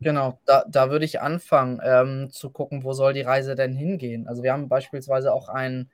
Genau, 0.00 0.40
da 0.44 0.64
da 0.68 0.90
würde 0.90 1.04
ich 1.04 1.20
anfangen, 1.20 1.80
ähm, 1.84 2.30
zu 2.30 2.50
gucken, 2.50 2.84
wo 2.84 2.92
soll 2.92 3.12
die 3.14 3.20
Reise 3.22 3.54
denn 3.54 3.74
hingehen? 3.74 4.26
Also, 4.28 4.42
wir 4.42 4.52
haben 4.52 4.68
beispielsweise 4.68 5.32
auch 5.32 5.48
einen 5.48 5.90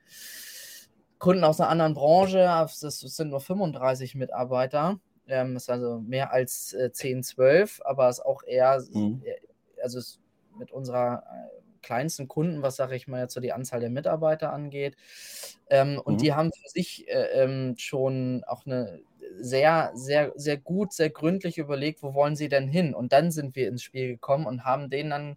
Kunden 1.20 1.44
aus 1.44 1.58
'ner 1.58 1.68
anderen 1.68 1.92
Branche, 1.92 2.38
das 2.38 2.78
sind 3.00 3.28
nur 3.28 3.40
35 3.42 4.14
Mitarbeiter. 4.14 5.00
Ähm, 5.28 5.54
ist 5.54 5.68
also 5.68 6.00
mehr 6.00 6.32
als, 6.32 6.72
äh, 6.72 6.92
10, 6.92 7.22
12, 7.22 7.80
aber 7.84 8.08
ist 8.08 8.20
auch 8.24 8.42
eher 8.42 8.82
Mhm. 8.94 9.22
äh, 9.22 9.34
also, 9.82 9.98
ist 9.98 10.18
mit 10.58 10.72
unserer, 10.72 11.22
äh, 11.30 11.60
kleinsten 11.82 12.26
Kunden, 12.26 12.62
was, 12.62 12.76
sage 12.76 12.96
ich 12.96 13.06
mal, 13.06 13.20
jetzt 13.20 13.34
so 13.34 13.40
die 13.40 13.52
Anzahl 13.52 13.80
der 13.80 13.90
Mitarbeiter 13.90 14.50
angeht. 14.52 14.96
Ähm, 15.68 16.00
und 16.02 16.20
Mhm. 16.20 16.22
die 16.22 16.32
haben 16.34 16.50
für 16.52 16.68
sich, 16.70 17.06
äh, 17.08 17.42
ähm, 17.44 17.74
schon 17.76 18.42
auch 18.46 18.64
'ne 18.66 19.02
sehr, 19.38 19.90
sehr, 19.94 20.32
sehr 20.36 20.56
gut, 20.58 20.92
sehr 20.92 21.10
gründlich 21.10 21.58
überlegt, 21.58 22.02
wo 22.02 22.14
wollen 22.14 22.36
sie 22.36 22.48
denn 22.48 22.68
hin? 22.68 22.94
Und 22.94 23.12
dann 23.12 23.30
sind 23.30 23.56
wir 23.56 23.68
ins 23.68 23.82
Spiel 23.82 24.08
gekommen 24.08 24.46
und 24.46 24.64
haben 24.64 24.90
denen 24.90 25.10
dann 25.10 25.36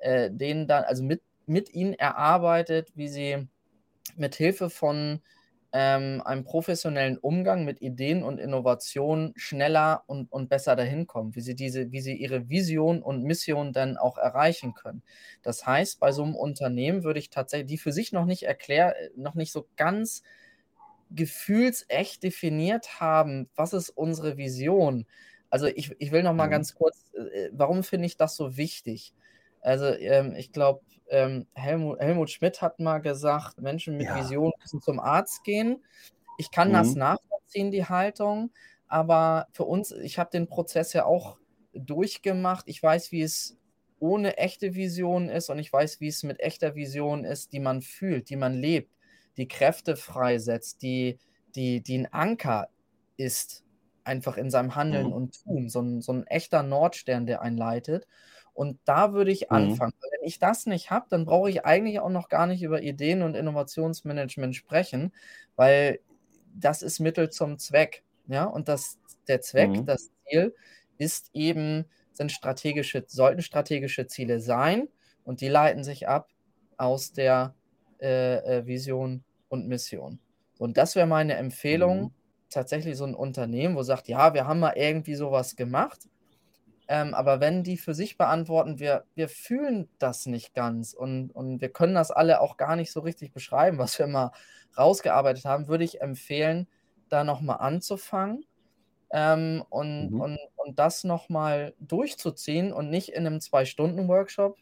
äh, 0.00 0.30
denen 0.30 0.66
dann 0.68 0.84
also, 0.84 1.02
mit 1.04 1.22
mit 1.46 1.74
ihnen 1.74 1.94
erarbeitet, 1.94 2.90
wie 2.94 3.08
sie 3.08 3.48
mit 4.16 4.34
Hilfe 4.34 4.70
von, 4.70 5.20
ähm, 5.72 6.22
einem 6.24 6.44
professionellen 6.44 7.18
Umgang 7.18 7.64
mit 7.64 7.82
Ideen 7.82 8.22
und 8.22 8.38
Innovationen 8.38 9.32
schneller 9.36 10.04
und, 10.06 10.30
und 10.30 10.48
besser 10.48 10.76
dahin 10.76 11.08
kommen, 11.08 11.34
wie 11.34 11.40
sie 11.40 11.56
diese, 11.56 11.90
wie 11.90 12.00
sie 12.00 12.14
ihre 12.14 12.48
Vision 12.48 13.02
und 13.02 13.24
Mission 13.24 13.72
dann 13.72 13.96
auch 13.96 14.16
erreichen 14.16 14.74
können. 14.74 15.02
Das 15.42 15.66
heißt, 15.66 15.98
bei 15.98 16.12
so 16.12 16.22
einem 16.22 16.36
Unternehmen 16.36 17.02
würde 17.02 17.18
ich 17.18 17.28
tatsächlich, 17.28 17.68
die 17.68 17.78
für 17.78 17.92
sich 17.92 18.12
noch 18.12 18.24
nicht 18.24 18.44
erklärt, 18.44 18.94
noch 19.16 19.34
nicht 19.34 19.50
so 19.52 19.66
ganz 19.76 20.22
gefühlsecht 21.14 22.22
definiert 22.22 23.00
haben, 23.00 23.48
was 23.54 23.72
ist 23.72 23.90
unsere 23.90 24.36
Vision. 24.36 25.06
Also 25.50 25.66
ich, 25.66 25.94
ich 25.98 26.12
will 26.12 26.22
noch 26.22 26.34
mal 26.34 26.46
mhm. 26.46 26.52
ganz 26.52 26.74
kurz, 26.74 27.12
äh, 27.14 27.50
warum 27.52 27.82
finde 27.82 28.06
ich 28.06 28.16
das 28.16 28.36
so 28.36 28.56
wichtig? 28.56 29.14
Also 29.60 29.86
ähm, 29.86 30.34
ich 30.36 30.52
glaube, 30.52 30.80
ähm, 31.08 31.46
Helmut, 31.54 32.00
Helmut 32.00 32.30
Schmidt 32.30 32.60
hat 32.60 32.80
mal 32.80 32.98
gesagt, 32.98 33.60
Menschen 33.60 33.96
mit 33.96 34.06
ja. 34.06 34.16
Vision 34.16 34.52
müssen 34.60 34.80
zum 34.80 35.00
Arzt 35.00 35.44
gehen. 35.44 35.82
Ich 36.38 36.50
kann 36.50 36.68
mhm. 36.68 36.74
das 36.74 36.94
nachvollziehen, 36.94 37.70
die 37.70 37.84
Haltung, 37.84 38.50
aber 38.88 39.46
für 39.52 39.64
uns, 39.64 39.92
ich 39.92 40.18
habe 40.18 40.30
den 40.30 40.46
Prozess 40.46 40.92
ja 40.92 41.04
auch 41.04 41.38
durchgemacht. 41.72 42.68
Ich 42.68 42.82
weiß, 42.82 43.12
wie 43.12 43.22
es 43.22 43.56
ohne 43.98 44.36
echte 44.36 44.74
Vision 44.74 45.28
ist 45.28 45.50
und 45.50 45.58
ich 45.58 45.72
weiß, 45.72 46.00
wie 46.00 46.08
es 46.08 46.22
mit 46.22 46.40
echter 46.40 46.74
Vision 46.74 47.24
ist, 47.24 47.52
die 47.52 47.60
man 47.60 47.80
fühlt, 47.80 48.28
die 48.28 48.36
man 48.36 48.52
lebt, 48.54 48.93
die 49.36 49.48
Kräfte 49.48 49.96
freisetzt, 49.96 50.82
die, 50.82 51.18
die, 51.54 51.80
die 51.80 51.98
ein 51.98 52.12
Anker 52.12 52.68
ist, 53.16 53.64
einfach 54.04 54.36
in 54.36 54.50
seinem 54.50 54.74
Handeln 54.74 55.08
mhm. 55.08 55.12
und 55.12 55.42
Tun, 55.44 55.68
so 55.68 55.80
ein, 55.80 56.02
so 56.02 56.12
ein 56.12 56.26
echter 56.26 56.62
Nordstern, 56.62 57.26
der 57.26 57.42
einleitet. 57.42 58.06
Und 58.52 58.78
da 58.84 59.12
würde 59.12 59.32
ich 59.32 59.42
mhm. 59.42 59.56
anfangen. 59.56 59.94
Wenn 60.00 60.28
ich 60.28 60.38
das 60.38 60.66
nicht 60.66 60.90
habe, 60.90 61.06
dann 61.10 61.24
brauche 61.24 61.50
ich 61.50 61.64
eigentlich 61.64 62.00
auch 62.00 62.10
noch 62.10 62.28
gar 62.28 62.46
nicht 62.46 62.62
über 62.62 62.82
Ideen 62.82 63.22
und 63.22 63.34
Innovationsmanagement 63.34 64.54
sprechen, 64.54 65.12
weil 65.56 66.00
das 66.54 66.82
ist 66.82 67.00
Mittel 67.00 67.30
zum 67.30 67.58
Zweck. 67.58 68.04
Ja, 68.26 68.44
und 68.44 68.68
das, 68.68 68.98
der 69.26 69.40
Zweck, 69.40 69.70
mhm. 69.70 69.86
das 69.86 70.10
Ziel 70.24 70.54
ist 70.98 71.30
eben, 71.34 71.84
sind 72.12 72.30
strategische, 72.30 73.04
sollten 73.06 73.42
strategische 73.42 74.06
Ziele 74.06 74.40
sein 74.40 74.88
und 75.24 75.40
die 75.40 75.48
leiten 75.48 75.82
sich 75.82 76.08
ab 76.08 76.28
aus 76.76 77.12
der 77.12 77.54
äh, 78.04 78.58
äh 78.58 78.66
Vision 78.66 79.24
und 79.48 79.66
Mission. 79.66 80.20
Und 80.58 80.76
das 80.76 80.94
wäre 80.94 81.06
meine 81.06 81.34
Empfehlung, 81.34 82.02
mhm. 82.02 82.10
tatsächlich 82.50 82.96
so 82.96 83.04
ein 83.04 83.14
Unternehmen, 83.14 83.76
wo 83.76 83.82
sagt, 83.82 84.08
ja, 84.08 84.34
wir 84.34 84.46
haben 84.46 84.60
mal 84.60 84.74
irgendwie 84.76 85.14
sowas 85.14 85.56
gemacht, 85.56 86.08
ähm, 86.86 87.14
aber 87.14 87.40
wenn 87.40 87.62
die 87.62 87.78
für 87.78 87.94
sich 87.94 88.18
beantworten, 88.18 88.78
wir, 88.78 89.04
wir 89.14 89.28
fühlen 89.28 89.88
das 89.98 90.26
nicht 90.26 90.54
ganz 90.54 90.92
und, 90.92 91.30
und 91.30 91.60
wir 91.60 91.70
können 91.70 91.94
das 91.94 92.10
alle 92.10 92.40
auch 92.40 92.56
gar 92.56 92.76
nicht 92.76 92.92
so 92.92 93.00
richtig 93.00 93.32
beschreiben, 93.32 93.78
was 93.78 93.98
wir 93.98 94.06
mal 94.06 94.32
rausgearbeitet 94.76 95.44
haben, 95.46 95.68
würde 95.68 95.84
ich 95.84 96.02
empfehlen, 96.02 96.68
da 97.08 97.24
nochmal 97.24 97.58
anzufangen 97.60 98.44
ähm, 99.12 99.64
und, 99.70 100.10
mhm. 100.10 100.20
und, 100.20 100.38
und 100.56 100.78
das 100.78 101.04
nochmal 101.04 101.74
durchzuziehen 101.80 102.72
und 102.72 102.90
nicht 102.90 103.10
in 103.10 103.26
einem 103.26 103.40
Zwei-Stunden-Workshop, 103.40 104.58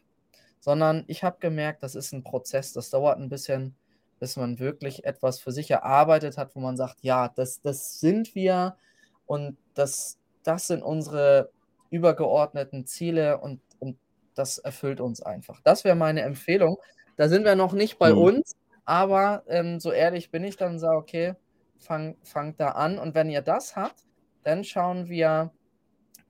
sondern 0.63 1.03
ich 1.07 1.25
habe 1.25 1.39
gemerkt, 1.41 1.83
das 1.83 1.93
ist 1.93 2.13
ein 2.13 2.23
Prozess, 2.23 2.71
das 2.71 2.89
dauert 2.89 3.19
ein 3.19 3.27
bisschen, 3.27 3.75
bis 4.21 4.37
man 4.37 4.59
wirklich 4.59 5.03
etwas 5.03 5.41
für 5.41 5.51
sich 5.51 5.69
erarbeitet 5.69 6.37
hat, 6.37 6.55
wo 6.55 6.61
man 6.61 6.77
sagt, 6.77 6.99
ja, 7.01 7.27
das, 7.27 7.59
das 7.59 7.99
sind 7.99 8.33
wir 8.33 8.77
und 9.25 9.57
das, 9.73 10.19
das 10.43 10.67
sind 10.67 10.81
unsere 10.81 11.49
übergeordneten 11.89 12.85
Ziele 12.85 13.39
und, 13.39 13.59
und 13.79 13.97
das 14.35 14.57
erfüllt 14.57 15.01
uns 15.01 15.21
einfach. 15.21 15.59
Das 15.65 15.83
wäre 15.83 15.97
meine 15.97 16.21
Empfehlung. 16.21 16.77
Da 17.17 17.27
sind 17.27 17.43
wir 17.43 17.55
noch 17.55 17.73
nicht 17.73 17.99
bei 17.99 18.13
mhm. 18.13 18.19
uns, 18.19 18.55
aber 18.85 19.43
ähm, 19.47 19.81
so 19.81 19.91
ehrlich 19.91 20.31
bin 20.31 20.45
ich 20.45 20.55
dann 20.55 20.79
sage, 20.79 20.95
okay, 20.95 21.35
fang, 21.77 22.15
fangt 22.23 22.61
da 22.61 22.69
an. 22.69 22.99
Und 22.99 23.15
wenn 23.15 23.29
ihr 23.29 23.41
das 23.41 23.75
habt, 23.75 24.05
dann 24.43 24.63
schauen 24.63 25.09
wir, 25.09 25.51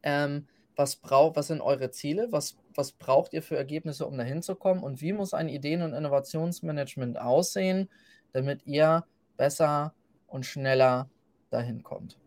ähm, 0.02 0.48
was, 0.76 0.96
braucht, 0.96 1.36
was 1.36 1.48
sind 1.48 1.62
eure 1.62 1.92
Ziele, 1.92 2.32
was, 2.32 2.58
was 2.76 2.92
braucht 2.92 3.34
ihr 3.34 3.42
für 3.42 3.58
Ergebnisse, 3.58 4.06
um 4.06 4.18
dahin 4.18 4.42
zu 4.42 4.56
kommen 4.56 4.84
und 4.84 5.02
wie 5.02 5.14
muss 5.14 5.34
ein 5.34 5.50
Ideen- 5.50 5.82
und 5.82 5.94
Innovationsmanagement 5.94 7.20
aussehen, 7.20 7.90
damit 8.32 8.66
ihr 8.66 9.06
besser 9.38 9.94
und 10.28 10.46
schneller 10.46 11.10
dahin 11.50 11.84
kommt. 11.84 12.18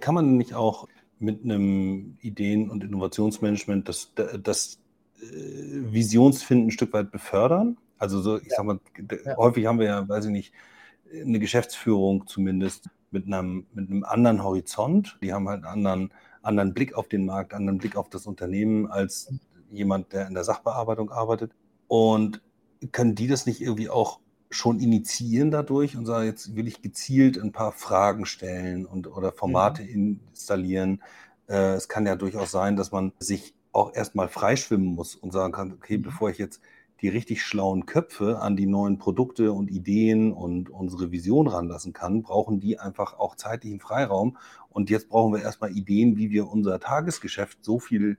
Kann 0.00 0.14
man 0.14 0.36
nicht 0.36 0.54
auch 0.54 0.88
mit 1.18 1.44
einem 1.44 2.16
Ideen- 2.20 2.70
und 2.70 2.84
Innovationsmanagement 2.84 3.88
das, 3.88 4.12
das 4.42 4.78
äh, 5.20 5.92
Visionsfinden 5.92 6.68
ein 6.68 6.70
Stück 6.70 6.92
weit 6.92 7.10
befördern. 7.10 7.76
Also 7.98 8.20
so, 8.20 8.38
ich 8.38 8.48
ja. 8.48 8.56
sag 8.56 8.66
mal, 8.66 8.80
ja. 9.24 9.36
häufig 9.36 9.66
haben 9.66 9.80
wir 9.80 9.86
ja, 9.86 10.08
weiß 10.08 10.26
ich 10.26 10.30
nicht, 10.30 10.52
eine 11.12 11.40
Geschäftsführung 11.40 12.26
zumindest 12.26 12.88
mit 13.10 13.26
einem, 13.26 13.66
mit 13.74 13.90
einem 13.90 14.04
anderen 14.04 14.42
Horizont. 14.44 15.18
Die 15.22 15.32
haben 15.32 15.48
halt 15.48 15.64
einen 15.64 15.86
anderen, 15.86 16.14
anderen 16.42 16.74
Blick 16.74 16.94
auf 16.94 17.08
den 17.08 17.24
Markt, 17.24 17.54
anderen 17.54 17.78
Blick 17.78 17.96
auf 17.96 18.08
das 18.08 18.26
Unternehmen 18.26 18.86
als 18.86 19.32
jemand, 19.70 20.12
der 20.12 20.26
in 20.26 20.34
der 20.34 20.44
Sachbearbeitung 20.44 21.10
arbeitet. 21.10 21.52
Und 21.86 22.42
können 22.92 23.14
die 23.14 23.26
das 23.26 23.46
nicht 23.46 23.60
irgendwie 23.60 23.88
auch 23.88 24.20
schon 24.50 24.80
initiieren 24.80 25.50
dadurch 25.50 25.96
und 25.96 26.06
sagen, 26.06 26.26
jetzt 26.26 26.56
will 26.56 26.66
ich 26.66 26.80
gezielt 26.80 27.38
ein 27.38 27.52
paar 27.52 27.72
Fragen 27.72 28.24
stellen 28.24 28.86
und 28.86 29.06
oder 29.06 29.32
Formate 29.32 29.82
mhm. 29.82 30.20
installieren. 30.30 31.02
Äh, 31.48 31.74
es 31.74 31.88
kann 31.88 32.06
ja 32.06 32.16
durchaus 32.16 32.50
sein, 32.50 32.76
dass 32.76 32.92
man 32.92 33.12
sich 33.18 33.54
auch 33.72 33.94
erstmal 33.94 34.28
freischwimmen 34.28 34.94
muss 34.94 35.14
und 35.14 35.32
sagen 35.32 35.52
kann, 35.52 35.72
okay, 35.72 35.98
mhm. 35.98 36.02
bevor 36.02 36.30
ich 36.30 36.38
jetzt 36.38 36.60
die 37.00 37.08
richtig 37.08 37.42
schlauen 37.42 37.86
Köpfe 37.86 38.40
an 38.40 38.56
die 38.56 38.66
neuen 38.66 38.98
Produkte 38.98 39.52
und 39.52 39.70
Ideen 39.70 40.32
und 40.32 40.68
unsere 40.68 41.12
Vision 41.12 41.46
ranlassen 41.46 41.92
kann, 41.92 42.22
brauchen 42.22 42.58
die 42.58 42.78
einfach 42.78 43.18
auch 43.18 43.36
zeitlichen 43.36 43.78
Freiraum. 43.78 44.36
Und 44.70 44.90
jetzt 44.90 45.08
brauchen 45.08 45.32
wir 45.32 45.42
erstmal 45.42 45.70
Ideen, 45.70 46.16
wie 46.16 46.30
wir 46.30 46.48
unser 46.48 46.80
Tagesgeschäft 46.80 47.64
so 47.64 47.78
viel. 47.78 48.18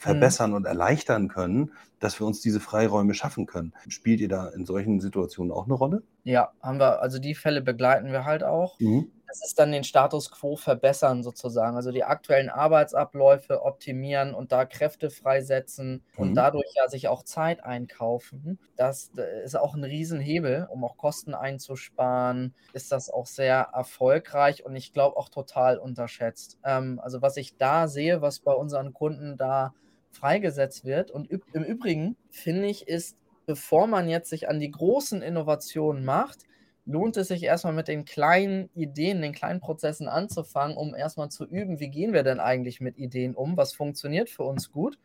Verbessern 0.00 0.50
mhm. 0.50 0.56
und 0.56 0.64
erleichtern 0.64 1.28
können, 1.28 1.72
dass 2.00 2.18
wir 2.18 2.26
uns 2.26 2.40
diese 2.40 2.58
Freiräume 2.58 3.12
schaffen 3.12 3.46
können. 3.46 3.74
Spielt 3.88 4.20
ihr 4.20 4.28
da 4.28 4.48
in 4.48 4.64
solchen 4.64 5.00
Situationen 5.00 5.52
auch 5.52 5.66
eine 5.66 5.74
Rolle? 5.74 6.02
Ja, 6.24 6.52
haben 6.62 6.80
wir, 6.80 7.02
also 7.02 7.18
die 7.18 7.34
Fälle 7.34 7.60
begleiten 7.60 8.10
wir 8.10 8.24
halt 8.24 8.42
auch. 8.42 8.80
Mhm. 8.80 9.10
Das 9.28 9.46
ist 9.46 9.60
dann 9.60 9.70
den 9.70 9.84
Status 9.84 10.32
quo 10.32 10.56
verbessern 10.56 11.22
sozusagen, 11.22 11.76
also 11.76 11.92
die 11.92 12.02
aktuellen 12.02 12.48
Arbeitsabläufe 12.48 13.62
optimieren 13.62 14.34
und 14.34 14.50
da 14.50 14.64
Kräfte 14.64 15.08
freisetzen 15.08 16.02
mhm. 16.16 16.18
und 16.22 16.34
dadurch 16.34 16.66
ja 16.74 16.88
sich 16.88 17.06
auch 17.06 17.22
Zeit 17.22 17.62
einkaufen. 17.62 18.58
Das 18.76 19.12
ist 19.44 19.56
auch 19.56 19.74
ein 19.74 19.84
Riesenhebel, 19.84 20.66
um 20.70 20.82
auch 20.82 20.96
Kosten 20.96 21.34
einzusparen. 21.34 22.54
Ist 22.72 22.90
das 22.90 23.08
auch 23.08 23.26
sehr 23.26 23.68
erfolgreich 23.72 24.64
und 24.64 24.74
ich 24.74 24.92
glaube 24.92 25.16
auch 25.16 25.28
total 25.28 25.78
unterschätzt. 25.78 26.58
Ähm, 26.64 26.98
also 27.00 27.22
was 27.22 27.36
ich 27.36 27.56
da 27.56 27.86
sehe, 27.86 28.22
was 28.22 28.40
bei 28.40 28.52
unseren 28.52 28.92
Kunden 28.94 29.36
da 29.36 29.74
freigesetzt 30.10 30.84
wird. 30.84 31.10
Und 31.10 31.30
im 31.30 31.64
Übrigen 31.64 32.16
finde 32.30 32.68
ich, 32.68 32.88
ist, 32.88 33.16
bevor 33.46 33.86
man 33.86 34.08
jetzt 34.08 34.30
sich 34.30 34.48
an 34.48 34.60
die 34.60 34.70
großen 34.70 35.22
Innovationen 35.22 36.04
macht, 36.04 36.40
lohnt 36.86 37.16
es 37.16 37.28
sich 37.28 37.42
erstmal 37.42 37.72
mit 37.72 37.88
den 37.88 38.04
kleinen 38.04 38.68
Ideen, 38.74 39.22
den 39.22 39.32
kleinen 39.32 39.60
Prozessen 39.60 40.08
anzufangen, 40.08 40.76
um 40.76 40.94
erstmal 40.94 41.30
zu 41.30 41.46
üben, 41.46 41.78
wie 41.78 41.88
gehen 41.88 42.12
wir 42.12 42.22
denn 42.22 42.40
eigentlich 42.40 42.80
mit 42.80 42.98
Ideen 42.98 43.34
um, 43.34 43.56
was 43.56 43.72
funktioniert 43.72 44.28
für 44.30 44.42
uns 44.44 44.70
gut. 44.70 44.98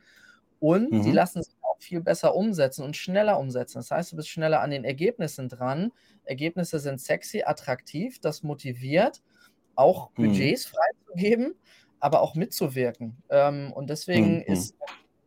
Und 0.59 0.91
mhm. 0.91 1.03
die 1.03 1.11
lassen 1.11 1.43
sich 1.43 1.53
auch 1.61 1.77
viel 1.79 2.01
besser 2.01 2.35
umsetzen 2.35 2.83
und 2.83 2.95
schneller 2.95 3.39
umsetzen. 3.39 3.79
Das 3.79 3.91
heißt, 3.91 4.11
du 4.11 4.15
bist 4.15 4.29
schneller 4.29 4.61
an 4.61 4.71
den 4.71 4.83
Ergebnissen 4.83 5.49
dran. 5.49 5.91
Ergebnisse 6.23 6.79
sind 6.79 7.01
sexy, 7.01 7.43
attraktiv, 7.45 8.19
das 8.19 8.41
motiviert, 8.41 9.21
auch 9.75 10.09
mhm. 10.11 10.29
Budgets 10.29 10.65
freizugeben 10.65 11.55
aber 12.05 12.21
auch 12.21 12.35
mitzuwirken. 12.35 13.17
Ähm, 13.31 13.73
und 13.73 13.89
deswegen 13.89 14.35
mhm. 14.35 14.43
ist 14.45 14.75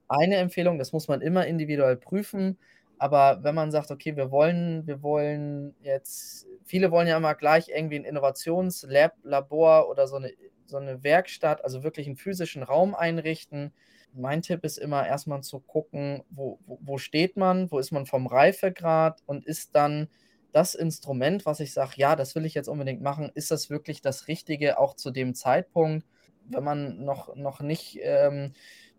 eine 0.07 0.37
Empfehlung, 0.37 0.79
das 0.79 0.93
muss 0.93 1.09
man 1.09 1.21
immer 1.21 1.45
individuell 1.45 1.97
prüfen. 1.97 2.57
Aber 2.99 3.43
wenn 3.43 3.57
man 3.57 3.73
sagt, 3.73 3.91
okay, 3.91 4.15
wir 4.15 4.31
wollen, 4.31 4.87
wir 4.87 5.03
wollen 5.03 5.75
jetzt, 5.83 6.47
viele 6.65 6.93
wollen 6.93 7.09
ja 7.09 7.17
immer 7.17 7.35
gleich 7.35 7.69
irgendwie 7.69 7.97
ein 7.97 8.05
Innovationslab, 8.05 9.13
Labor 9.25 9.91
oder 9.91 10.07
so 10.07 10.17
eine, 10.17 10.33
so 10.67 10.77
eine 10.77 11.03
Werkstatt, 11.03 11.65
also 11.65 11.83
wirklich 11.83 12.07
einen 12.07 12.17
physischen 12.17 12.63
Raum 12.63 12.95
einrichten. 12.95 13.73
Mein 14.13 14.43
Tipp 14.43 14.65
ist 14.65 14.79
immer 14.79 15.05
erstmal 15.05 15.43
zu 15.43 15.59
gucken, 15.59 16.23
wo, 16.31 16.61
wo, 16.65 16.79
wo 16.81 16.99
steht 16.99 17.37
man, 17.37 17.73
wo 17.73 17.81
ist 17.81 17.91
man 17.91 18.07
vom 18.07 18.29
Reifegrad 18.29 19.21
und 19.27 19.45
ist 19.45 19.75
dann 19.75 20.07
das 20.53 20.77
Instrument, 20.77 21.45
was 21.45 21.59
ich 21.59 21.73
sage, 21.73 21.95
ja, 21.97 22.15
das 22.15 22.37
will 22.37 22.47
ich 22.47 22.55
jetzt 22.55 22.69
unbedingt 22.69 23.03
machen, 23.03 23.33
ist 23.35 23.51
das 23.51 23.69
wirklich 23.69 24.01
das 24.01 24.29
Richtige 24.29 24.79
auch 24.79 24.95
zu 24.95 25.11
dem 25.11 25.35
Zeitpunkt? 25.35 26.07
Wenn 26.49 26.65
man 26.65 27.05
noch, 27.05 27.35
noch 27.37 27.61
nicht 27.61 27.99
ähm, 28.03 28.53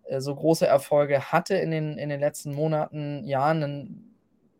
äh, 0.04 0.22
so 0.22 0.36
große 0.36 0.66
Erfolge 0.66 1.32
hatte 1.32 1.56
in 1.56 1.72
den, 1.72 1.97
in 1.97 2.10
den 2.10 2.20
letzten 2.20 2.54
Monaten, 2.54 3.24
Jahren, 3.26 3.62
dann 3.62 4.04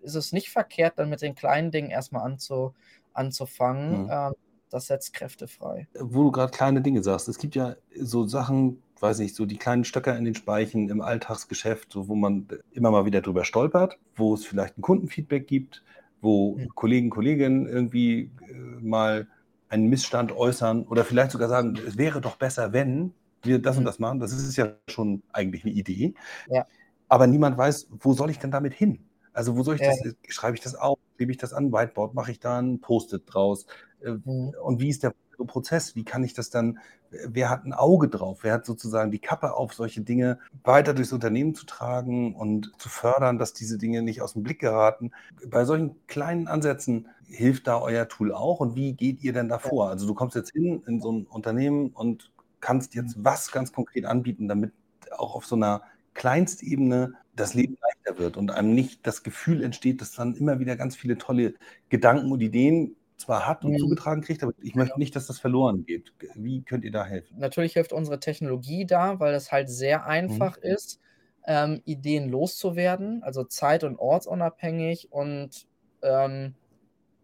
ist 0.02 0.16
es 0.16 0.32
nicht 0.32 0.50
verkehrt, 0.50 0.94
dann 0.98 1.10
mit 1.10 1.22
den 1.22 1.36
kleinen 1.36 1.72
Dingen 1.72 1.90
erstmal 1.90 2.24
anzu, 2.24 2.74
anzufangen. 3.14 4.04
Mhm. 4.04 4.10
Ähm, 4.12 4.34
das 4.70 4.88
setzt 4.88 5.14
Kräfte 5.14 5.48
frei. 5.48 5.88
Wo 6.00 6.24
du 6.24 6.32
gerade 6.32 6.52
kleine 6.52 6.82
Dinge 6.82 7.02
sagst, 7.02 7.28
es 7.28 7.40
gibt 7.40 7.56
ja 7.56 7.76
so 8.00 8.28
Sachen, 8.28 8.84
weiß 9.00 9.18
nicht, 9.20 9.36
so 9.36 9.46
die 9.46 9.58
kleinen 9.58 9.84
Stöcker 9.84 10.16
in 10.16 10.26
den 10.26 10.36
Speichen 10.36 10.90
im 10.90 11.02
Alltagsgeschäft, 11.02 11.92
so, 11.92 12.08
wo 12.08 12.16
man 12.16 12.48
immer 12.72 12.92
mal 12.92 13.06
wieder 13.06 13.22
drüber 13.22 13.46
stolpert, 13.46 13.98
wo 14.16 14.36
es 14.36 14.46
vielleicht 14.46 14.78
ein 14.78 14.84
Kundenfeedback 14.84 15.48
gibt, 15.48 15.84
wo 16.22 16.56
mhm. 16.56 16.70
Kollegen, 16.76 17.10
Kolleginnen 17.10 17.68
irgendwie 17.68 18.32
äh, 18.48 18.54
mal 18.82 19.28
einen 19.70 19.88
Missstand 19.88 20.32
äußern 20.32 20.84
oder 20.84 21.06
vielleicht 21.06 21.32
sogar 21.32 21.50
sagen, 21.50 21.78
es 21.88 21.98
wäre 21.98 22.22
doch 22.22 22.36
besser, 22.38 22.74
wenn 22.74 23.14
wir 23.44 23.62
das 23.62 23.78
und 23.78 23.84
Mhm. 23.84 23.88
das 23.88 24.00
machen. 24.00 24.20
Das 24.20 24.32
ist 24.34 24.56
ja 24.58 24.74
schon 24.90 25.24
eigentlich 25.32 25.64
eine 25.64 25.74
Idee. 25.74 26.14
Ja. 26.48 26.66
Aber 27.08 27.28
niemand 27.28 27.58
weiß, 27.58 27.88
wo 27.92 28.14
soll 28.14 28.30
ich 28.32 28.40
denn 28.40 28.52
damit 28.52 28.74
hin? 28.74 29.06
Also 29.34 29.56
wo 29.56 29.64
soll 29.64 29.76
ich 29.76 29.82
Ja. 29.82 29.90
das, 29.90 30.16
schreibe 30.30 30.56
ich 30.58 30.62
das 30.62 30.76
auf, 30.76 30.98
klebe 31.18 31.32
ich 31.32 31.38
das 31.38 31.54
an 31.54 31.72
Whiteboard, 31.72 32.14
mache 32.14 32.32
ich 32.32 32.40
da 32.40 32.60
ein 32.60 32.82
Post-it 32.82 33.24
draus? 33.28 33.66
Äh, 34.02 34.12
Mhm. 34.26 34.54
Und 34.64 34.80
wie 34.82 34.90
ist 34.90 35.04
der 35.04 35.14
Prozess? 35.48 35.96
Wie 35.96 36.04
kann 36.04 36.24
ich 36.24 36.34
das 36.34 36.50
dann, 36.50 36.80
wer 37.10 37.50
hat 37.50 37.66
ein 37.66 37.74
Auge 37.74 38.08
drauf? 38.08 38.40
Wer 38.44 38.54
hat 38.54 38.66
sozusagen 38.66 39.12
die 39.12 39.20
Kappe 39.20 39.54
auf, 39.54 39.74
solche 39.74 40.02
Dinge 40.02 40.40
weiter 40.64 40.94
durchs 40.94 41.14
Unternehmen 41.14 41.56
zu 41.56 41.66
tragen 41.66 42.36
und 42.36 42.72
zu 42.78 42.90
fördern, 42.90 43.38
dass 43.38 43.54
diese 43.54 43.78
Dinge 43.78 44.02
nicht 44.02 44.22
aus 44.22 44.34
dem 44.34 44.44
Blick 44.44 44.60
geraten? 44.60 45.12
Bei 45.48 45.66
solchen 45.66 45.96
kleinen 46.08 46.48
Ansätzen 46.48 47.08
hilft 47.28 47.68
da 47.68 47.80
euer 47.80 48.08
Tool 48.08 48.34
auch 48.34 48.60
und 48.60 48.76
wie 48.76 48.94
geht 48.94 49.24
ihr 49.24 49.34
denn 49.34 49.50
da 49.50 49.60
vor? 49.60 49.90
Also 49.90 50.08
du 50.08 50.14
kommst 50.14 50.36
jetzt 50.36 50.52
hin 50.52 50.84
in 50.88 51.00
so 51.02 51.12
ein 51.12 51.26
Unternehmen 51.26 51.90
und 51.90 52.32
kannst 52.60 52.96
jetzt 52.96 53.24
was 53.24 53.52
ganz 53.52 53.72
konkret 53.72 54.06
anbieten, 54.06 54.48
damit 54.48 54.74
auch 55.18 55.36
auf 55.36 55.46
so 55.46 55.56
einer 55.56 55.82
Kleinstebene 56.14 57.14
das 57.36 57.54
Leben 57.54 57.78
leichter 57.82 58.20
wird 58.20 58.38
und 58.38 58.52
einem 58.52 58.74
nicht 58.74 59.06
das 59.08 59.24
Gefühl 59.24 59.64
entsteht, 59.64 60.02
dass 60.02 60.12
dann 60.12 60.36
immer 60.36 60.60
wieder 60.60 60.76
ganz 60.76 60.96
viele 60.96 61.18
tolle 61.18 61.56
Gedanken 61.90 62.32
und 62.32 62.42
Ideen 62.42 62.96
zwar 63.20 63.48
hat 63.48 63.66
und 63.66 63.78
Mhm. 63.78 63.80
zugetragen 63.80 64.22
kriegt, 64.22 64.44
aber 64.44 64.54
ich 64.60 64.76
möchte 64.76 65.00
nicht, 65.00 65.16
dass 65.16 65.28
das 65.28 65.40
verloren 65.40 65.86
geht. 65.86 66.14
Wie 66.36 66.64
könnt 66.64 66.84
ihr 66.86 66.92
da 66.92 67.06
helfen? 67.06 67.38
Natürlich 67.38 67.74
hilft 67.74 67.94
unsere 67.94 68.20
Technologie 68.20 68.86
da, 68.86 69.20
weil 69.20 69.34
es 69.36 69.52
halt 69.52 69.70
sehr 69.70 70.06
einfach 70.06 70.58
ist, 70.58 71.00
ähm, 71.46 71.82
Ideen 71.86 72.30
loszuwerden, 72.30 73.24
also 73.24 73.44
zeit- 73.44 73.84
und 73.84 73.98
ortsunabhängig 73.98 75.12
und 75.12 75.68
ähm, 76.02 76.56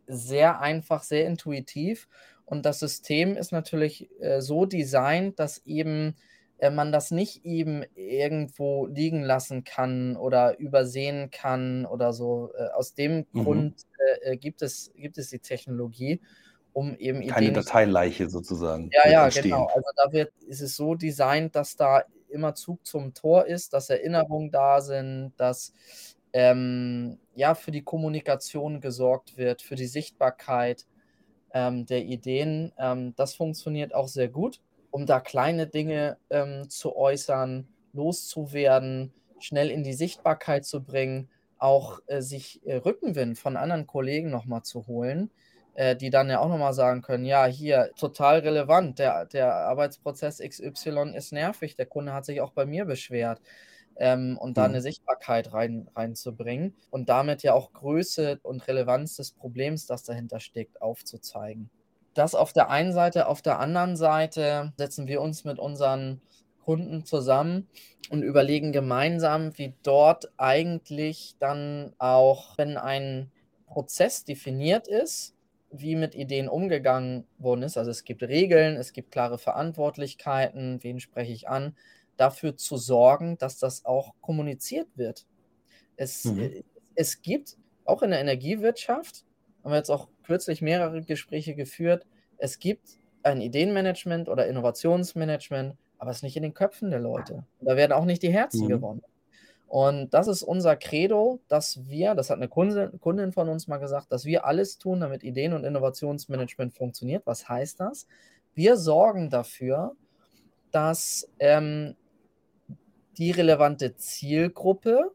sehr 0.07 0.61
einfach, 0.61 1.03
sehr 1.03 1.27
intuitiv. 1.27 2.07
Und 2.45 2.65
das 2.65 2.79
System 2.79 3.37
ist 3.37 3.51
natürlich 3.53 4.09
äh, 4.21 4.41
so 4.41 4.65
designt, 4.65 5.39
dass 5.39 5.59
eben 5.65 6.15
äh, 6.57 6.69
man 6.71 6.91
das 6.91 7.11
nicht 7.11 7.45
eben 7.45 7.83
irgendwo 7.95 8.87
liegen 8.87 9.23
lassen 9.23 9.63
kann 9.63 10.17
oder 10.17 10.59
übersehen 10.59 11.31
kann 11.31 11.85
oder 11.85 12.13
so. 12.13 12.51
Äh, 12.57 12.69
aus 12.69 12.93
dem 12.95 13.31
Mhm. 13.33 13.65
Grund 13.71 13.81
äh, 14.21 14.31
äh, 14.31 14.37
gibt 14.37 14.61
es, 14.61 14.91
gibt 14.95 15.17
es 15.17 15.29
die 15.29 15.39
Technologie, 15.39 16.21
um 16.73 16.95
eben 16.97 17.19
Keine 17.19 17.47
Ideen 17.47 17.53
nicht 17.53 17.57
Dateileiche 17.57 18.29
sozusagen 18.29 18.89
ja, 18.91 19.09
ja, 19.09 19.25
entstehen. 19.25 19.43
genau. 19.43 19.67
Also 19.67 19.89
da 19.95 20.11
wird 20.11 20.33
ist 20.47 20.61
es 20.61 20.75
so 20.75 20.95
designt, 20.95 21.55
dass 21.55 21.75
da 21.75 22.03
immer 22.29 22.55
Zug 22.55 22.85
zum 22.85 23.13
Tor 23.13 23.45
ist, 23.45 23.73
dass 23.73 23.89
Erinnerungen 23.89 24.51
da 24.51 24.81
sind, 24.81 25.33
dass, 25.37 25.73
ähm, 26.33 27.17
ja, 27.33 27.55
für 27.55 27.71
die 27.71 27.83
Kommunikation 27.83 28.81
gesorgt 28.81 29.37
wird, 29.37 29.61
für 29.61 29.75
die 29.75 29.87
Sichtbarkeit, 29.87 30.85
ähm, 31.53 31.85
der 31.85 32.03
Ideen. 32.03 32.73
Ähm, 32.77 33.13
das 33.15 33.33
funktioniert 33.33 33.95
auch 33.95 34.09
sehr 34.09 34.27
gut, 34.27 34.61
um 34.91 35.05
da 35.05 35.21
kleine 35.21 35.67
Dinge, 35.67 36.17
ähm, 36.29 36.69
zu 36.69 36.95
äußern, 36.95 37.67
loszuwerden, 37.93 39.13
schnell 39.39 39.71
in 39.71 39.83
die 39.83 39.93
Sichtbarkeit 39.93 40.65
zu 40.65 40.83
bringen, 40.83 41.29
auch, 41.57 41.99
äh, 42.07 42.21
sich, 42.21 42.65
äh, 42.65 42.75
Rückenwind 42.77 43.37
von 43.39 43.57
anderen 43.57 43.87
Kollegen 43.87 44.29
noch 44.31 44.45
mal 44.45 44.63
zu 44.63 44.87
holen, 44.87 45.31
äh, 45.73 45.95
die 45.95 46.09
dann 46.09 46.29
ja 46.29 46.39
auch 46.39 46.49
noch 46.49 46.57
mal 46.57 46.73
sagen 46.73 47.01
können: 47.01 47.25
„Ja, 47.25 47.45
hier 47.45 47.91
total 47.95 48.39
relevant, 48.39 48.99
der 48.99 49.25
der 49.25 49.53
Arbeitsprozess 49.55 50.39
XY 50.39 51.13
ist 51.15 51.31
nervig, 51.33 51.75
der 51.75 51.85
Kunde 51.87 52.13
hat 52.13 52.25
sich 52.25 52.41
auch 52.41 52.51
bei 52.53 52.65
mir 52.65 52.85
beschwert.“ 52.85 53.41
Ähm, 53.97 54.37
und 54.37 54.57
da 54.57 54.67
Mhm. 54.67 54.69
'ne 54.69 54.81
Sichtbarkeit 54.81 55.53
rein 55.53 55.89
reinzubringen 55.95 56.75
und 56.89 57.09
damit 57.09 57.43
ja 57.43 57.53
auch 57.53 57.71
Größe 57.73 58.39
und 58.43 58.67
Relevanz 58.67 59.15
des 59.15 59.31
Problems, 59.31 59.85
das 59.85 60.03
dahinter 60.03 60.39
steckt, 60.41 60.81
aufzuzeigen. 60.81 61.71
Das 62.13 62.35
auf 62.35 62.53
der 62.53 62.69
einen 62.69 62.93
Seite. 62.93 63.27
Auf 63.27 63.41
der 63.41 63.59
anderen 63.59 63.95
Seite 63.97 64.73
setzen 64.77 65.07
wir 65.07 65.21
uns 65.21 65.43
mit 65.45 65.59
unseren 65.59 66.21
Kunden 66.65 67.05
zusammen 67.05 67.69
und 68.09 68.23
überlegen 68.23 68.71
gemeinsam, 68.71 69.57
wie 69.57 69.75
dort 69.83 70.31
eigentlich 70.37 71.35
dann 71.39 71.93
auch, 71.99 72.57
wenn 72.57 72.77
ein 72.77 73.31
Prozess 73.67 74.25
definiert 74.25 74.87
ist, 74.87 75.35
wie 75.71 75.95
mit 75.95 76.15
Ideen 76.15 76.47
umgegangen 76.49 77.27
worden 77.37 77.63
ist. 77.63 77.77
Also, 77.77 77.91
es 77.91 78.03
gibt 78.03 78.23
Regeln, 78.23 78.77
es 78.77 78.93
gibt 78.93 79.11
klare 79.11 79.37
Verantwortlichkeiten, 79.37 80.79
wen 80.83 80.99
spreche 80.99 81.33
ich 81.33 81.47
an, 81.49 81.75
dafür 82.17 82.55
zu 82.57 82.77
sorgen, 82.77 83.37
dass 83.37 83.59
das 83.59 83.85
auch 83.85 84.13
kommuniziert 84.21 84.87
wird. 84.95 85.25
Es 85.97 86.35
Mhm. 86.35 86.65
es 86.95 87.21
gibt 87.21 87.57
auch 87.85 88.01
in 88.03 88.11
der 88.11 88.21
Energiewirtschaft 88.21 89.25
haben 89.63 89.71
wir 89.71 89.77
jetzt 89.77 89.89
auch 89.91 90.09
kürzlich 90.23 90.61
mehrere 90.61 91.01
Gespräche 91.03 91.55
geführt, 91.55 92.05
es 92.37 92.59
gibt 92.59 92.99
ein 93.23 93.41
Ideenmanagement 93.41 94.29
oder 94.29 94.47
Innovationsmanagement, 94.47 95.77
aber 95.97 96.11
es 96.11 96.17
ist 96.17 96.23
nicht 96.23 96.37
in 96.37 96.43
den 96.43 96.53
Köpfen 96.53 96.91
der 96.91 96.99
Leute. 96.99 97.45
Da 97.61 97.75
werden 97.77 97.93
auch 97.93 98.05
nicht 98.05 98.23
die 98.23 98.33
Herzen 98.33 98.67
Mhm. 98.67 98.69
gewonnen. 98.69 99.03
Und 99.67 100.13
das 100.13 100.27
ist 100.27 100.43
unser 100.43 100.75
Credo, 100.77 101.41
dass 101.49 101.87
wir 101.89 102.15
das 102.15 102.29
hat 102.29 102.39
'ne 102.39 102.49
Kunde 102.49 102.91
Kundin 102.99 103.33
von 103.33 103.49
uns 103.49 103.67
mal 103.67 103.77
gesagt, 103.79 104.11
dass 104.11 104.25
wir 104.25 104.45
alles 104.45 104.77
tun, 104.79 105.01
damit 105.01 105.23
Ideen 105.23 105.53
und 105.53 105.65
Innovationsmanagement 105.65 106.73
funktioniert. 106.75 107.25
Was 107.27 107.49
heißt 107.49 107.79
das? 107.81 108.07
Wir 108.55 108.77
sorgen 108.77 109.29
dafür, 109.31 109.95
dass, 110.71 111.29
ähm, 111.39 111.95
die 113.17 113.31
relevante 113.31 113.95
Zielgruppe 113.95 115.11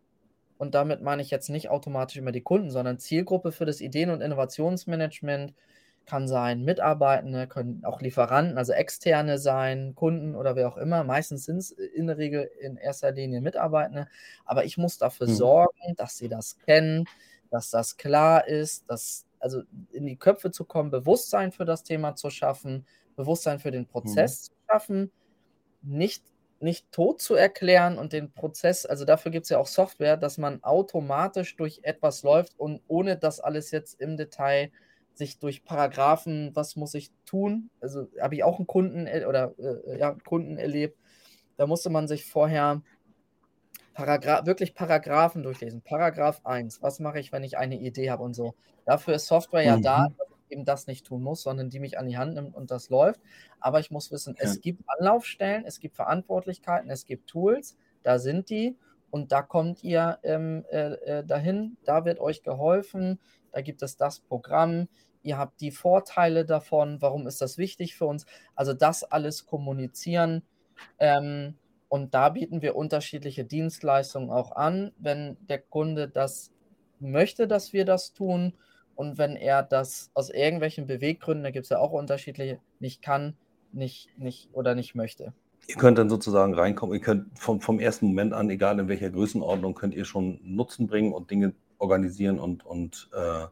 und 0.59 0.75
damit 0.75 1.03
meine 1.03 1.23
ich 1.23 1.31
jetzt 1.31 1.51
nicht 1.51 1.71
automatisch 1.71 2.17
immer 2.19 2.33
die 2.33 2.43
Kunden, 2.43 2.71
sondern 2.71 2.99
Zielgruppe 2.99 3.53
für 3.53 3.67
das 3.67 3.81
Ideen 3.81 4.11
und 4.11 4.23
Innovationsmanagement 4.23 5.55
kann 6.11 6.29
sein 6.29 6.65
Mitarbeitende, 6.65 7.47
können 7.49 7.85
auch 7.85 8.01
Lieferanten, 8.03 8.59
also 8.59 8.73
Externe 8.73 9.39
sein, 9.39 9.95
Kunden 9.95 10.35
oder 10.37 10.57
wer 10.57 10.69
auch 10.69 10.77
immer. 10.79 11.05
Meistens 11.05 11.45
sind's 11.47 11.71
in 11.71 12.07
der 12.09 12.19
Regel 12.19 12.51
in 12.61 12.77
erster 12.77 13.13
Linie 13.13 13.41
Mitarbeitende, 13.43 14.09
aber 14.45 14.65
ich 14.65 14.79
muss 14.79 14.99
dafür 14.99 15.27
Mhm. 15.27 15.51
sorgen, 15.51 15.95
dass 15.97 16.17
sie 16.19 16.29
das 16.29 16.59
kennen, 16.59 17.09
dass 17.51 17.71
das 17.71 17.97
klar 17.97 18.47
ist, 18.49 18.91
dass 18.91 19.27
also 19.39 19.63
in 19.93 20.07
die 20.07 20.19
Köpfe 20.19 20.51
zu 20.51 20.65
kommen, 20.67 20.91
Bewusstsein 20.91 21.53
für 21.53 21.65
das 21.65 21.83
Thema 21.85 22.15
zu 22.17 22.31
schaffen, 22.31 22.87
Bewusstsein 23.17 23.59
für 23.61 23.71
den 23.71 23.87
Mhm. 24.03 24.35
Prozess 24.35 24.43
zu 24.45 24.53
schaffen, 24.71 25.13
nicht 25.83 26.25
nicht 26.63 26.93
tot 26.93 27.23
zu 27.23 27.35
erklären 27.37 27.97
und 27.99 28.13
den 28.13 28.33
Prozess 28.35 28.85
also 28.85 29.07
dafür 29.07 29.33
gibt's 29.33 29.49
ja 29.49 29.59
auch 29.59 29.67
Software, 29.67 30.19
dass 30.19 30.37
man 30.39 30.63
automatisch 30.63 31.57
durch 31.57 31.81
etwas 31.85 32.23
läuft 32.23 32.59
und 32.59 32.83
ohne 32.87 33.17
das 33.17 33.41
alles 33.41 33.71
jetzt 33.71 33.99
im 34.01 34.17
Detail 34.19 34.71
sich 35.21 35.39
durch 35.41 35.65
Paragraphen 35.65 36.53
was 36.57 36.77
muss 36.77 36.95
ich 36.97 37.13
tun? 37.27 37.71
Also, 37.81 38.09
habe 38.21 38.37
ich 38.37 38.45
auch 38.45 38.61
'n 38.61 38.67
Kunden 38.69 39.07
er 39.09 39.29
oder, 39.31 39.55
äh, 39.61 40.01
ja, 40.01 40.17
Kunden 40.27 40.59
erlebt, 40.59 40.99
da 41.59 41.67
musste 41.69 41.91
man 41.91 42.09
sich 42.09 42.27
vorher 42.27 42.83
Paragra 43.95 44.47
wirklich 44.47 44.75
Paragraphen 44.75 45.43
durchlesen. 45.43 45.83
Paragraph 45.83 46.41
1: 46.45 46.81
„Was 46.83 47.01
mache 47.01 47.19
ich, 47.19 47.33
wenn 47.33 47.43
ich 47.45 47.59
eine 47.59 47.77
Idee 47.79 48.11
habe?“ 48.11 48.23
und 48.23 48.35
so. 48.35 48.55
Dafür 48.85 49.15
ist 49.15 49.27
Software 49.27 49.63
ja 49.65 49.79
da, 49.79 49.99
Mhm. 49.99 50.15
dass 50.17 50.29
ich 50.31 50.53
eben 50.53 50.65
das 50.65 50.87
nicht 50.87 51.07
tun 51.07 51.23
muss, 51.23 51.43
sondern 51.43 51.71
die 51.71 51.81
mich 51.81 51.99
an 51.99 52.07
die 52.07 52.17
Hand 52.17 52.35
nimmt 52.35 52.55
und 52.55 52.71
das 52.71 52.89
läuft. 52.89 53.21
Aber 53.59 53.81
ich 53.81 53.91
muss 53.91 54.11
wissen, 54.13 54.37
Ja. 54.43 54.55
es 54.55 54.61
gibt 54.61 54.81
Anlaufstellen, 54.87 55.65
es 55.67 55.81
gibt 55.81 55.97
Verantwortlichkeiten, 55.97 56.89
es 56.91 57.05
gibt 57.05 57.29
Tools, 57.29 57.77
da 58.03 58.19
sind 58.21 58.49
die 58.51 58.79
und 59.11 59.33
da 59.33 59.43
kommt 59.43 59.83
ihr, 59.83 60.19
ähm, 60.23 60.65
äh, 60.71 60.93
äh, 61.21 61.25
dahin, 61.27 61.77
da 61.85 62.05
wird 62.05 62.21
euch 62.21 62.43
geholfen, 62.45 63.21
da 63.51 63.61
gibt 63.61 63.83
es 63.83 63.97
das 63.97 64.21
Programm, 64.21 64.89
ihr 65.23 65.39
habt 65.39 65.61
die 65.61 65.71
Vorteile 65.71 66.45
davon, 66.45 67.01
warum 67.01 67.27
ist 67.27 67.41
das 67.41 67.59
wichtig 67.59 67.97
für 67.97 68.07
uns? 68.07 68.27
Also, 68.55 68.73
das 68.75 69.05
alles 69.05 69.47
kommunizieren, 69.47 70.43
ähm, 70.99 71.55
und 71.89 72.15
da 72.15 72.29
bieten 72.29 72.63
wir 72.63 72.77
unterschiedliche 72.77 73.45
Dienstleistungen 73.45 74.31
auch 74.31 74.53
an, 74.53 74.93
wenn 74.99 75.37
der 75.49 75.59
Kunde 75.59 76.09
das 76.09 76.53
möchte, 77.01 77.49
dass 77.49 77.73
wir 77.73 77.85
das 77.85 78.13
tun 78.13 78.55
und 78.95 79.19
wenn 79.19 79.35
er 79.35 79.63
das 79.63 80.11
aus 80.15 80.31
irgendwelchen 80.31 80.87
Beweggründen, 80.87 81.43
da 81.43 81.51
gibt's 81.51 81.71
ja 81.71 81.79
auch 81.79 81.91
unterschiedliche, 81.91 82.61
nicht 82.79 83.03
kann, 83.03 83.37
nicht 83.73 84.17
nicht 84.19 84.51
oder 84.53 84.75
nicht 84.75 84.95
möchte. 84.95 85.33
Ihr 85.67 85.77
könnt 85.77 85.99
dann 85.99 86.09
sozusagen 86.09 86.55
reinkommen. 86.55 86.95
Ihr 86.95 87.01
könnt 87.01 87.37
vom 87.39 87.61
vom 87.61 87.81
ersten 87.81 88.07
Moment 88.07 88.35
an, 88.35 88.51
egal 88.51 88.79
in 88.79 88.89
welcher 88.89 89.11
Größenordnung, 89.11 89.75
könnt 89.75 89.95
ihr 89.95 90.05
schon 90.05 90.41
Nutzen 90.45 90.87
bringen 90.87 91.13
und 91.13 91.31
Dinge 91.31 91.55
organisieren 91.79 92.39
und 92.39 92.65
und, 92.65 93.11
äh, 93.13 93.47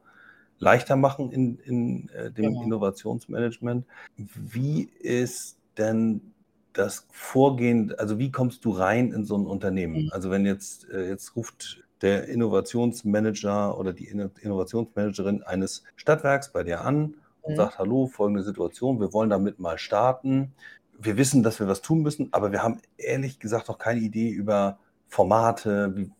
leichter 0.58 0.96
machen 0.96 1.30
in 1.32 1.58
in, 1.58 2.08
äh, 2.10 2.32
dem 2.32 2.56
Genau. 2.56 2.60
Innovationsmanagement. 2.60 3.86
Wie 4.16 4.82
ist 4.84 5.58
denn 5.78 6.34
das 6.72 7.06
Vorgehen 7.10 7.94
also, 7.98 8.18
wie 8.18 8.30
kommst 8.30 8.64
du 8.64 8.70
rein 8.70 9.12
in 9.12 9.24
so 9.24 9.36
'n 9.36 9.46
Unternehmen? 9.46 10.04
Mhm. 10.04 10.10
Also, 10.10 10.30
wenn 10.30 10.46
jetzt 10.46 10.88
äh, 10.90 11.08
jetzt 11.08 11.36
ruft 11.36 11.84
der 12.02 12.28
Innovationsmanager 12.28 13.78
oder 13.78 13.92
die 13.92 14.06
Inno 14.08 14.30
Innovationsmanagerin 14.40 15.42
eines 15.42 15.82
Stadtwerks 15.96 16.52
bei 16.52 16.62
dir 16.64 16.82
an 16.82 17.16
und 17.42 17.56
Mhm. 17.56 17.56
sagt: 17.56 17.78
„Hallo, 17.78 18.06
folgende 18.06 18.42
Situation, 18.44 19.00
wir 19.00 19.12
wollen 19.12 19.30
damit 19.30 19.58
mal 19.58 19.78
starten. 19.78 20.54
Wir 20.98 21.16
wissen, 21.16 21.42
dass 21.42 21.60
wir 21.60 21.68
was 21.68 21.80
tun 21.82 22.02
müssen, 22.02 22.32
aber 22.32 22.52
wir 22.52 22.62
haben 22.62 22.80
ehrlich 22.96 23.38
gesagt 23.40 23.68
noch 23.68 23.78
keine 23.78 24.00
Idee 24.00 24.30
über 24.30 24.78
Formate, 25.08 25.96
wie 25.96 26.10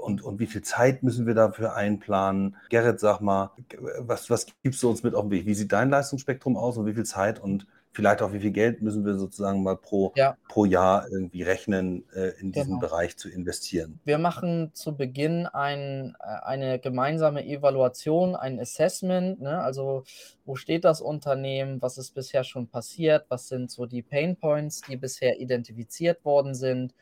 und, 0.00 0.22
und 0.22 0.40
wie 0.40 0.46
viel 0.46 0.62
Zeit 0.62 1.02
müssen 1.02 1.26
wir 1.26 1.34
dafür 1.34 1.74
einplanen? 1.74 2.56
Gerrit, 2.68 3.00
sag 3.00 3.20
mal, 3.20 3.52
was, 3.98 4.30
was 4.30 4.46
gibst 4.62 4.82
du 4.82 4.90
uns 4.90 5.02
mit 5.02 5.14
auf 5.14 5.22
den 5.22 5.30
Weg? 5.30 5.46
Wie 5.46 5.54
sieht 5.54 5.72
dein 5.72 5.90
Leistungsspektrum 5.90 6.56
aus 6.56 6.76
und 6.76 6.86
wie 6.86 6.94
viel 6.94 7.04
Zeit 7.04 7.38
und 7.40 7.66
vielleicht 7.92 8.22
auch 8.22 8.32
wie 8.32 8.38
viel 8.38 8.52
Geld 8.52 8.82
müssen 8.82 9.04
wir 9.04 9.16
sozusagen 9.16 9.62
mal 9.62 9.76
pro, 9.76 10.12
ja. 10.16 10.36
pro 10.48 10.64
Jahr 10.64 11.08
irgendwie 11.10 11.42
rechnen, 11.42 12.04
äh, 12.14 12.40
in 12.40 12.52
diesen 12.52 12.74
genau. 12.74 12.80
Bereich 12.80 13.16
zu 13.16 13.28
investieren? 13.28 14.00
Wir 14.04 14.18
machen 14.18 14.70
zu 14.74 14.96
Beginn 14.96 15.46
ein, 15.46 16.16
äh, 16.20 16.44
eine 16.44 16.78
gemeinsame 16.78 17.44
Evaluation, 17.44 18.36
ein 18.36 18.60
Assessment. 18.60 19.40
Ne? 19.40 19.60
Also, 19.60 20.04
wo 20.44 20.54
steht 20.54 20.84
das 20.84 21.00
Unternehmen? 21.00 21.82
Was 21.82 21.98
ist 21.98 22.14
bisher 22.14 22.44
schon 22.44 22.68
passiert? 22.68 23.26
Was 23.28 23.48
sind 23.48 23.70
so 23.70 23.86
die 23.86 24.02
Pain 24.02 24.36
Points, 24.36 24.82
die 24.82 24.96
bisher 24.96 25.40
identifiziert 25.40 26.24
worden 26.24 26.54
sind? 26.54 26.94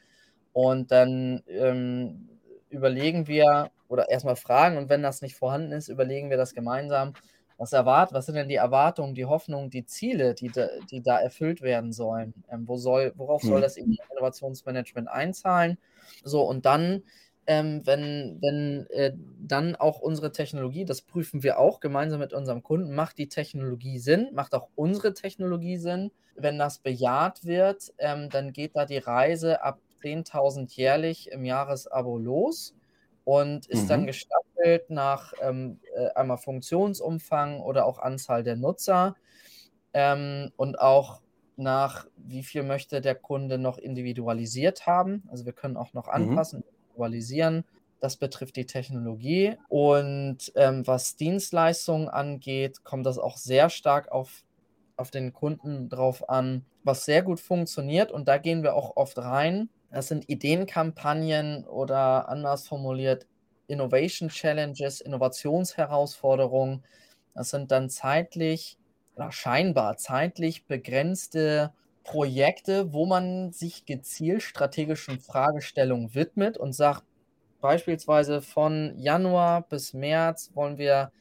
Und 0.52 0.90
dann 0.90 1.42
ähm, 1.46 2.28
überlegen 2.70 3.26
wir 3.26 3.70
oder 3.88 4.10
erstmal 4.10 4.36
fragen 4.36 4.76
und 4.76 4.88
wenn 4.88 5.02
das 5.02 5.22
nicht 5.22 5.34
vorhanden 5.36 5.72
ist, 5.72 5.88
überlegen 5.88 6.30
wir 6.30 6.36
das 6.36 6.54
gemeinsam. 6.54 7.14
Was 7.56 7.72
erwartet, 7.72 8.14
was 8.14 8.26
sind 8.26 8.36
denn 8.36 8.48
die 8.48 8.54
Erwartungen, 8.54 9.14
die 9.14 9.24
Hoffnungen, 9.24 9.68
die 9.68 9.84
Ziele, 9.84 10.34
die 10.34 10.48
da, 10.48 10.68
die 10.90 11.02
da 11.02 11.18
erfüllt 11.18 11.60
werden 11.60 11.92
sollen? 11.92 12.32
Ähm, 12.52 12.68
wo 12.68 12.76
soll, 12.76 13.12
worauf 13.16 13.42
soll 13.42 13.58
mhm. 13.58 13.62
das 13.62 13.76
Innovationsmanagement 13.76 15.08
einzahlen? 15.08 15.76
So, 16.22 16.42
und 16.42 16.66
dann, 16.66 17.02
ähm, 17.48 17.82
wenn, 17.84 18.38
wenn 18.40 18.86
äh, 18.90 19.12
dann 19.40 19.74
auch 19.74 19.98
unsere 19.98 20.30
Technologie, 20.30 20.84
das 20.84 21.02
prüfen 21.02 21.42
wir 21.42 21.58
auch 21.58 21.80
gemeinsam 21.80 22.20
mit 22.20 22.32
unserem 22.32 22.62
Kunden, 22.62 22.94
macht 22.94 23.18
die 23.18 23.28
Technologie 23.28 23.98
Sinn, 23.98 24.28
macht 24.34 24.54
auch 24.54 24.68
unsere 24.76 25.12
Technologie 25.12 25.78
Sinn. 25.78 26.12
Wenn 26.36 26.58
das 26.58 26.78
bejaht 26.78 27.44
wird, 27.44 27.92
ähm, 27.98 28.30
dann 28.30 28.52
geht 28.52 28.76
da 28.76 28.84
die 28.84 28.98
Reise 28.98 29.64
ab 29.64 29.80
10.000 30.02 30.74
jährlich 30.74 31.30
im 31.30 31.44
Jahresabo 31.44 32.18
los 32.18 32.74
und 33.28 33.66
ist 33.66 33.84
mhm. 33.84 33.88
dann 33.88 34.06
gestaffelt 34.06 34.88
nach 34.88 35.34
ähm, 35.42 35.80
äh, 35.94 36.08
einmal 36.14 36.38
Funktionsumfang 36.38 37.60
oder 37.60 37.84
auch 37.84 37.98
Anzahl 37.98 38.42
der 38.42 38.56
Nutzer 38.56 39.16
ähm, 39.92 40.50
und 40.56 40.80
auch 40.80 41.20
nach 41.56 42.06
wie 42.16 42.42
viel 42.42 42.62
möchte 42.62 43.00
der 43.00 43.16
Kunde 43.16 43.58
noch 43.58 43.76
individualisiert 43.76 44.86
haben. 44.86 45.24
Also 45.28 45.44
wir 45.44 45.52
können 45.52 45.76
auch 45.76 45.92
noch 45.92 46.06
mhm. 46.06 46.12
anpassen, 46.12 46.60
mhm. 46.60 46.64
individualisieren. 46.70 47.64
Das 48.00 48.16
betrifft 48.16 48.56
die 48.56 48.64
Technologie. 48.64 49.56
Und 49.68 50.52
ähm, 50.54 50.86
was 50.86 51.16
Dienstleistungen 51.16 52.08
angeht, 52.08 52.84
kommt 52.84 53.04
das 53.04 53.18
auch 53.18 53.36
sehr 53.36 53.70
stark 53.70 54.10
auf, 54.10 54.44
auf 54.96 55.10
den 55.10 55.34
Kunden 55.34 55.88
drauf 55.88 56.28
an, 56.30 56.64
was 56.84 57.04
sehr 57.04 57.22
gut 57.22 57.40
funktioniert. 57.40 58.10
Und 58.10 58.28
da 58.28 58.38
gehen 58.38 58.62
wir 58.62 58.74
auch 58.74 58.96
oft 58.96 59.18
rein 59.18 59.68
das 59.90 60.08
sind 60.08 60.28
Ideenkampagnen 60.28 61.64
oder 61.66 62.28
anders 62.28 62.68
formuliert 62.68 63.26
Innovation 63.66 64.28
Challenges, 64.28 65.00
Innovationsherausforderungen. 65.00 66.84
Das 67.34 67.50
sind 67.50 67.70
dann 67.70 67.90
zeitlich 67.90 68.78
oder 69.16 69.32
scheinbar 69.32 69.96
zeitlich 69.96 70.66
begrenzte 70.66 71.74
Projekte, 72.04 72.92
wo 72.92 73.06
man 73.06 73.52
sich 73.52 73.84
gezielt 73.84 74.42
strategischen 74.42 75.20
Fragestellungen 75.20 76.14
widmet 76.14 76.56
und 76.58 76.72
sagt, 76.72 77.04
beispielsweise 77.60 78.40
von 78.42 78.94
Januar 78.98 79.62
bis 79.68 79.92
März 79.92 80.50
wollen 80.54 80.78
wir 80.78 81.12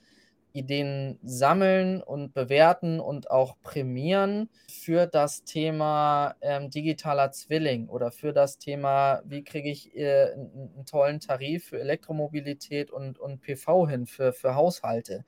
Ideen 0.58 1.20
sammeln 1.24 2.02
und 2.02 2.34
bewerten 2.34 3.00
und 3.00 3.30
auch 3.30 3.56
prämieren 3.62 4.50
für 4.70 5.06
das 5.06 5.44
Thema 5.44 6.36
ähm, 6.42 6.70
digitaler 6.70 7.32
Zwilling 7.32 7.88
oder 7.88 8.12
für 8.12 8.34
das 8.34 8.58
Thema, 8.58 9.22
wie 9.26 9.44
kriege 9.44 9.70
ich 9.70 9.96
äh, 9.96 10.34
einen, 10.34 10.86
tollen 10.86 11.20
Tarif 11.20 11.66
für 11.66 11.80
Elektromobilität 11.80 12.92
und, 12.92 13.20
und 13.20 13.42
PV 13.42 13.88
hin 13.88 14.06
für, 14.08 14.34
für 14.34 14.56
Haushalte 14.56 15.24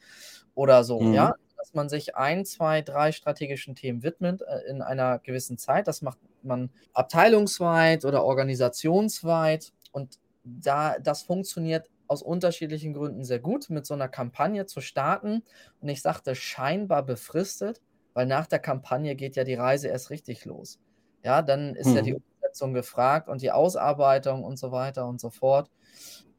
oder 0.55 0.83
so, 0.83 0.99
mhm. 0.99 1.13
ja. 1.13 1.33
Dass 1.57 1.73
man 1.73 1.89
sich 1.89 2.15
ein, 2.15 2.45
zwei, 2.45 2.81
drei 2.81 3.11
strategischen 3.11 3.75
Themen 3.75 4.01
widmet 4.01 4.41
äh, 4.41 4.69
in 4.69 4.81
einer 4.81 5.19
gewissen 5.19 5.57
Zeit. 5.57 5.87
Das 5.87 6.01
macht 6.01 6.17
man 6.41 6.69
abteilungsweit 6.93 8.05
oder 8.05 8.23
organisationsweit 8.23 9.73
und 9.91 10.19
da 10.43 10.97
das 10.99 11.23
funktioniert 11.23 11.89
aus 12.09 12.23
unterschiedlichen 12.23 12.93
Gründen 12.93 13.23
sehr 13.23 13.39
gut, 13.39 13.69
mit 13.69 13.85
so 13.85 13.93
einer 13.93 14.09
Kampagne 14.09 14.65
zu 14.65 14.81
starten. 14.81 15.43
Und 15.79 15.89
ich 15.89 16.01
sagte 16.01 16.35
scheinbar 16.35 17.03
befristet, 17.03 17.81
weil 18.13 18.25
nach 18.25 18.47
der 18.47 18.59
Kampagne 18.59 19.15
geht 19.15 19.35
ja 19.35 19.43
die 19.43 19.53
Reise 19.53 19.87
erst 19.87 20.09
richtig 20.09 20.43
los. 20.43 20.79
Ja, 21.23 21.41
dann 21.41 21.75
ist 21.75 21.87
mhm. 21.87 21.95
ja 21.95 22.01
die 22.01 22.13
mhm. 22.13 22.23
Umsetzung 22.41 22.73
gefragt 22.73 23.29
und 23.29 23.41
die 23.41 23.51
Ausarbeitung 23.51 24.43
und 24.43 24.57
so 24.57 24.71
weiter 24.71 25.07
und 25.07 25.21
so 25.21 25.29
fort. 25.29 25.69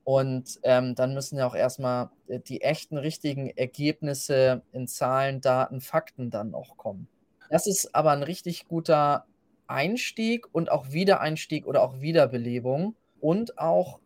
Und 0.02 0.58
ähm, 0.64 0.96
dann 0.96 1.14
müssen 1.14 1.38
ja 1.38 1.46
auch 1.46 1.54
erstmal 1.54 2.10
äh, 2.26 2.40
die 2.40 2.62
echten, 2.62 2.98
richtigen 2.98 3.50
Ergebnisse 3.50 4.62
in 4.72 4.88
Zahlen, 4.88 5.40
Daten, 5.40 5.80
Fakten 5.80 6.30
dann 6.30 6.52
auch 6.52 6.76
kommen. 6.76 7.06
Das 7.48 7.68
ist 7.68 7.94
aber 7.94 8.10
ein 8.10 8.24
richtig 8.24 8.66
guter 8.66 9.26
Einstieg 9.68 10.52
und 10.52 10.70
auch 10.72 10.90
Wiedereinstieg 10.90 11.64
oder 11.66 11.82
auch 11.82 12.00
Wiederbelebung 12.00 12.96
und 13.20 13.58
auch 13.58 14.00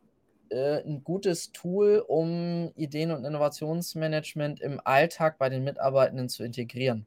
äh, 0.51 0.82
ein 0.82 1.03
gutes 1.05 1.53
Tool, 1.53 2.05
um 2.07 2.72
Ideen- 2.76 3.11
und 3.11 3.24
Innovationsmanagement 3.24 4.61
im 4.61 4.80
Alltag 4.84 5.38
bei 5.38 5.49
den 5.49 5.64
Mitarbeitenden 5.64 6.28
zu 6.28 6.45
integrieren. 6.45 7.07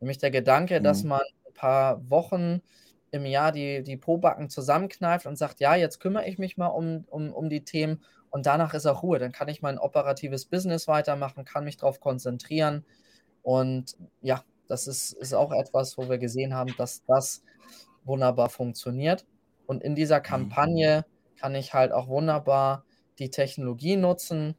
Nämlich 0.00 0.18
der 0.18 0.30
Gedanke, 0.30 0.80
mhm. 0.80 0.84
dass 0.84 1.04
man 1.04 1.20
ein 1.46 1.54
paar 1.54 2.08
Wochen 2.10 2.62
im 3.10 3.24
Jahr 3.24 3.52
die, 3.52 3.82
die 3.82 3.96
Probacken 3.96 4.50
zusammenkneift 4.50 5.26
und 5.26 5.36
sagt, 5.36 5.60
ja, 5.60 5.74
jetzt 5.74 5.98
kümmere 5.98 6.28
ich 6.28 6.38
mich 6.38 6.56
mal 6.56 6.66
um, 6.66 7.04
um, 7.08 7.32
um 7.32 7.48
die 7.48 7.64
Themen 7.64 8.02
und 8.30 8.46
danach 8.46 8.74
ist 8.74 8.86
auch 8.86 9.02
Ruhe. 9.02 9.18
Dann 9.18 9.32
kann 9.32 9.48
ich 9.48 9.62
mein 9.62 9.78
operatives 9.78 10.44
Business 10.44 10.86
weitermachen, 10.88 11.44
kann 11.44 11.64
mich 11.64 11.78
darauf 11.78 12.00
konzentrieren. 12.00 12.84
Und 13.42 13.96
ja, 14.20 14.44
das 14.68 14.86
ist, 14.86 15.12
ist 15.12 15.32
auch 15.32 15.52
etwas, 15.52 15.96
wo 15.96 16.10
wir 16.10 16.18
gesehen 16.18 16.54
haben, 16.54 16.74
dass 16.76 17.02
das 17.06 17.42
wunderbar 18.04 18.50
funktioniert. 18.50 19.24
Und 19.66 19.82
in 19.82 19.94
dieser 19.94 20.18
mhm. 20.18 20.24
Kampagne 20.24 21.04
mhm 21.08 21.17
kann 21.38 21.54
ich 21.54 21.74
halt 21.74 21.92
auch 21.92 22.08
wunderbar 22.08 22.84
die 23.18 23.30
Technologie 23.30 23.96
nutzen, 23.96 24.54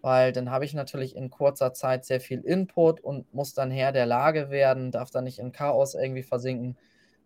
weil 0.00 0.32
dann 0.32 0.50
habe 0.50 0.64
ich 0.64 0.74
natürlich 0.74 1.16
in 1.16 1.30
kurzer 1.30 1.72
Zeit 1.72 2.04
sehr 2.04 2.20
viel 2.20 2.40
Input 2.40 3.00
und 3.00 3.32
muss 3.32 3.54
dann 3.54 3.70
Herr 3.70 3.92
der 3.92 4.06
Lage 4.06 4.50
werden, 4.50 4.90
darf 4.90 5.10
dann 5.10 5.24
nicht 5.24 5.38
in 5.38 5.52
Chaos 5.52 5.94
irgendwie 5.94 6.22
versinken, 6.22 6.76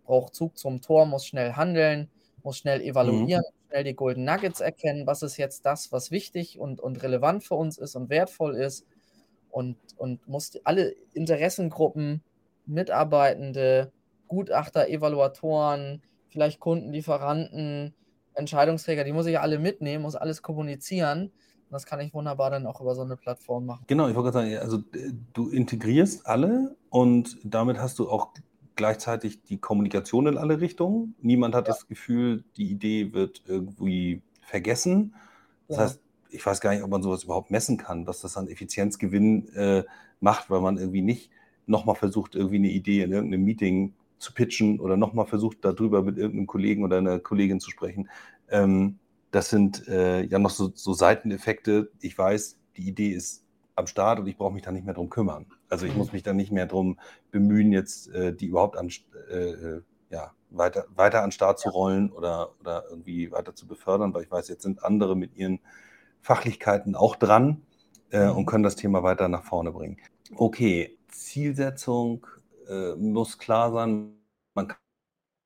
braucht 0.05 0.35
Zug 0.35 0.57
zum 0.57 0.81
Tor, 0.81 1.05
muss 1.07 1.27
schnell 1.27 1.55
handeln, 1.55 2.09
muss 2.43 2.59
schnell 2.59 2.81
evaluieren, 2.81 3.43
mhm. 3.43 3.69
schnell 3.69 3.85
die 3.85 3.95
Golden 3.95 4.25
Nuggets 4.25 4.61
erkennen, 4.61 5.07
was 5.07 5.23
ist 5.23 5.37
jetzt 5.37 5.67
das, 5.67 5.93
was 5.93 6.11
wichtig 6.11 6.59
und, 6.59 6.81
und 6.81 7.03
relevant 7.03 7.45
für 7.45 7.57
uns 7.57 7.79
ist 7.79 7.97
und 7.97 8.11
wertvoll 8.11 8.55
ist 8.55 8.87
und, 9.51 9.77
und 9.97 10.27
muss 10.29 10.53
alle 10.65 10.95
Interessengruppen, 11.15 12.23
Mitarbeitende, 12.65 13.93
Gutachter, 14.29 14.89
Evaluatoren, 14.89 16.03
vielleicht 16.29 16.61
Kunden, 16.61 16.93
Lieferanten, 16.93 17.95
Entscheidungsträger, 18.39 19.05
die 19.05 19.13
muss 19.13 19.27
ich 19.27 19.39
alle 19.39 19.59
mitnehmen, 19.59 20.03
muss 20.03 20.15
alles 20.15 20.43
kommunizieren. 20.43 21.25
Und 21.25 21.73
das 21.73 21.85
kann 21.85 22.01
ich 22.01 22.15
wunderbar 22.15 22.51
dann 22.51 22.67
auch 22.67 22.81
über 22.81 22.95
so 22.95 23.03
eine 23.03 23.17
Plattform 23.17 23.67
machen. 23.67 23.85
Genau, 23.87 24.09
ich 24.09 24.15
wollte 24.15 24.33
gerade 24.33 24.51
sagen, 24.51 24.63
also 24.63 24.79
äh, 24.99 25.13
du 25.35 25.51
integrierst 25.51 26.27
alle 26.27 26.77
und 26.89 27.37
damit 27.45 27.79
hast 27.79 27.99
du 27.99 28.09
auch 28.09 28.33
gleichzeitig 28.75 29.43
die 29.43 29.59
Kommunikation 29.59 30.27
in 30.29 30.39
alle 30.39 30.61
Richtungen. 30.61 31.15
Niemand 31.21 31.55
hat 31.55 31.67
ja. 31.67 31.75
das 31.75 31.89
Gefühl, 31.89 32.45
die 32.57 32.71
Idee 32.71 33.13
wird 33.13 33.43
irgendwie 33.47 34.23
vergessen. 34.41 35.15
Das 35.67 35.77
ja. 35.77 35.83
heißt, 35.83 36.01
ich 36.31 36.47
weiß 36.47 36.61
gar 36.61 36.73
nicht, 36.73 36.83
ob 36.83 36.91
man 36.91 37.03
sowas 37.03 37.25
überhaupt 37.25 37.51
messen 37.51 37.77
kann, 37.77 38.07
was 38.07 38.21
das 38.21 38.37
an 38.37 38.49
Effizienzgewinn 38.49 39.49
äh, 39.55 39.85
macht, 40.21 40.49
weil 40.49 40.61
man 40.61 40.79
irgendwie 40.79 41.03
nicht 41.03 41.31
nochmal 41.67 41.97
versucht, 41.97 42.35
irgendwie 42.35 42.57
eine 42.57 42.71
Idee 42.71 43.03
in 43.03 43.13
irgendeinem 43.13 43.45
Meeting 43.45 43.95
zu 44.19 44.33
pitchen 44.33 44.81
oder 44.81 44.97
nochmal 44.97 45.27
versucht, 45.27 45.59
darüber 45.63 46.03
mit 46.03 46.19
irgendeinem 46.19 46.47
Kollegen 46.47 46.85
oder 46.85 46.99
einer 46.99 47.19
Kollegin 47.19 47.61
zu 47.61 47.71
sprechen. 47.71 48.09
Ähm, 48.51 48.99
das 49.31 49.51
sind 49.51 49.87
äh, 49.89 50.23
ja 50.23 50.39
noch 50.39 50.51
so, 50.51 50.71
so, 50.75 50.93
Seiteneffekte. 50.93 51.91
Ich 52.01 52.17
weiß, 52.17 52.59
die 52.77 52.89
Idee 52.89 53.11
ist 53.11 53.45
am 53.75 53.87
Start 53.87 54.19
und 54.19 54.27
ich 54.27 54.37
brauche 54.37 54.53
mich 54.53 54.63
da 54.63 54.73
nicht 54.73 54.85
mehr 54.85 54.95
drum 54.95 55.11
kümmern. 55.11 55.47
Also 55.69 55.87
ich 55.87 55.93
mhm. 55.93 55.99
muss 55.99 56.13
mich 56.13 56.23
da 56.23 56.33
nicht 56.33 56.51
mehr 56.51 56.67
drum 56.67 56.99
bemühen, 57.31 57.73
jetzt 57.73 58.09
äh, 58.13 58.35
die 58.35 58.47
überhaupt 58.47 58.77
an, 58.77 58.91
äh, 59.31 59.35
äh, 59.35 59.83
ja, 60.11 60.33
weiter, 60.51 60.87
weiter 60.95 61.23
an 61.23 61.31
Start 61.31 61.59
zu 61.59 61.69
rollen 61.69 62.11
oder, 62.11 62.51
oder 62.61 62.85
irgendwie 62.91 63.31
weiter 63.31 63.55
zu 63.55 63.67
befördern, 63.67 64.15
weil 64.15 64.23
ich 64.23 64.31
weiß, 64.31 64.49
jetzt 64.49 64.63
sind 64.63 64.83
andere 64.83 65.15
mit 65.15 65.37
ihren 65.37 65.61
Fachlichkeiten 66.23 66.95
auch 66.95 67.17
dran 67.17 67.63
äh, 68.11 68.29
und 68.29 68.43
mhm. 68.43 68.47
können 68.47 68.65
das 68.65 68.77
Thema 68.77 69.03
weiter 69.03 69.29
nach 69.29 69.45
vorne 69.45 69.73
bringen. 69.73 69.99
Okay, 70.35 70.97
Zielsetzung, 71.09 72.27
äh, 72.69 72.95
muss 72.97 73.39
klar 73.39 73.73
sein, 73.73 74.13
man 74.55 74.73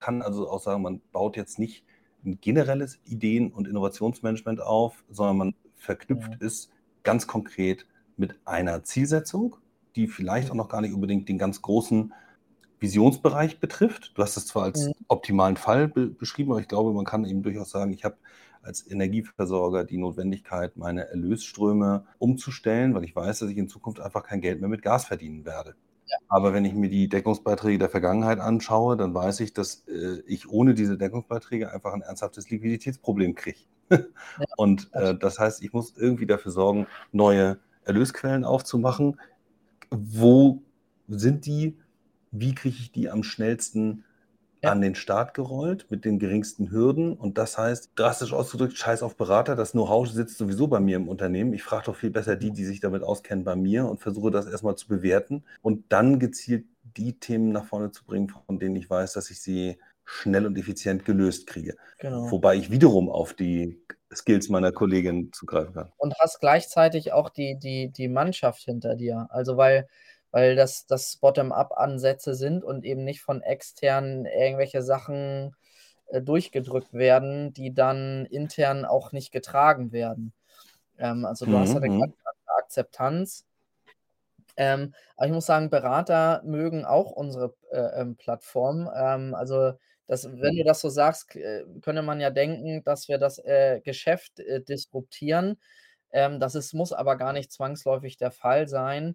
kann 0.00 0.22
also 0.22 0.48
auch 0.50 0.60
sagen, 0.60 0.82
man 0.82 1.00
baut 1.12 1.36
jetzt 1.36 1.58
nicht 1.58 1.84
ein 2.24 2.40
generelles 2.40 2.98
Ideen- 3.04 3.52
und 3.52 3.68
Innovationsmanagement 3.68 4.60
auf, 4.60 5.04
sondern 5.08 5.36
man 5.36 5.54
verknüpft 5.76 6.32
ja. 6.40 6.46
es 6.46 6.70
ganz 7.02 7.26
konkret 7.26 7.86
mit 8.16 8.38
einer 8.44 8.84
Zielsetzung, 8.84 9.56
die 9.96 10.06
vielleicht 10.06 10.50
auch 10.50 10.54
noch 10.54 10.68
gar 10.68 10.80
nicht 10.80 10.94
unbedingt 10.94 11.28
den 11.28 11.38
ganz 11.38 11.62
großen 11.62 12.12
Visionsbereich 12.78 13.60
betrifft. 13.60 14.12
Du 14.14 14.22
hast 14.22 14.36
es 14.36 14.46
zwar 14.46 14.64
als 14.64 14.86
mhm. 14.86 14.92
optimalen 15.08 15.56
Fall 15.56 15.88
be 15.88 16.08
beschrieben, 16.08 16.52
aber 16.52 16.60
ich 16.60 16.68
glaube, 16.68 16.92
man 16.92 17.04
kann 17.04 17.24
eben 17.24 17.42
durchaus 17.42 17.70
sagen, 17.70 17.92
ich 17.92 18.04
habe 18.04 18.16
als 18.62 18.88
Energieversorger 18.88 19.84
die 19.84 19.98
Notwendigkeit, 19.98 20.76
meine 20.76 21.08
Erlösströme 21.08 22.06
umzustellen, 22.18 22.94
weil 22.94 23.04
ich 23.04 23.14
weiß, 23.14 23.40
dass 23.40 23.50
ich 23.50 23.56
in 23.56 23.68
Zukunft 23.68 24.00
einfach 24.00 24.22
kein 24.22 24.40
Geld 24.40 24.60
mehr 24.60 24.68
mit 24.68 24.82
Gas 24.82 25.06
verdienen 25.06 25.44
werde. 25.44 25.74
Aber 26.28 26.52
wenn 26.52 26.64
ich 26.64 26.74
mir 26.74 26.88
die 26.88 27.08
Deckungsbeiträge 27.08 27.78
der 27.78 27.88
Vergangenheit 27.88 28.38
anschaue, 28.38 28.96
dann 28.96 29.14
weiß 29.14 29.40
ich, 29.40 29.52
dass 29.52 29.86
äh, 29.88 30.22
ich 30.26 30.48
ohne 30.48 30.74
diese 30.74 30.96
Deckungsbeiträge 30.96 31.72
einfach 31.72 31.92
ein 31.92 32.02
ernsthaftes 32.02 32.50
Liquiditätsproblem 32.50 33.34
kriege. 33.34 33.58
Und 34.56 34.90
äh, 34.94 35.14
das 35.16 35.38
heißt, 35.38 35.62
ich 35.62 35.72
muss 35.72 35.94
irgendwie 35.96 36.26
dafür 36.26 36.52
sorgen, 36.52 36.86
neue 37.12 37.58
Erlösquellen 37.84 38.44
aufzumachen. 38.44 39.20
Wo 39.90 40.62
sind 41.08 41.46
die? 41.46 41.76
Wie 42.30 42.54
kriege 42.54 42.76
ich 42.78 42.92
die 42.92 43.10
am 43.10 43.22
schnellsten 43.22 44.04
ja. 44.62 44.70
an 44.70 44.80
den 44.80 44.94
Start 44.94 45.34
gerollt 45.34 45.86
mit 45.90 46.04
den 46.04 46.18
geringsten 46.18 46.70
Hürden. 46.70 47.14
Und 47.14 47.38
das 47.38 47.58
heißt, 47.58 47.92
drastisch 47.96 48.32
ausgedrückt, 48.32 48.76
scheiß 48.76 49.02
auf 49.02 49.16
Berater. 49.16 49.56
Das 49.56 49.72
Know-how 49.72 50.08
sitzt 50.08 50.38
sowieso 50.38 50.68
bei 50.68 50.80
mir 50.80 50.96
im 50.96 51.08
Unternehmen. 51.08 51.52
Ich 51.52 51.62
frage 51.62 51.86
doch 51.86 51.96
viel 51.96 52.10
besser 52.10 52.36
die, 52.36 52.52
die 52.52 52.64
sich 52.64 52.80
damit 52.80 53.02
auskennen, 53.02 53.44
bei 53.44 53.56
mir 53.56 53.86
und 53.86 54.00
versuche 54.00 54.30
das 54.30 54.46
erstmal 54.46 54.76
zu 54.76 54.88
bewerten 54.88 55.44
und 55.62 55.92
dann 55.92 56.18
gezielt 56.18 56.66
die 56.96 57.18
Themen 57.18 57.50
nach 57.50 57.64
vorne 57.64 57.90
zu 57.90 58.04
bringen, 58.04 58.28
von 58.28 58.58
denen 58.58 58.76
ich 58.76 58.88
weiß, 58.88 59.14
dass 59.14 59.30
ich 59.30 59.40
sie 59.40 59.78
schnell 60.04 60.46
und 60.46 60.58
effizient 60.58 61.04
gelöst 61.04 61.46
kriege. 61.46 61.76
Genau. 61.98 62.30
Wobei 62.30 62.56
ich 62.56 62.70
wiederum 62.70 63.08
auf 63.08 63.34
die 63.34 63.80
Skills 64.14 64.48
meiner 64.48 64.72
Kollegin 64.72 65.32
zugreifen 65.32 65.74
kann. 65.74 65.92
Und 65.96 66.14
hast 66.18 66.40
gleichzeitig 66.40 67.12
auch 67.12 67.30
die, 67.30 67.58
die, 67.58 67.90
die 67.90 68.08
Mannschaft 68.08 68.62
hinter 68.62 68.94
dir. 68.94 69.26
Also 69.30 69.56
weil 69.56 69.88
weil 70.32 70.56
das, 70.56 70.86
das 70.86 71.18
Bottom-up-Ansätze 71.18 72.34
sind 72.34 72.64
und 72.64 72.84
eben 72.84 73.04
nicht 73.04 73.20
von 73.20 73.42
externen 73.42 74.24
irgendwelche 74.24 74.82
Sachen 74.82 75.54
äh, 76.06 76.22
durchgedrückt 76.22 76.94
werden, 76.94 77.52
die 77.52 77.72
dann 77.72 78.26
intern 78.26 78.84
auch 78.84 79.12
nicht 79.12 79.30
getragen 79.30 79.92
werden. 79.92 80.32
Ähm, 80.98 81.26
also 81.26 81.44
du 81.44 81.52
mhm. 81.52 81.58
hast 81.58 81.74
ja 81.74 81.80
eine 81.80 81.90
mhm. 81.90 82.14
Akzeptanz. 82.58 83.46
Ähm, 84.56 84.94
aber 85.16 85.26
ich 85.26 85.32
muss 85.32 85.46
sagen, 85.46 85.70
Berater 85.70 86.42
mögen 86.44 86.84
auch 86.84 87.10
unsere 87.10 87.54
äh, 87.70 88.00
ähm, 88.00 88.16
Plattform. 88.16 88.90
Ähm, 88.94 89.34
also 89.34 89.72
das, 90.06 90.24
wenn 90.24 90.56
du 90.56 90.64
das 90.64 90.80
so 90.80 90.88
sagst, 90.88 91.36
äh, 91.36 91.64
könnte 91.82 92.02
man 92.02 92.20
ja 92.20 92.30
denken, 92.30 92.82
dass 92.84 93.08
wir 93.08 93.18
das 93.18 93.38
äh, 93.38 93.80
Geschäft 93.82 94.40
äh, 94.40 94.62
disruptieren. 94.62 95.58
Ähm, 96.10 96.40
das 96.40 96.54
ist, 96.54 96.74
muss 96.74 96.92
aber 96.92 97.16
gar 97.16 97.32
nicht 97.34 97.52
zwangsläufig 97.52 98.16
der 98.16 98.30
Fall 98.30 98.68
sein 98.68 99.14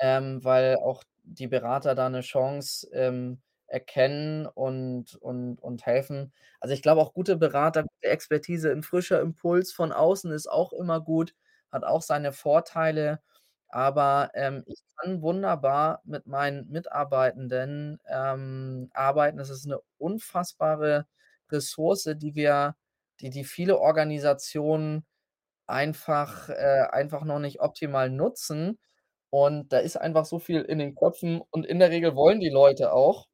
ähm, 0.00 0.44
weil 0.44 0.76
auch 0.76 1.04
die 1.24 1.48
Berater 1.48 1.94
da 1.94 2.06
eine 2.06 2.22
Chance, 2.22 2.88
ähm, 2.92 3.40
erkennen 3.68 4.46
und 4.46 5.14
und 5.16 5.58
und 5.62 5.86
helfen. 5.86 6.32
Also, 6.60 6.74
ich 6.74 6.82
glaube 6.82 7.00
auch 7.02 7.14
gute 7.14 7.36
Berater, 7.36 7.84
gute 7.84 8.08
Expertise, 8.10 8.70
'n 8.72 8.82
frischer 8.82 9.20
Impuls 9.20 9.72
von 9.72 9.92
außen 9.92 10.32
ist 10.32 10.48
auch 10.50 10.72
immer 10.72 11.00
gut, 11.00 11.34
hat 11.72 11.84
auch 11.84 12.02
seine 12.02 12.32
Vorteile. 12.32 13.20
Aber, 13.68 14.30
ähm, 14.34 14.64
ich 14.66 14.82
kann 14.98 15.22
wunderbar 15.22 16.02
mit 16.04 16.26
meinen 16.26 16.68
Mitarbeitenden, 16.70 18.00
ähm, 18.08 18.90
arbeiten. 18.94 19.38
Das 19.38 19.50
ist 19.50 19.66
'ne 19.66 19.78
unfassbare 19.98 21.06
Ressource, 21.52 22.04
die 22.16 22.34
wir 22.34 22.76
die 23.20 23.30
die 23.30 23.44
viele 23.44 23.78
Organisationen 23.78 25.06
einfach 25.66 26.48
äh, 26.50 26.86
einfach 26.92 27.24
noch 27.24 27.40
nicht 27.40 27.60
optimal 27.60 28.10
nutzen. 28.10 28.78
Und 29.30 29.72
da 29.72 29.78
ist 29.78 29.96
einfach 29.96 30.24
so 30.24 30.38
viel 30.40 30.62
in 30.62 30.78
den 30.78 30.94
Köpfen 30.94 31.42
und 31.50 31.66
in 31.66 31.78
der 31.78 31.90
Regel 31.90 32.16
wollen 32.16 32.40
die 32.40 32.48
Leute 32.50 32.92
auch. 32.92 33.28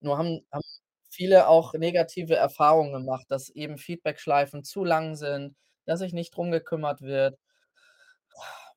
Nur 0.00 0.18
haben 0.18 0.46
haben 0.52 0.62
viele 1.10 1.48
auch 1.48 1.74
negative 1.74 2.36
Erfahrungen 2.36 2.92
gemacht, 2.94 3.26
dass 3.30 3.50
eben 3.50 3.78
Feedbackschleifen 3.78 4.64
zu 4.64 4.84
lang 4.84 5.16
sind, 5.16 5.56
dass 5.86 6.00
sich 6.00 6.12
nicht 6.14 6.36
drum 6.36 6.50
gekümmert 6.52 7.02
wird. 7.02 7.38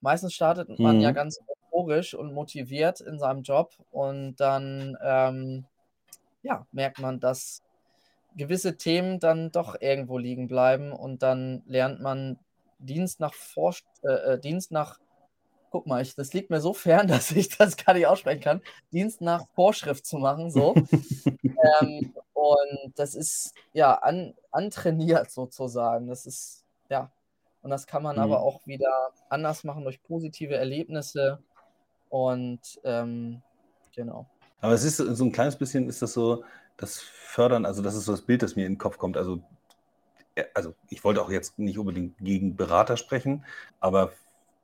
Meistens 0.02 0.34
startet 0.34 0.70
man 0.80 1.00
ja 1.00 1.12
Mhm. 1.12 1.12
ganz 1.12 1.40
euphorisch 1.48 2.14
und 2.14 2.34
motiviert 2.34 3.02
in 3.02 3.20
seinem 3.20 3.44
Job 3.44 3.74
und 3.90 4.36
dann, 4.38 4.98
ähm, 5.04 5.68
ja, 6.44 6.68
merkt 6.72 7.00
man, 7.00 7.20
dass 7.20 7.64
gewisse 8.36 8.78
Themen 8.78 9.20
dann 9.20 9.52
doch 9.52 9.76
irgendwo 9.82 10.18
liegen 10.20 10.48
bleiben 10.48 10.94
und 10.94 11.24
dann 11.24 11.64
lernt 11.68 12.02
man 12.02 12.40
Dienst 12.80 13.20
nach 13.22 13.34
Vorsch 13.36 13.84
äh, 14.04 14.36
äh, 14.36 14.40
Dienst 14.42 14.72
nach 14.72 15.00
Guck 15.72 15.86
mal, 15.88 16.02
ich 16.02 16.16
das 16.16 16.34
liegt 16.34 16.50
mir 16.50 16.62
so 16.62 16.74
fern, 16.74 17.08
dass 17.08 17.32
ich 17.32 17.50
das 17.58 17.78
gar 17.78 17.94
nicht 17.94 18.08
aussprechen 18.08 18.42
kann, 18.42 18.62
Dienst 18.92 19.22
nach 19.22 19.46
Vorschrift 19.56 20.06
zu 20.06 20.18
machen, 20.18 20.52
so. 20.52 20.82
Ähm, 21.82 22.04
und 22.34 22.94
das 22.98 23.16
ist, 23.16 23.54
ja, 23.74 23.96
an 23.96 24.36
antrainiert 24.52 25.32
sozusagen. 25.32 26.08
Das 26.08 26.26
ist 26.26 26.66
ja, 26.90 27.14
und 27.62 27.72
das 27.72 27.88
kann 27.88 28.04
man 28.04 28.20
aber 28.20 28.42
Mhm. 28.42 28.44
auch 28.44 28.66
wieder 28.68 29.14
anders 29.30 29.64
machen 29.66 29.84
durch 29.84 30.02
positive 30.04 30.56
Erlebnisse 30.56 31.44
und, 32.10 32.80
ähm, 32.86 33.44
genau. 33.96 34.30
Aber 34.62 34.74
es 34.74 34.84
ist 34.84 34.98
so 34.98 35.14
so 35.14 35.24
'n 35.26 35.32
kleines 35.32 35.58
bisschen 35.58 35.88
ist 35.90 36.02
das 36.02 36.14
so 36.14 36.44
das 36.78 37.00
Fördern 37.02 37.66
also, 37.66 37.82
das 37.82 37.96
ist 37.96 38.06
so 38.06 38.12
das 38.14 38.22
Bild, 38.26 38.42
das 38.42 38.56
mir 38.56 38.66
in 38.66 38.74
'n 38.74 38.78
Kopf 38.78 38.98
kommt. 38.98 39.18
Also, 39.18 39.42
äh, 40.36 40.46
also, 40.56 40.76
ich 40.90 41.04
wollte 41.06 41.22
auch 41.24 41.32
jetzt 41.32 41.60
nicht 41.60 41.80
unbedingt 41.80 42.18
gegen 42.20 42.56
Berater 42.58 42.98
sprechen, 42.98 43.46
aber 43.82 44.14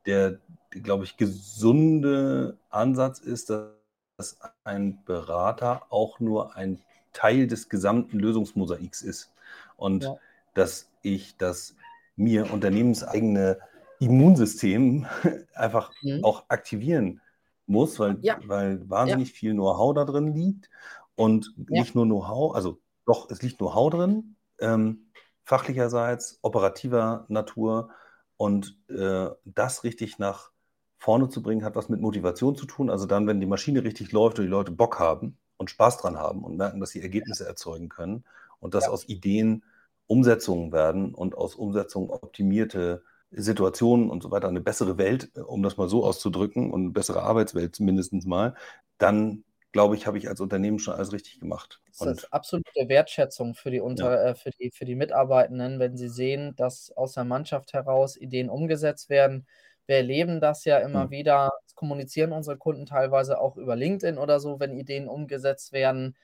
der, 0.06 0.39
glaube 0.72 1.03
ich, 1.06 1.18
gesunde 1.18 2.58
Ansatz 2.70 3.20
ist, 3.20 3.49
dass 3.49 4.39
ein 4.64 5.03
Berater 5.06 5.84
auch 5.89 6.20
nur 6.20 6.56
ein 6.56 6.82
Teil 7.14 7.47
des 7.47 7.70
gesamten 7.70 8.20
Lösungsmosaiks 8.20 9.01
ist 9.01 9.32
und 9.78 10.03
Ja. 10.03 10.16
dass 10.53 10.89
ich 11.01 11.38
das 11.38 11.76
mir 12.16 12.51
unternehmenseigene 12.51 13.60
Immunsystem 13.99 15.06
einfach 15.56 15.93
Mhm. 16.03 16.22
auch 16.22 16.45
aktivieren 16.49 17.22
muss, 17.68 17.99
weil 17.99 18.24
Ja. 18.24 18.39
weil 18.39 18.80
Ja. 18.80 18.89
wahnsinnig 18.89 19.34
viel 19.34 19.53
Know-how 19.53 19.93
da 19.95 20.06
drin 20.06 20.34
liegt 20.34 20.70
und 21.16 21.53
Ja. 21.68 21.68
nicht 21.70 21.95
nur 21.95 22.06
Know-how 22.06 22.56
also 22.56 22.80
doch, 23.06 23.30
es 23.30 23.41
liegt 23.41 23.58
Know-how 23.58 23.89
drin, 23.91 24.36
ähm, 24.60 25.12
fachlicherseits, 25.43 26.39
operativer 26.41 27.26
Natur 27.30 27.89
und, 28.38 28.78
äh, 28.90 29.30
das 29.46 29.84
richtig 29.86 30.20
nach 30.20 30.52
vorne 30.98 31.30
zu 31.30 31.42
bringen, 31.44 31.64
hat 31.66 31.76
was 31.76 31.90
mit 31.90 32.02
Motivation 32.02 32.56
zu 32.58 32.66
tun. 32.68 32.90
Also 32.92 33.06
dann, 33.08 33.28
wenn 33.28 33.40
die 33.42 33.48
Maschine 33.48 33.84
richtig 33.86 34.12
läuft 34.14 34.40
und 34.40 34.46
die 34.46 34.52
Leute 34.52 34.72
Bock 34.74 35.00
haben 35.00 35.38
und 35.58 35.70
Spaß 35.72 36.00
dran 36.00 36.18
haben 36.18 36.44
und 36.44 36.58
merken, 36.58 36.82
dass 36.82 36.92
sie 36.92 37.02
Ergebnisse 37.04 37.48
erzeugen 37.48 37.90
können 37.90 38.26
und 38.60 38.76
dass 38.76 38.88
Ja. 38.88 38.90
aus 38.90 39.08
Ideen 39.10 39.64
Umsetzungen 40.08 40.74
werden 40.74 41.16
und 41.16 41.36
aus 41.38 41.56
Umsetzungen 41.56 42.12
optimierte 42.12 43.04
Situationen 43.32 44.10
und 44.12 44.24
so 44.24 44.32
weiter, 44.32 44.50
eine 44.50 44.62
bessere 44.62 44.98
Welt, 45.00 45.32
äh, 45.38 45.42
um 45.42 45.64
das 45.64 45.78
mal 45.78 45.90
so 45.90 46.06
auszudrücken 46.06 46.72
und 46.74 46.84
'ne 46.86 46.92
bessere 46.92 47.24
Arbeitswelt 47.24 47.80
mindestens 47.80 48.26
mal, 48.28 48.56
dann 49.00 49.45
glaube 49.76 49.96
ich, 49.98 50.08
habe 50.08 50.18
ich 50.18 50.30
als 50.30 50.42
Unternehmen 50.42 50.80
schon 50.80 50.96
alles 50.96 51.14
richtig 51.14 51.40
gemacht. 51.42 51.82
Das 51.98 52.02
ist 52.12 52.34
absolute 52.34 52.90
Wertschätzung 52.90 53.56
für 53.56 53.72
die 53.72 53.80
Ja. 53.94 54.10
unter 54.10 54.22
äh, 54.26 54.36
für 54.36 54.50
die 54.52 54.70
für 54.72 54.84
die 54.86 54.96
Mitarbeitenden, 54.96 55.80
wenn 55.80 55.96
sie 55.96 56.10
sehen, 56.10 56.54
dass 56.56 56.92
aus 56.92 57.14
der 57.14 57.24
Mannschaft 57.24 57.72
heraus 57.74 58.18
Ideen 58.18 58.50
umgesetzt 58.50 59.10
werden. 59.10 59.48
Wir 59.86 59.98
erleben 59.98 60.42
das 60.42 60.66
ja 60.66 60.80
immer 60.80 61.10
Mhm. 61.10 61.12
wieder. 61.12 61.52
Das 61.64 61.76
kommunizieren 61.76 62.34
unsere 62.34 62.58
Kunden 62.58 62.86
teilweise 62.86 63.40
auch 63.40 63.56
über 63.56 63.76
LinkedIn 63.78 64.18
oder 64.18 64.40
so, 64.42 64.60
wenn 64.60 64.74
Ideen 64.78 65.08
umgesetzt 65.08 65.72
werden, 65.72 66.18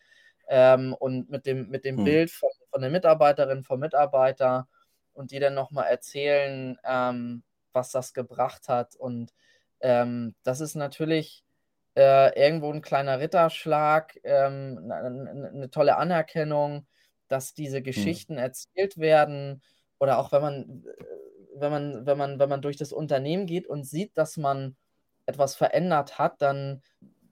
ähm, 0.48 0.94
und 1.00 1.30
mit 1.30 1.46
dem 1.46 1.70
mit 1.70 1.86
dem 1.86 2.02
Mhm. 2.02 2.02
Bild 2.02 2.32
von 2.32 2.50
von 2.72 2.82
der 2.82 2.92
Mitarbeiterin, 2.92 3.64
vom 3.64 3.80
Mitarbeiter 3.82 4.68
und 5.14 5.32
die 5.32 5.40
dann 5.40 5.56
noch 5.56 5.72
mal 5.72 5.86
erzählen, 5.86 6.78
ähm, 6.86 7.44
was 7.74 7.92
das 7.92 8.14
gebracht 8.14 8.70
hat. 8.70 8.96
Und, 8.96 9.34
ähm, 9.82 10.36
das 10.44 10.62
ist 10.62 10.76
natürlich, 10.76 11.46
äh, 11.96 12.30
irgendwo 12.42 12.72
'n 12.72 12.82
kleiner 12.82 13.20
Ritterschlag, 13.20 14.18
ähm, 14.24 14.76
'ne 14.88 15.12
'ne 15.12 15.52
'ne 15.54 15.70
tolle 15.72 15.98
Anerkennung, 15.98 16.88
dass 17.30 17.54
diese 17.54 17.82
Mhm. 17.96 18.22
Geschichten 18.22 18.38
erzählt 18.38 18.98
werden 18.98 19.64
oder 20.00 20.20
auch 20.20 20.32
wenn 20.32 20.42
man 20.42 20.86
äh, 20.88 20.94
wenn 21.56 21.72
man 21.72 22.06
wenn 22.08 22.18
man 22.18 22.40
wenn 22.40 22.50
man 22.50 22.62
durch 22.62 22.78
das 22.78 22.94
Unternehmen 22.94 23.46
geht 23.48 23.68
und 23.68 23.86
sieht, 23.86 24.18
dass 24.18 24.38
man 24.38 24.78
etwas 25.28 25.56
verändert 25.56 26.20
hat, 26.20 26.42
dann 26.42 26.82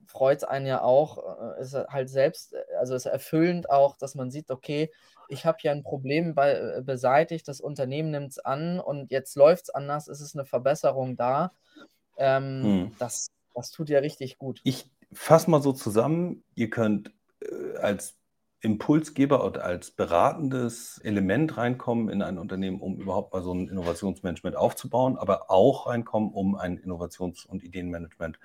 freut's 0.06 0.44
einen 0.44 0.66
ja 0.66 0.82
auch, 0.82 1.56
äh, 1.58 1.62
ist 1.62 1.74
halt 1.74 2.10
selbst 2.10 2.54
also, 2.78 2.94
ist 2.96 3.06
erfüllend 3.06 3.70
auch, 3.70 3.96
dass 3.96 4.14
man 4.16 4.30
sieht: 4.30 4.50
„Okay, 4.50 4.92
ich 5.28 5.46
habe 5.46 5.58
hier 5.60 5.72
'n 5.72 5.82
Problem 5.84 6.34
bei 6.34 6.52
äh, 6.54 6.82
beseitigt, 6.84 7.48
das 7.48 7.60
Unternehmen 7.62 8.10
nimmt's 8.12 8.38
an 8.40 8.80
und 8.80 9.10
jetzt 9.12 9.36
anders, 9.74 10.08
es 10.08 10.20
ist 10.20 10.34
'ne 10.36 10.44
Verbesserung 10.46 11.16
da.“ 11.16 11.52
Ähm, 12.18 12.80
Mhm. 12.80 12.96
das 12.98 13.28
das 13.54 13.70
tut 13.70 13.88
ja 13.90 13.98
richtig 14.00 14.38
gut. 14.38 14.60
Ich 14.64 14.90
fasse 15.12 15.50
mal 15.50 15.62
so 15.62 15.72
zusammen, 15.72 16.44
ihr 16.54 16.70
könnt, 16.70 17.12
äh, 17.40 17.76
als 17.78 18.16
Impulsgeber 18.62 19.44
oder 19.44 19.64
als 19.64 19.90
beratendes 19.90 20.98
Element 20.98 21.56
reinkommen 21.56 22.10
in 22.10 22.20
ein 22.22 22.36
Unternehmen, 22.38 22.80
um 22.80 23.00
überhaupt 23.00 23.32
mal 23.32 23.42
so 23.42 23.52
'n 23.52 23.68
Innovationsmanagement 23.68 24.54
aufzubauen, 24.56 25.16
aber 25.16 25.50
auch 25.50 25.86
reinkommen, 25.86 26.30
um 26.30 26.56
ein 26.56 26.76
Innovations 26.76 27.46
und 27.46 27.62
Ideenmanagement, 27.64 28.38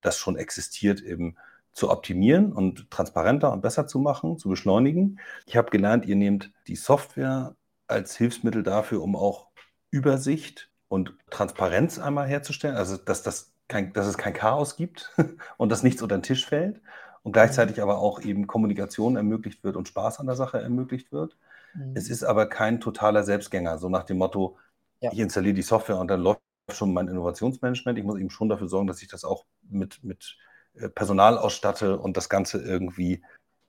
das 0.00 0.16
schon 0.18 0.36
existiert, 0.36 1.02
eben 1.02 1.36
zu 1.72 1.90
optimieren 1.90 2.52
und 2.52 2.90
transparenter 2.90 3.52
und 3.52 3.60
besser 3.62 3.86
zu 3.86 3.98
machen, 4.00 4.38
zu 4.38 4.48
beschleunigen. 4.48 5.20
Ich 5.46 5.56
habe 5.56 5.70
gelernt, 5.70 6.06
ihr 6.06 6.16
nehmt 6.16 6.52
die 6.66 6.76
Software 6.76 7.54
als 7.86 8.16
Hilfsmittel 8.16 8.62
dafür, 8.62 9.02
um 9.02 9.14
auch 9.16 9.48
Übersicht 9.90 10.70
und 10.88 11.14
Transparenz 11.30 11.98
einmal 11.98 12.26
herzustellen, 12.28 12.76
also 12.76 12.96
dass, 12.96 13.22
das 13.22 13.52
kein, 13.70 13.92
dass 13.92 14.06
es 14.06 14.18
kein 14.18 14.34
Chaos 14.34 14.76
gibt 14.76 15.12
und 15.56 15.70
dass 15.70 15.82
nichts 15.82 16.02
unter 16.02 16.18
den 16.18 16.22
Tisch 16.22 16.46
fällt 16.46 16.80
und 17.22 17.32
gleichzeitig 17.32 17.78
mhm. 17.78 17.84
aber 17.84 17.98
auch 17.98 18.20
eben 18.20 18.46
Kommunikation 18.46 19.16
ermöglicht 19.16 19.64
wird 19.64 19.76
und 19.76 19.88
Spaß 19.88 20.20
an 20.20 20.26
der 20.26 20.36
Sache 20.36 20.60
ermöglicht 20.60 21.12
wird. 21.12 21.36
Mhm. 21.74 21.92
Es 21.94 22.10
ist 22.10 22.24
aber 22.24 22.46
kein 22.46 22.80
totaler 22.80 23.24
Selbstgänger, 23.24 23.78
so 23.78 23.88
nach 23.88 24.04
dem 24.04 24.18
Motto, 24.18 24.58
ja. 25.00 25.10
ich 25.12 25.18
installiere 25.18 25.54
die 25.54 25.62
Software 25.62 25.98
und 25.98 26.08
dann 26.08 26.20
läuft 26.20 26.40
schon 26.70 26.92
mein 26.92 27.08
Innovationsmanagement. 27.08 27.98
Ich 27.98 28.04
muss 28.04 28.18
eben 28.18 28.30
schon 28.30 28.48
dafür 28.48 28.68
sorgen, 28.68 28.86
dass 28.86 29.02
ich 29.02 29.08
das 29.08 29.24
auch 29.24 29.44
mit, 29.62 30.04
mit 30.04 30.36
äh, 30.74 30.88
Personal 30.88 31.38
ausstatte 31.38 31.98
und 31.98 32.16
das 32.16 32.28
Ganze 32.28 32.62
irgendwie 32.62 33.22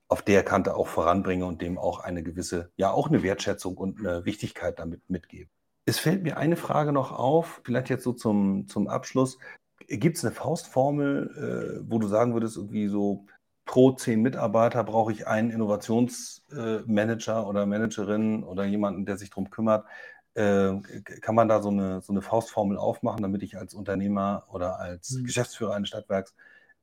auf 0.07 0.21
der 0.21 0.43
Kante 0.43 0.75
auch 0.75 0.87
voranbringe 0.87 1.45
und 1.45 1.61
dem 1.61 1.77
auch 1.77 1.99
eine 1.99 2.21
gewisse, 2.21 2.71
ja 2.75 2.91
auch 2.91 3.07
eine 3.07 3.23
Wertschätzung 3.23 3.77
und 3.77 3.99
eine 3.99 4.25
Wichtigkeit 4.25 4.77
damit 4.77 5.09
mitgebe. 5.09 5.49
Es 5.85 5.99
fällt 5.99 6.21
mir 6.21 6.37
eine 6.37 6.57
Frage 6.57 6.91
noch 6.91 7.11
auf, 7.11 7.61
vielleicht 7.63 7.89
jetzt 7.89 8.03
so 8.03 8.13
zum, 8.13 8.67
zum 8.67 8.87
Abschluss. 8.87 9.39
Gibt 9.97 10.17
es 10.17 10.25
eine 10.25 10.33
Faustformel, 10.33 11.81
äh, 11.83 11.89
wo 11.89 11.99
du 11.99 12.07
sagen 12.07 12.33
würdest, 12.33 12.57
irgendwie 12.57 12.87
so 12.87 13.25
pro 13.65 13.91
zehn 13.91 14.21
Mitarbeiter 14.21 14.83
brauche 14.83 15.11
ich 15.11 15.27
einen 15.27 15.51
Innovationsmanager 15.51 17.41
äh, 17.41 17.45
oder 17.45 17.65
Managerin 17.65 18.43
oder 18.43 18.65
jemanden, 18.65 19.05
der 19.05 19.17
sich 19.17 19.29
darum 19.29 19.49
kümmert? 19.49 19.85
Äh, 20.33 20.79
kann 21.21 21.35
man 21.35 21.49
da 21.49 21.61
so 21.61 21.69
eine, 21.69 22.01
so 22.01 22.13
eine 22.13 22.21
Faustformel 22.21 22.77
aufmachen, 22.77 23.21
damit 23.21 23.43
ich 23.43 23.57
als 23.57 23.73
Unternehmer 23.73 24.45
oder 24.49 24.79
als 24.79 25.11
mhm. 25.11 25.25
Geschäftsführer 25.25 25.73
eines 25.73 25.89
Stadtwerks 25.89 26.33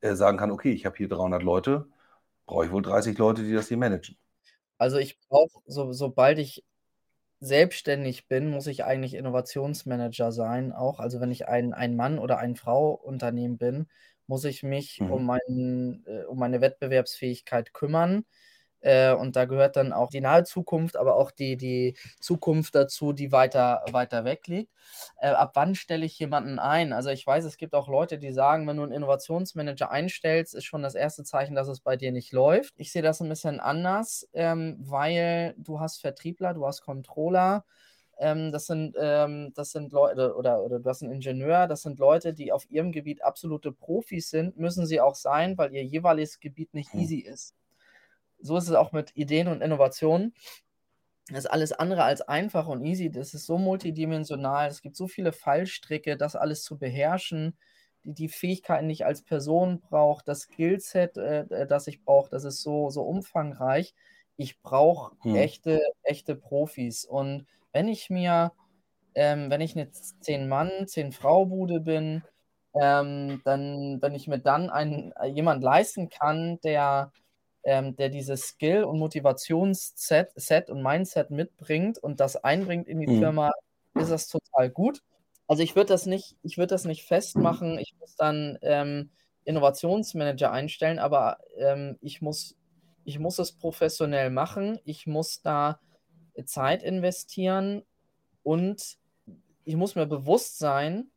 äh, 0.00 0.14
sagen 0.14 0.36
kann, 0.38 0.50
okay, 0.50 0.72
ich 0.72 0.86
habe 0.86 0.96
hier 0.96 1.08
300 1.08 1.42
Leute, 1.42 1.86
brauche 2.46 2.66
ich 2.66 2.72
wohl 2.72 2.82
30 2.82 3.16
Leute, 3.16 3.42
die 3.42 3.54
das 3.54 3.68
hier 3.68 3.78
managen. 3.78 4.16
Also 4.76 4.98
ich 4.98 5.18
brauche, 5.28 5.60
so, 5.66 5.92
sobald 5.92 6.38
ich 6.38 6.62
selbstständig 7.40 8.28
bin, 8.28 8.50
muss 8.50 8.66
ich 8.66 8.84
eigentlich 8.84 9.14
Innovationsmanager 9.14 10.32
sein, 10.32 10.72
auch. 10.72 10.98
Also 11.00 11.20
wenn 11.20 11.30
ich 11.30 11.48
ein, 11.48 11.72
ein 11.72 11.96
Mann 11.96 12.18
oder 12.18 12.38
ein 12.38 12.56
Frau 12.56 12.92
Unternehmen 12.92 13.58
bin, 13.58 13.86
muss 14.26 14.44
ich 14.44 14.62
mich 14.62 15.00
mhm. 15.00 15.10
um, 15.12 15.26
mein, 15.26 16.04
äh, 16.06 16.24
um 16.24 16.38
meine 16.38 16.60
Wettbewerbsfähigkeit 16.60 17.72
kümmern. 17.72 18.24
Äh, 18.80 19.12
und 19.12 19.36
da 19.36 19.44
gehört 19.44 19.76
dann 19.76 19.92
auch 19.92 20.10
die 20.10 20.20
nahe 20.20 20.44
Zukunft, 20.44 20.96
aber 20.96 21.16
auch 21.16 21.30
die, 21.30 21.56
die 21.56 21.96
Zukunft 22.20 22.74
dazu, 22.74 23.12
die 23.12 23.32
weiter, 23.32 23.84
weiter 23.90 24.24
weg 24.24 24.46
liegt. 24.46 24.72
Äh, 25.20 25.28
ab 25.30 25.52
wann 25.54 25.74
stelle 25.74 26.06
ich 26.06 26.18
jemanden 26.18 26.58
ein? 26.58 26.92
Also 26.92 27.10
ich 27.10 27.26
weiß, 27.26 27.44
es 27.44 27.56
gibt 27.56 27.74
auch 27.74 27.88
Leute, 27.88 28.18
die 28.18 28.32
sagen, 28.32 28.66
wenn 28.66 28.76
du 28.76 28.84
einen 28.84 28.92
Innovationsmanager 28.92 29.90
einstellst, 29.90 30.54
ist 30.54 30.64
schon 30.64 30.82
das 30.82 30.94
erste 30.94 31.24
Zeichen, 31.24 31.54
dass 31.54 31.68
es 31.68 31.80
bei 31.80 31.96
dir 31.96 32.12
nicht 32.12 32.32
läuft. 32.32 32.74
Ich 32.76 32.92
sehe 32.92 33.02
das 33.02 33.20
ein 33.20 33.28
bisschen 33.28 33.60
anders, 33.60 34.28
ähm, 34.32 34.76
weil 34.80 35.54
du 35.58 35.80
hast 35.80 36.00
Vertriebler, 36.00 36.54
du 36.54 36.66
hast 36.66 36.82
Controller, 36.82 37.64
ähm, 38.18 38.52
das 38.52 38.66
sind, 38.66 38.96
ähm, 38.98 39.52
das 39.54 39.70
sind 39.72 39.92
Leute 39.92 40.34
oder, 40.36 40.64
oder 40.64 40.80
du 40.80 40.88
hast 40.88 41.02
einen 41.02 41.12
Ingenieur, 41.12 41.66
das 41.66 41.82
sind 41.82 41.98
Leute, 41.98 42.32
die 42.34 42.52
auf 42.52 42.68
ihrem 42.70 42.92
Gebiet 42.92 43.22
absolute 43.22 43.72
Profis 43.72 44.30
sind, 44.30 44.56
müssen 44.56 44.86
sie 44.86 45.00
auch 45.00 45.14
sein, 45.14 45.56
weil 45.58 45.72
ihr 45.72 45.84
jeweiliges 45.84 46.40
Gebiet 46.40 46.74
nicht 46.74 46.92
hm. 46.92 47.00
easy 47.00 47.18
ist 47.18 47.54
so 48.40 48.56
ist 48.56 48.68
es 48.68 48.74
auch 48.74 48.92
mit 48.92 49.16
Ideen 49.16 49.48
und 49.48 49.62
Innovationen. 49.62 50.34
Das 51.28 51.40
ist 51.40 51.50
alles 51.50 51.72
andere 51.72 52.04
als 52.04 52.22
einfach 52.22 52.68
und 52.68 52.84
easy. 52.84 53.10
Das 53.10 53.34
ist 53.34 53.46
so 53.46 53.58
multidimensional. 53.58 54.68
Es 54.68 54.80
gibt 54.80 54.96
so 54.96 55.06
viele 55.06 55.32
Fallstricke, 55.32 56.16
das 56.16 56.36
alles 56.36 56.62
zu 56.62 56.78
beherrschen, 56.78 57.56
die, 58.04 58.14
die 58.14 58.28
Fähigkeiten, 58.28 58.88
die 58.88 58.94
ich 58.94 59.04
als 59.04 59.22
Person 59.22 59.80
brauche, 59.80 60.24
das 60.24 60.42
Skillset, 60.42 61.18
äh, 61.18 61.40
äh 61.50 61.66
das 61.66 61.86
ich 61.86 62.02
brauche, 62.02 62.30
das 62.30 62.44
ist 62.44 62.62
so, 62.62 62.88
so 62.90 63.02
umfangreich. 63.02 63.94
Ich 64.36 64.62
brauche 64.62 65.16
hm. 65.22 65.36
echte, 65.36 65.80
echte 66.02 66.34
Profis. 66.34 67.04
Und 67.04 67.46
wenn 67.72 67.88
ich 67.88 68.08
mir, 68.08 68.52
ähm, 69.14 69.50
wenn 69.50 69.60
ich 69.60 69.76
eine 69.76 69.86
10-Mann, 69.90 70.86
10-Frau-Bude 70.86 71.80
bin, 71.80 72.22
ähm, 72.80 73.42
dann, 73.44 74.00
wenn 74.00 74.14
ich 74.14 74.28
mir 74.28 74.38
dann 74.38 74.70
einen, 74.70 75.12
äh, 75.12 75.26
jemand 75.26 75.62
leisten 75.62 76.08
kann, 76.08 76.60
der 76.60 77.12
ähm, 77.64 77.96
der 77.96 78.08
dieses 78.08 78.42
Skill- 78.48 78.84
und 78.84 78.98
Motivationsset 78.98 80.32
Set 80.36 80.70
und 80.70 80.82
Mindset 80.82 81.30
mitbringt 81.30 81.98
und 81.98 82.20
das 82.20 82.36
einbringt 82.36 82.88
in 82.88 83.00
die 83.00 83.06
mhm. 83.06 83.18
Firma, 83.18 83.52
ist 83.94 84.10
das 84.10 84.28
total 84.28 84.70
gut. 84.70 85.02
Also 85.46 85.62
ich 85.62 85.76
würde 85.76 85.88
das 85.88 86.06
nicht, 86.06 86.36
ich 86.42 86.58
würde 86.58 86.68
das 86.74 86.84
nicht 86.84 87.04
festmachen. 87.04 87.78
Ich 87.78 87.94
muss 87.98 88.16
dann 88.16 88.58
ähm, 88.62 89.10
Innovationsmanager 89.44 90.52
einstellen, 90.52 90.98
aber 90.98 91.38
ähm, 91.56 91.96
ich 92.00 92.20
muss, 92.20 92.56
ich 93.04 93.18
muss 93.18 93.38
es 93.38 93.52
professionell 93.52 94.30
machen. 94.30 94.78
Ich 94.84 95.06
muss 95.06 95.40
da 95.40 95.80
Zeit 96.44 96.82
investieren 96.82 97.82
und 98.42 98.98
ich 99.64 99.76
muss 99.76 99.94
mir 99.94 100.06
bewusst 100.06 100.58
sein, 100.58 101.10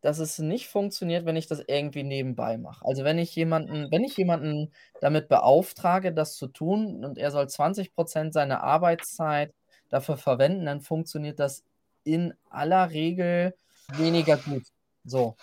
dass 0.00 0.18
es 0.18 0.38
nicht 0.38 0.68
funktioniert, 0.68 1.24
wenn 1.24 1.36
ich 1.36 1.46
das 1.46 1.62
irgendwie 1.66 2.02
nebenbei 2.02 2.58
mache. 2.58 2.84
Also 2.84 3.04
wenn 3.04 3.18
ich 3.18 3.34
jemanden, 3.34 3.90
wenn 3.90 4.04
ich 4.04 4.16
jemanden 4.16 4.72
damit 5.00 5.28
beauftrage, 5.28 6.12
das 6.12 6.36
zu 6.36 6.46
tun 6.46 7.04
und 7.04 7.18
er 7.18 7.30
soll 7.30 7.48
20 7.48 7.94
Prozent 7.94 8.32
seiner 8.32 8.62
Arbeitszeit 8.62 9.52
dafür 9.88 10.16
verwenden, 10.16 10.66
dann 10.66 10.80
funktioniert 10.80 11.38
das 11.38 11.64
in 12.04 12.34
aller 12.50 12.90
Regel 12.90 13.54
weniger 13.94 14.36
gut. 14.36 14.64
So. 15.04 15.36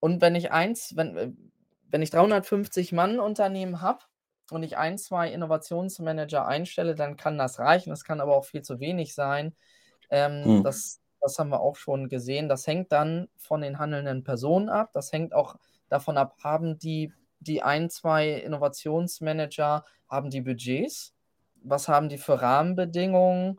Und 0.00 0.20
wenn 0.20 0.34
ich 0.34 0.52
eins, 0.52 0.96
wenn, 0.96 1.36
wenn 1.90 2.02
ich 2.02 2.10
350 2.10 2.92
Mann 2.92 3.20
Unternehmen 3.20 3.80
habe 3.80 4.00
und 4.50 4.62
ich 4.62 4.76
ein, 4.76 4.98
zwei 4.98 5.30
Innovationsmanager 5.32 6.46
einstelle, 6.46 6.94
dann 6.94 7.16
kann 7.16 7.38
das 7.38 7.58
reichen. 7.58 7.90
Das 7.90 8.04
kann 8.04 8.20
aber 8.20 8.36
auch 8.36 8.44
viel 8.44 8.62
zu 8.62 8.80
wenig 8.80 9.14
sein. 9.14 9.54
Ähm, 10.10 10.44
hm. 10.44 10.62
Das 10.62 11.00
das 11.24 11.38
haben 11.38 11.48
wir 11.48 11.60
auch 11.60 11.76
schon 11.76 12.10
gesehen. 12.10 12.50
Das 12.50 12.66
hängt 12.66 12.92
dann 12.92 13.28
von 13.38 13.62
den 13.62 13.78
handelnden 13.78 14.24
Personen 14.24 14.68
ab. 14.68 14.90
Das 14.92 15.10
hängt 15.10 15.32
auch 15.32 15.56
davon 15.88 16.18
ab, 16.18 16.36
haben 16.44 16.78
die, 16.78 17.12
die 17.40 17.62
ein, 17.62 17.88
zwei 17.88 18.28
Innovationsmanager, 18.28 19.84
haben 20.06 20.28
die 20.28 20.42
Budgets? 20.42 21.14
Was 21.62 21.88
haben 21.88 22.10
die 22.10 22.18
für 22.18 22.42
Rahmenbedingungen? 22.42 23.58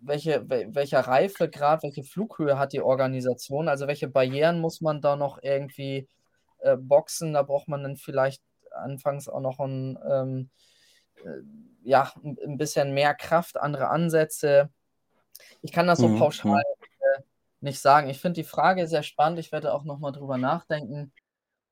Welche, 0.00 0.44
welcher 0.48 1.00
Reifegrad, 1.00 1.82
welche 1.82 2.04
Flughöhe 2.04 2.58
hat 2.58 2.74
die 2.74 2.82
Organisation? 2.82 3.68
Also 3.68 3.86
welche 3.86 4.08
Barrieren 4.08 4.60
muss 4.60 4.82
man 4.82 5.00
da 5.00 5.16
noch 5.16 5.42
irgendwie 5.42 6.06
äh, 6.58 6.76
boxen? 6.76 7.32
Da 7.32 7.42
braucht 7.42 7.68
man 7.68 7.82
dann 7.84 7.96
vielleicht 7.96 8.42
anfangs 8.70 9.30
auch 9.30 9.40
noch 9.40 9.60
ein, 9.60 9.98
ähm, 10.06 10.50
äh, 11.24 11.40
ja, 11.84 12.12
ein 12.22 12.58
bisschen 12.58 12.92
mehr 12.92 13.14
Kraft, 13.14 13.56
andere 13.56 13.88
Ansätze. 13.88 14.68
Ich 15.62 15.72
kann 15.72 15.86
das 15.86 16.00
so 16.00 16.08
mhm. 16.08 16.18
pauschal 16.18 16.52
mhm 16.52 16.77
nicht 17.60 17.80
sagen. 17.80 18.08
Ich 18.08 18.20
finde 18.20 18.40
die 18.40 18.48
Frage 18.48 18.86
sehr 18.86 19.02
spannend. 19.02 19.38
Ich 19.38 19.52
werde 19.52 19.74
auch 19.74 19.84
nochmal 19.84 20.12
drüber 20.12 20.38
nachdenken. 20.38 21.12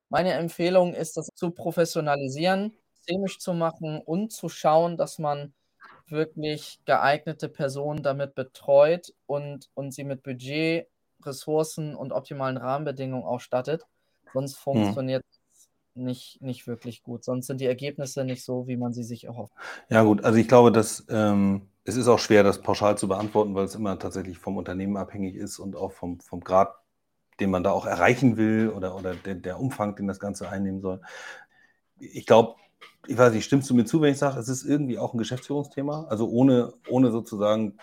Meine 0.09 0.33
Empfehlung 0.33 0.93
ist, 0.93 1.17
das 1.17 1.29
zu 1.35 1.51
professionalisieren, 1.51 2.73
systemisch 2.93 3.39
zu 3.39 3.53
machen 3.53 4.01
und 4.01 4.31
zu 4.31 4.49
schauen, 4.49 4.97
dass 4.97 5.19
man 5.19 5.53
wirklich 6.07 6.79
geeignete 6.85 7.49
Personen 7.49 8.03
damit 8.03 8.35
betreut 8.35 9.13
und, 9.25 9.69
und 9.73 9.93
sie 9.93 10.03
mit 10.03 10.23
Budget, 10.23 10.87
Ressourcen 11.25 11.95
und 11.95 12.13
optimalen 12.13 12.57
Rahmenbedingungen 12.57 13.25
ausstattet. 13.25 13.85
Sonst 14.33 14.55
hm. 14.55 14.61
funktioniert 14.61 15.23
es 15.31 15.69
nicht, 15.93 16.41
nicht 16.41 16.67
wirklich 16.67 17.03
gut. 17.03 17.23
Sonst 17.23 17.47
sind 17.47 17.59
die 17.59 17.65
Ergebnisse 17.65 18.23
nicht 18.23 18.43
so, 18.43 18.67
wie 18.67 18.77
man 18.77 18.93
sie 18.93 19.03
sich 19.03 19.25
erhofft. 19.25 19.53
Ja, 19.89 20.03
gut. 20.03 20.23
Also 20.23 20.37
ich 20.37 20.47
glaube, 20.47 20.71
dass 20.71 21.05
ähm, 21.09 21.67
es 21.87 21.95
ist 21.95 22.09
auch 22.09 22.19
schwer, 22.19 22.43
das 22.43 22.61
pauschal 22.61 22.97
zu 22.97 23.07
beantworten, 23.07 23.55
weil 23.55 23.63
es 23.63 23.73
immer 23.73 23.97
tatsächlich 23.97 24.37
vom 24.37 24.57
Unternehmen 24.57 24.97
abhängig 24.97 25.35
ist 25.35 25.57
und 25.57 25.77
auch 25.77 25.93
vom, 25.93 26.19
vom 26.19 26.41
Grad, 26.41 26.75
den 27.39 27.49
man 27.49 27.63
da 27.63 27.71
auch 27.71 27.85
erreichen 27.85 28.35
will 28.35 28.73
oder, 28.75 28.93
oder 28.93 29.15
der, 29.15 29.35
der 29.35 29.57
Umfang, 29.57 29.95
den 29.95 30.05
das 30.05 30.19
Ganze 30.19 30.49
einnehmen 30.49 30.81
soll. 30.81 30.99
Ich 31.97 32.25
glaube, 32.25 32.55
ich 33.07 33.17
weiß 33.17 33.31
nicht, 33.31 33.45
stimmst 33.45 33.69
du 33.69 33.73
mir 33.73 33.85
zu, 33.85 34.01
wenn 34.01 34.11
ich 34.11 34.17
sage, 34.17 34.37
es 34.37 34.49
ist 34.49 34.65
irgendwie 34.65 34.99
auch 34.99 35.13
ein 35.13 35.17
Geschäftsführungsthema? 35.17 36.07
Also 36.09 36.29
ohne, 36.29 36.73
ohne 36.89 37.11
sozusagen 37.11 37.77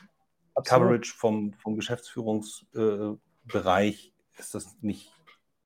Absolut. 0.55 0.83
Coverage 0.83 1.15
vom, 1.15 1.55
vom 1.55 1.75
Geschäftsführungsbereich 1.75 4.13
äh, 4.37 4.39
ist 4.39 4.55
das 4.55 4.77
nicht. 4.83 5.15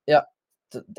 Ja, 0.07 0.28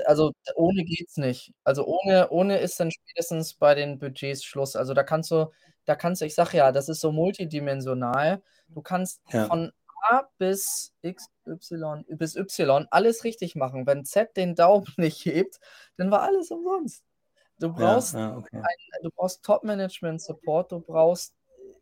also 0.06 0.34
ohne 0.56 0.84
geht's 0.84 1.16
nicht. 1.16 1.54
Also 1.64 1.86
ohne, 1.86 2.32
ohne 2.32 2.58
ist 2.58 2.78
dann 2.82 2.92
spätestens 2.92 3.54
bei 3.54 3.76
den 3.76 3.98
Budgets 3.98 4.44
Schluss. 4.44 4.76
Also 4.76 4.94
da 4.94 5.04
kannst 5.04 5.32
du, 5.32 5.50
da 5.90 5.96
kannst 5.96 6.22
du, 6.22 6.26
ich 6.26 6.36
sag 6.36 6.54
ja, 6.54 6.72
das 6.72 6.88
ist 6.88 7.02
so 7.02 7.12
multidimensional. 7.12 8.44
Du 8.68 8.84
kannst 8.84 9.24
ja. 9.32 9.48
von 9.48 9.72
A 10.08 10.30
bis 10.38 10.94
X, 11.02 11.32
Y, 11.48 12.06
bis 12.10 12.36
Y 12.36 12.88
alles 12.92 13.24
richtig 13.24 13.56
machen. 13.56 13.88
Wenn 13.88 14.06
Z 14.06 14.38
den 14.38 14.54
Daumen 14.54 14.86
nicht 14.98 15.26
hebt, 15.26 15.60
dann 15.98 16.12
war 16.12 16.22
alles 16.22 16.52
umsonst. 16.52 17.04
Du 17.58 17.74
brauchst, 17.74 18.14
ja, 18.14 18.20
ja, 18.20 18.38
okay. 18.38 18.62
brauchst 19.16 19.44
Top-Management-Support, 19.44 20.72
du 20.74 20.80
brauchst, 20.80 21.34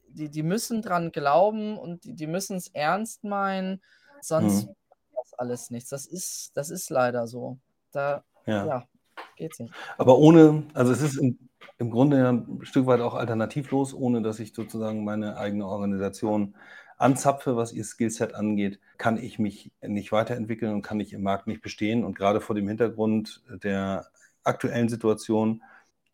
die, 0.07 0.29
die 0.29 0.41
müssen 0.41 0.81
dran 0.81 1.11
glauben 1.11 1.77
und 1.77 2.05
die, 2.05 2.13
die 2.13 2.27
müssen 2.27 2.55
es 2.55 2.69
ernst 2.69 3.25
meinen, 3.25 3.83
sonst 4.21 4.67
mhm. 4.67 4.75
das 5.17 5.33
alles 5.33 5.69
nichts. 5.69 5.89
Das 5.89 6.05
ist, 6.05 6.51
das 6.55 6.69
ist 6.69 6.89
leider 6.89 7.27
so. 7.27 7.59
Da 7.91 8.23
ja. 8.45 8.65
ja, 8.65 8.87
geht's 9.35 9.59
nicht. 9.59 9.73
Aber 9.97 10.17
ohne, 10.17 10.63
also 10.73 10.91
es 10.91 11.01
ist 11.01 11.17
im 11.17 11.37
im 11.77 11.91
Grunde 11.91 12.17
ja 12.17 12.29
ein 12.29 12.59
Stück 12.63 12.87
weit 12.87 13.01
auch 13.01 13.13
alternativlos, 13.13 13.93
ohne 13.93 14.21
dass 14.21 14.39
ich 14.39 14.53
sozusagen 14.53 15.03
meine 15.03 15.37
eigene 15.37 15.67
Organisation 15.67 16.55
anzapfe, 16.97 17.55
was 17.55 17.73
ihr 17.73 17.83
Skillset 17.83 18.33
angeht, 18.33 18.79
kann 18.97 19.17
ich 19.17 19.37
mich 19.37 19.71
nicht 19.81 20.11
weiterentwickeln 20.11 20.73
und 20.73 20.81
kann 20.81 20.99
ich 20.99 21.13
im 21.13 21.21
Markt 21.21 21.45
nicht 21.45 21.61
bestehen. 21.61 22.03
Und 22.03 22.17
gerade 22.17 22.41
vor 22.41 22.55
dem 22.55 22.67
Hintergrund 22.67 23.43
der 23.63 24.07
aktuellen 24.43 24.89
Situation, 24.89 25.61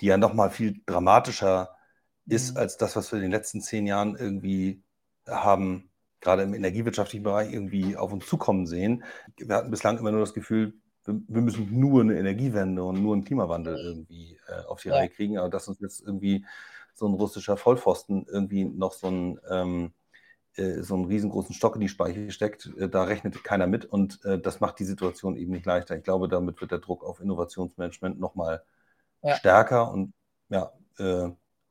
die 0.02 0.08
ja 0.08 0.18
noch 0.18 0.34
mal 0.34 0.50
viel 0.50 0.82
dramatischer 0.86 1.70
ist 2.26 2.54
mhm. 2.54 2.58
als 2.58 2.78
das, 2.78 2.96
was 2.98 3.12
wir 3.12 3.18
in 3.18 3.24
den 3.24 3.32
letzten 3.32 3.62
zehn 3.62 3.88
Jahren 3.88 4.18
irgendwie 4.18 4.84
haben, 5.26 5.90
gerade 6.20 6.44
im 6.44 6.54
energiewirtschaftlichen 6.54 7.24
Bereich 7.24 7.54
irgendwie 7.54 7.96
auf 7.96 8.12
uns 8.12 8.26
zukommen 8.26 8.66
sehen. 8.66 9.06
Wir 9.38 9.56
hatten 9.56 9.72
bislang 9.72 9.98
immer 9.98 10.12
nur 10.12 10.22
das 10.22 10.34
Gefühl, 10.34 10.74
wir 11.06 11.42
müssen 11.42 11.68
nur 11.80 12.02
eine 12.02 12.18
Energiewende 12.18 12.84
und 12.84 13.02
nur 13.02 13.14
einen 13.14 13.26
Klimawandel 13.26 13.78
irgendwie 13.78 14.38
äh, 14.48 14.66
auf 14.68 14.82
die 14.82 14.90
ja. 14.90 14.96
Reihe 14.96 15.10
kriegen, 15.10 15.38
aber 15.38 15.50
dass 15.50 15.68
uns 15.68 15.80
jetzt 15.80 16.02
irgendwie 16.02 16.46
so 16.94 17.08
ein 17.08 17.14
russischer 17.14 17.58
Vollpfosten 17.58 18.26
irgendwie 18.30 18.66
noch 18.66 18.94
so 18.94 19.08
ein 19.08 19.40
ähm, 19.50 19.94
äh, 20.56 20.82
so 20.84 20.94
einen 20.94 21.06
riesengroßen 21.06 21.56
Stock 21.56 21.76
in 21.76 21.82
die 21.82 21.90
Speiche 21.90 22.32
steckt, 22.32 22.72
äh, 22.78 22.88
da 22.88 23.04
rechnet 23.04 23.44
keiner 23.44 23.66
mit 23.66 23.86
und 23.86 24.24
äh, 24.24 24.40
das 24.40 24.60
macht 24.60 24.78
die 24.80 24.86
Situation 24.86 25.36
eben 25.36 25.52
nicht 25.52 25.66
leichter. 25.66 25.98
Ich 25.98 26.04
glaube, 26.04 26.28
damit 26.28 26.62
wird 26.62 26.72
der 26.72 26.80
Druck 26.80 27.04
auf 27.04 27.20
Innovationsmanagement 27.20 28.20
nochmal 28.20 28.64
ja. 29.24 29.36
stärker 29.36 29.92
und 29.92 30.14
ja, 30.50 30.72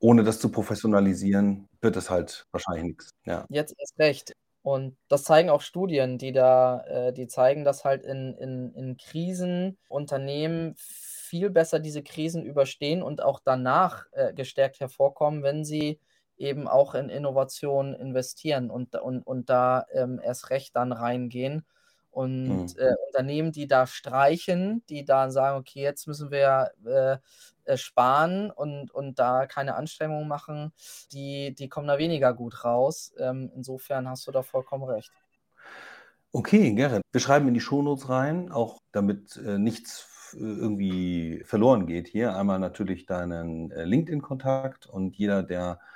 ohne 0.01 0.24
das 0.24 0.41
zu 0.41 0.51
professionalisieren, 0.51 1.68
wird 1.80 1.97
es 1.97 2.11
halt 2.11 2.49
wahrscheinlich 2.51 2.85
nichts. 2.85 3.11
Ja. 3.24 3.47
Jetzt 3.49 3.72
erst 3.78 3.97
recht. 4.01 4.33
Und 4.63 4.97
das 5.09 5.25
zeigen 5.25 5.51
auch 5.51 5.61
Studien, 5.61 6.19
die 6.19 6.33
da, 6.33 6.85
äh, 6.87 7.13
die 7.13 7.27
zeigen, 7.27 7.65
dass 7.65 7.85
halt 7.85 8.05
in, 8.05 8.35
in, 8.35 8.73
in 8.75 8.97
Krisen 8.97 9.77
Unternehmen 9.89 10.75
viel 10.77 11.51
besser 11.51 11.81
diese 11.81 12.03
Krisen 12.03 12.45
überstehen 12.45 13.03
und 13.03 13.23
auch 13.23 13.41
danach 13.45 14.07
äh, 14.13 14.33
gestärkt 14.33 14.79
hervorkommen, 14.79 15.43
wenn 15.43 15.65
sie 15.65 15.99
eben 16.37 16.69
auch 16.69 16.95
in 16.95 17.09
Innovation 17.09 17.95
investieren 17.95 18.71
und, 18.71 18.95
und, 18.95 19.23
und 19.23 19.51
da 19.51 19.87
ähm, 19.93 20.21
erst 20.23 20.51
recht 20.51 20.77
dann 20.77 20.93
reingehen. 20.93 21.65
Und 22.11 22.47
mhm. 22.47 22.67
äh, 22.77 22.95
Unternehmen, 23.07 23.53
die 23.53 23.67
da 23.67 23.87
streichen, 23.87 24.85
die 24.91 25.05
da 25.05 25.31
sagen, 25.31 25.59
okay, 25.59 25.81
jetzt 25.83 26.07
müssen 26.07 26.31
wir 26.31 26.71
äh, 26.85 27.13
äh, 27.13 27.19
sparen 27.77 28.51
und, 28.51 28.91
und 28.91 29.19
da 29.19 29.47
keine 29.47 29.75
Anstrengungen 29.75 30.29
machen, 30.29 30.73
die, 31.13 31.55
die 31.55 31.69
kommen 31.69 31.89
da 31.89 31.99
weniger 31.99 32.35
gut 32.35 32.65
raus. 32.65 33.13
Ähm, 33.19 33.51
insofern 33.55 34.09
hast 34.09 34.27
du 34.27 34.33
da 34.33 34.43
vollkommen 34.43 34.85
recht. 34.85 35.13
Okay, 36.33 36.73
Gerrit, 36.75 37.03
wir 37.13 37.21
schreiben 37.21 37.49
in 37.49 37.55
die 37.55 37.61
Shownotes 37.61 38.09
rein, 38.09 38.51
auch 38.51 38.81
damit 38.93 39.37
äh, 39.37 39.59
nichts 39.59 40.09
irgendwie 40.35 41.43
verloren 41.45 41.87
geht 41.87 42.09
hier. 42.09 42.35
Einmal 42.37 42.59
natürlich 42.59 43.07
deinen 43.07 43.71
äh, 43.71 43.85
LinkedIn-Kontakt 43.85 44.87
und 44.87 45.17
jeder, 45.17 45.43
der 45.43 45.79
äh, 45.81 45.91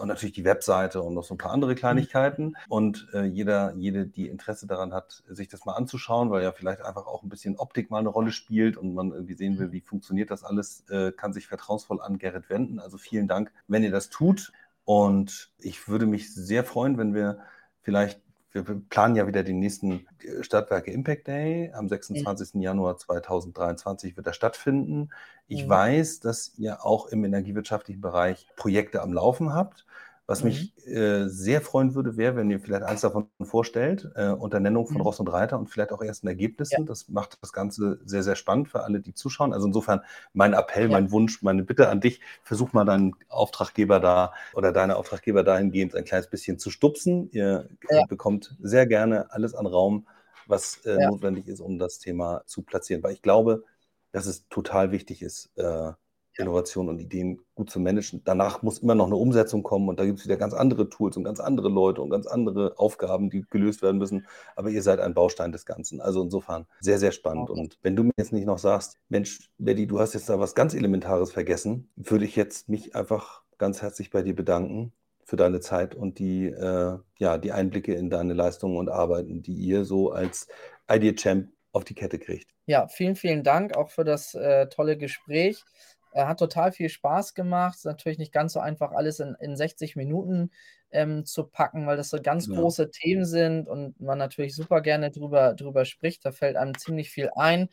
und 0.00 0.08
natürlich 0.08 0.34
die 0.34 0.44
Webseite 0.44 1.02
und 1.02 1.14
noch 1.14 1.24
so 1.24 1.34
ein 1.34 1.38
paar 1.38 1.52
andere 1.52 1.72
mhm. 1.72 1.76
Kleinigkeiten. 1.76 2.56
Und 2.68 3.08
äh, 3.12 3.24
jeder, 3.24 3.74
jede, 3.74 4.06
die 4.06 4.28
Interesse 4.28 4.66
daran 4.66 4.92
hat, 4.92 5.22
sich 5.28 5.48
das 5.48 5.64
mal 5.64 5.74
anzuschauen, 5.74 6.30
weil 6.30 6.42
ja 6.42 6.52
vielleicht 6.52 6.82
einfach 6.82 7.06
auch 7.06 7.22
ein 7.22 7.28
bisschen 7.28 7.56
Optik 7.56 7.90
mal 7.90 7.98
eine 7.98 8.08
Rolle 8.08 8.32
spielt 8.32 8.76
und 8.76 8.94
man 8.94 9.12
irgendwie 9.12 9.34
sehen 9.34 9.58
will, 9.58 9.72
wie 9.72 9.80
funktioniert 9.80 10.30
das 10.30 10.44
alles, 10.44 10.84
äh, 10.90 11.12
kann 11.12 11.32
sich 11.32 11.46
vertrauensvoll 11.46 12.00
an 12.00 12.18
Gerrit 12.18 12.50
wenden. 12.50 12.80
Also 12.80 12.98
vielen 12.98 13.28
Dank, 13.28 13.52
wenn 13.68 13.82
ihr 13.82 13.92
das 13.92 14.10
tut. 14.10 14.52
Und 14.84 15.50
ich 15.58 15.86
würde 15.86 16.06
mich 16.06 16.34
sehr 16.34 16.64
freuen, 16.64 16.96
wenn 16.96 17.14
wir 17.14 17.40
vielleicht 17.82 18.20
wir 18.66 18.82
planen 18.88 19.16
ja 19.16 19.26
wieder 19.26 19.44
den 19.44 19.58
nächsten 19.58 20.06
äh, 20.22 20.42
Stadtwerke 20.42 20.90
Impact 20.90 21.28
Day. 21.28 21.70
Am 21.74 21.88
26. 21.88 22.54
Mhm. 22.54 22.60
Januar 22.62 22.96
2023 22.96 24.16
wird 24.16 24.26
er 24.26 24.32
stattfinden. 24.32 25.10
Ich 25.46 25.64
mhm. 25.64 25.68
weiß, 25.68 26.20
dass 26.20 26.52
ihr 26.56 26.84
auch 26.84 27.06
im 27.06 27.24
energiewirtschaftlichen 27.24 28.00
Bereich 28.00 28.46
Projekte 28.56 29.02
am 29.02 29.12
Laufen 29.12 29.52
habt. 29.54 29.86
Was 30.28 30.44
mhm. 30.44 30.50
mich 30.50 30.86
äh, 30.86 31.26
sehr 31.26 31.62
freuen 31.62 31.94
würde, 31.94 32.18
wäre, 32.18 32.36
wenn 32.36 32.50
ihr 32.50 32.60
vielleicht 32.60 32.82
eins 32.82 33.00
davon 33.00 33.28
vorstellt, 33.40 34.10
äh, 34.14 34.28
unter 34.28 34.60
Nennung 34.60 34.86
von 34.86 34.96
mhm. 34.96 35.00
Ross 35.00 35.20
und 35.20 35.28
Reiter 35.28 35.58
und 35.58 35.70
vielleicht 35.70 35.90
auch 35.90 36.02
ersten 36.02 36.28
Ergebnissen. 36.28 36.82
Ja. 36.82 36.86
Das 36.86 37.08
macht 37.08 37.38
das 37.40 37.54
Ganze 37.54 37.98
sehr, 38.04 38.22
sehr 38.22 38.36
spannend 38.36 38.68
für 38.68 38.82
alle, 38.82 39.00
die 39.00 39.14
zuschauen. 39.14 39.54
Also 39.54 39.66
insofern 39.66 40.02
mein 40.34 40.52
Appell, 40.52 40.84
ja. 40.84 40.90
mein 40.90 41.10
Wunsch, 41.12 41.42
meine 41.42 41.62
Bitte 41.62 41.88
an 41.88 42.02
dich, 42.02 42.20
versuch 42.42 42.74
mal 42.74 42.84
deinen 42.84 43.14
Auftraggeber 43.30 44.00
da 44.00 44.34
oder 44.52 44.70
deine 44.70 44.96
Auftraggeber 44.96 45.44
dahingehend 45.44 45.96
ein 45.96 46.04
kleines 46.04 46.28
bisschen 46.28 46.58
zu 46.58 46.68
stupsen. 46.68 47.30
Ihr 47.32 47.70
ja. 47.90 48.04
bekommt 48.04 48.54
sehr 48.60 48.86
gerne 48.86 49.32
alles 49.32 49.54
an 49.54 49.66
Raum, 49.66 50.06
was 50.46 50.84
äh, 50.84 51.06
notwendig 51.06 51.48
ist, 51.48 51.60
um 51.60 51.78
das 51.78 52.00
Thema 52.00 52.42
zu 52.44 52.60
platzieren. 52.60 53.02
Weil 53.02 53.14
ich 53.14 53.22
glaube, 53.22 53.64
dass 54.12 54.26
es 54.26 54.46
total 54.50 54.92
wichtig 54.92 55.22
ist, 55.22 55.50
äh, 55.56 55.92
Innovation 56.38 56.88
und 56.88 57.00
Ideen 57.00 57.40
gut 57.54 57.68
zu 57.68 57.80
managen. 57.80 58.22
Danach 58.24 58.62
muss 58.62 58.78
immer 58.78 58.94
noch 58.94 59.06
eine 59.06 59.16
Umsetzung 59.16 59.62
kommen 59.62 59.88
und 59.88 59.98
da 59.98 60.04
gibt 60.04 60.20
es 60.20 60.24
wieder 60.24 60.36
ganz 60.36 60.54
andere 60.54 60.88
Tools 60.88 61.16
und 61.16 61.24
ganz 61.24 61.40
andere 61.40 61.68
Leute 61.68 62.00
und 62.00 62.10
ganz 62.10 62.26
andere 62.26 62.78
Aufgaben, 62.78 63.28
die 63.28 63.44
gelöst 63.50 63.82
werden 63.82 63.98
müssen. 63.98 64.26
Aber 64.56 64.70
ihr 64.70 64.82
seid 64.82 65.00
ein 65.00 65.14
Baustein 65.14 65.52
des 65.52 65.66
Ganzen. 65.66 66.00
Also 66.00 66.22
insofern 66.22 66.66
sehr, 66.80 66.98
sehr 66.98 67.12
spannend. 67.12 67.50
Okay. 67.50 67.60
Und 67.60 67.78
wenn 67.82 67.96
du 67.96 68.04
mir 68.04 68.12
jetzt 68.16 68.32
nicht 68.32 68.46
noch 68.46 68.58
sagst, 68.58 68.96
Mensch, 69.08 69.50
Betty, 69.58 69.86
du 69.86 69.98
hast 69.98 70.14
jetzt 70.14 70.28
da 70.28 70.38
was 70.38 70.54
ganz 70.54 70.74
Elementares 70.74 71.32
vergessen, 71.32 71.90
würde 71.96 72.24
ich 72.24 72.36
jetzt 72.36 72.68
mich 72.68 72.94
einfach 72.94 73.42
ganz 73.58 73.82
herzlich 73.82 74.10
bei 74.10 74.22
dir 74.22 74.34
bedanken 74.34 74.92
für 75.24 75.36
deine 75.36 75.60
Zeit 75.60 75.94
und 75.94 76.18
die, 76.18 76.46
äh, 76.46 76.98
ja, 77.18 77.36
die 77.36 77.52
Einblicke 77.52 77.94
in 77.94 78.08
deine 78.08 78.32
Leistungen 78.32 78.78
und 78.78 78.88
Arbeiten, 78.88 79.42
die 79.42 79.54
ihr 79.54 79.84
so 79.84 80.10
als 80.10 80.48
Idea 80.90 81.12
Champ 81.12 81.50
auf 81.72 81.84
die 81.84 81.94
Kette 81.94 82.18
kriegt. 82.18 82.48
Ja, 82.66 82.88
vielen, 82.88 83.16
vielen 83.16 83.42
Dank 83.42 83.76
auch 83.76 83.90
für 83.90 84.04
das 84.04 84.34
äh, 84.34 84.68
tolle 84.68 84.96
Gespräch. 84.96 85.64
Er 86.12 86.28
hat 86.28 86.38
total 86.38 86.72
viel 86.72 86.88
Spaß 86.88 87.34
gemacht. 87.34 87.76
Ist 87.76 87.84
natürlich 87.84 88.18
nicht 88.18 88.32
ganz 88.32 88.52
so 88.52 88.60
einfach, 88.60 88.92
alles 88.92 89.20
in, 89.20 89.36
in 89.40 89.56
60 89.56 89.96
Minuten 89.96 90.50
ähm, 90.90 91.26
zu 91.26 91.44
packen, 91.44 91.86
weil 91.86 91.96
das 91.96 92.10
so 92.10 92.18
ganz 92.20 92.46
ja. 92.46 92.54
große 92.54 92.90
Themen 92.90 93.24
sind 93.24 93.68
und 93.68 94.00
man 94.00 94.18
natürlich 94.18 94.54
super 94.54 94.80
gerne 94.80 95.10
drüber, 95.10 95.54
drüber 95.54 95.84
spricht. 95.84 96.24
Da 96.24 96.32
fällt 96.32 96.56
einem 96.56 96.76
ziemlich 96.78 97.10
viel 97.10 97.30
ein. 97.36 97.68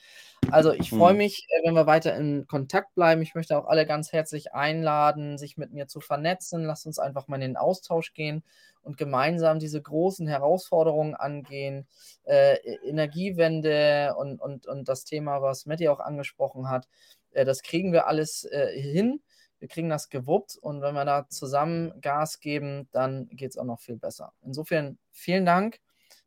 Also 0.52 0.74
ich 0.74 0.90
freue 0.90 1.14
mhm. 1.14 1.20
mich, 1.20 1.48
äh, 1.50 1.66
wenn 1.66 1.76
wir 1.76 1.88
weiter 1.88 2.16
in 2.16 2.46
Kontakt 2.48 2.94
bleiben. 2.96 3.22
Ich 3.22 3.36
möchte 3.36 3.58
auch 3.58 3.68
alle 3.68 3.86
ganz 3.86 4.12
herzlich 4.12 4.54
einladen, 4.54 5.38
sich 5.38 5.58
mit 5.58 5.72
mir 5.72 5.88
zu 5.88 6.02
vernetzen. 6.02 6.66
Lasst 6.66 6.86
uns 6.86 7.00
einfach 7.00 7.28
mal 7.28 7.36
in 7.36 7.42
den 7.42 7.58
Austausch 7.58 8.14
gehen 8.14 8.44
und 8.84 8.98
gemeinsam 8.98 9.60
diese 9.60 9.82
großen 9.82 10.28
Herausforderungen 10.28 11.16
angehen. 11.16 11.88
Äh, 12.24 12.58
Energiewende 12.86 14.14
und, 14.18 14.42
und, 14.42 14.68
und 14.68 14.90
das 14.90 15.06
Thema, 15.06 15.42
was 15.42 15.66
Matti 15.66 15.88
auch 15.88 16.00
angesprochen 16.00 16.70
hat. 16.70 16.88
Äh, 17.36 17.46
das 17.46 17.62
kriegen 17.62 17.92
wir 17.92 18.08
alles 18.08 18.46
äh, 18.46 18.80
hin. 18.80 19.22
Wir 19.60 19.68
kriegen 19.68 19.90
das 19.90 20.10
gewuppt 20.10 20.58
und 20.58 20.82
wenn 20.82 20.94
wir 20.94 21.06
da 21.06 21.28
zusammen 21.30 21.94
Gas 22.02 22.40
geben, 22.40 22.88
dann 22.92 23.28
geht 23.30 23.52
es 23.52 23.58
auch 23.58 23.64
noch 23.64 23.80
viel 23.80 23.96
besser. 23.96 24.34
Insofern 24.42 24.98
vielen 25.12 25.46
Dank 25.46 25.80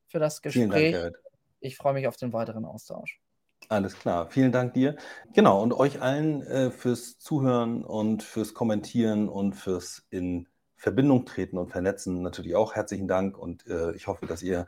für 0.07 0.19
das 0.19 0.41
Gespräch. 0.41 0.95
Dank, 0.95 1.19
ich 1.61 1.77
freue 1.77 1.93
mich 1.93 2.09
auf 2.09 2.17
den 2.17 2.33
weiteren 2.33 2.65
Austausch. 2.65 3.21
Alles 3.69 3.99
klar, 3.99 4.31
vielen 4.31 4.51
Dank 4.51 4.73
dir. 4.75 4.97
Genau, 5.35 5.63
und 5.63 5.75
euch 5.75 6.01
allen 6.01 6.43
äh, 6.43 6.71
fürs 6.71 7.19
Zuhören 7.19 7.85
und 7.85 8.23
fürs 8.23 8.55
Kommentieren 8.55 9.29
und 9.29 9.55
fürs 9.55 10.07
in 10.11 10.49
Verbindung 10.77 11.27
treten 11.27 11.59
und 11.59 11.71
vernetzen 11.71 12.23
natürlich 12.23 12.55
auch 12.55 12.75
herzlichen 12.75 13.09
Dank 13.09 13.37
und 13.37 13.67
äh, 13.67 13.93
ich 13.93 14.07
hoffe, 14.07 14.27
dass 14.27 14.43
ihr 14.43 14.67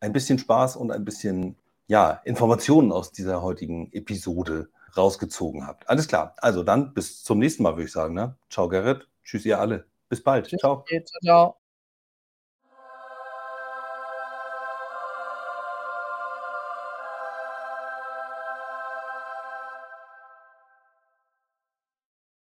ein 0.00 0.12
bisschen 0.12 0.38
Spaß 0.38 0.76
und 0.76 0.90
ein 0.90 1.04
bisschen 1.04 1.56
ja, 1.86 2.20
Informationen 2.24 2.92
aus 2.92 3.12
dieser 3.12 3.42
heutigen 3.42 3.90
Episode 3.92 4.68
rausgezogen 4.96 5.66
habt. 5.66 5.88
Alles 5.88 6.08
klar. 6.08 6.34
Also 6.38 6.62
dann 6.62 6.94
bis 6.94 7.22
zum 7.22 7.38
nächsten 7.38 7.62
Mal, 7.62 7.72
würde 7.76 7.84
ich 7.84 7.92
sagen. 7.92 8.14
Ne? 8.14 8.36
Ciao, 8.50 8.68
Gerrit. 8.68 9.08
Tschüss, 9.24 9.44
ihr 9.44 9.60
alle. 9.60 9.86
Bis 10.08 10.22
bald. 10.22 10.46
Tschüss. 10.46 10.60
Ciao. 10.60 10.84
Ciao. 11.24 11.61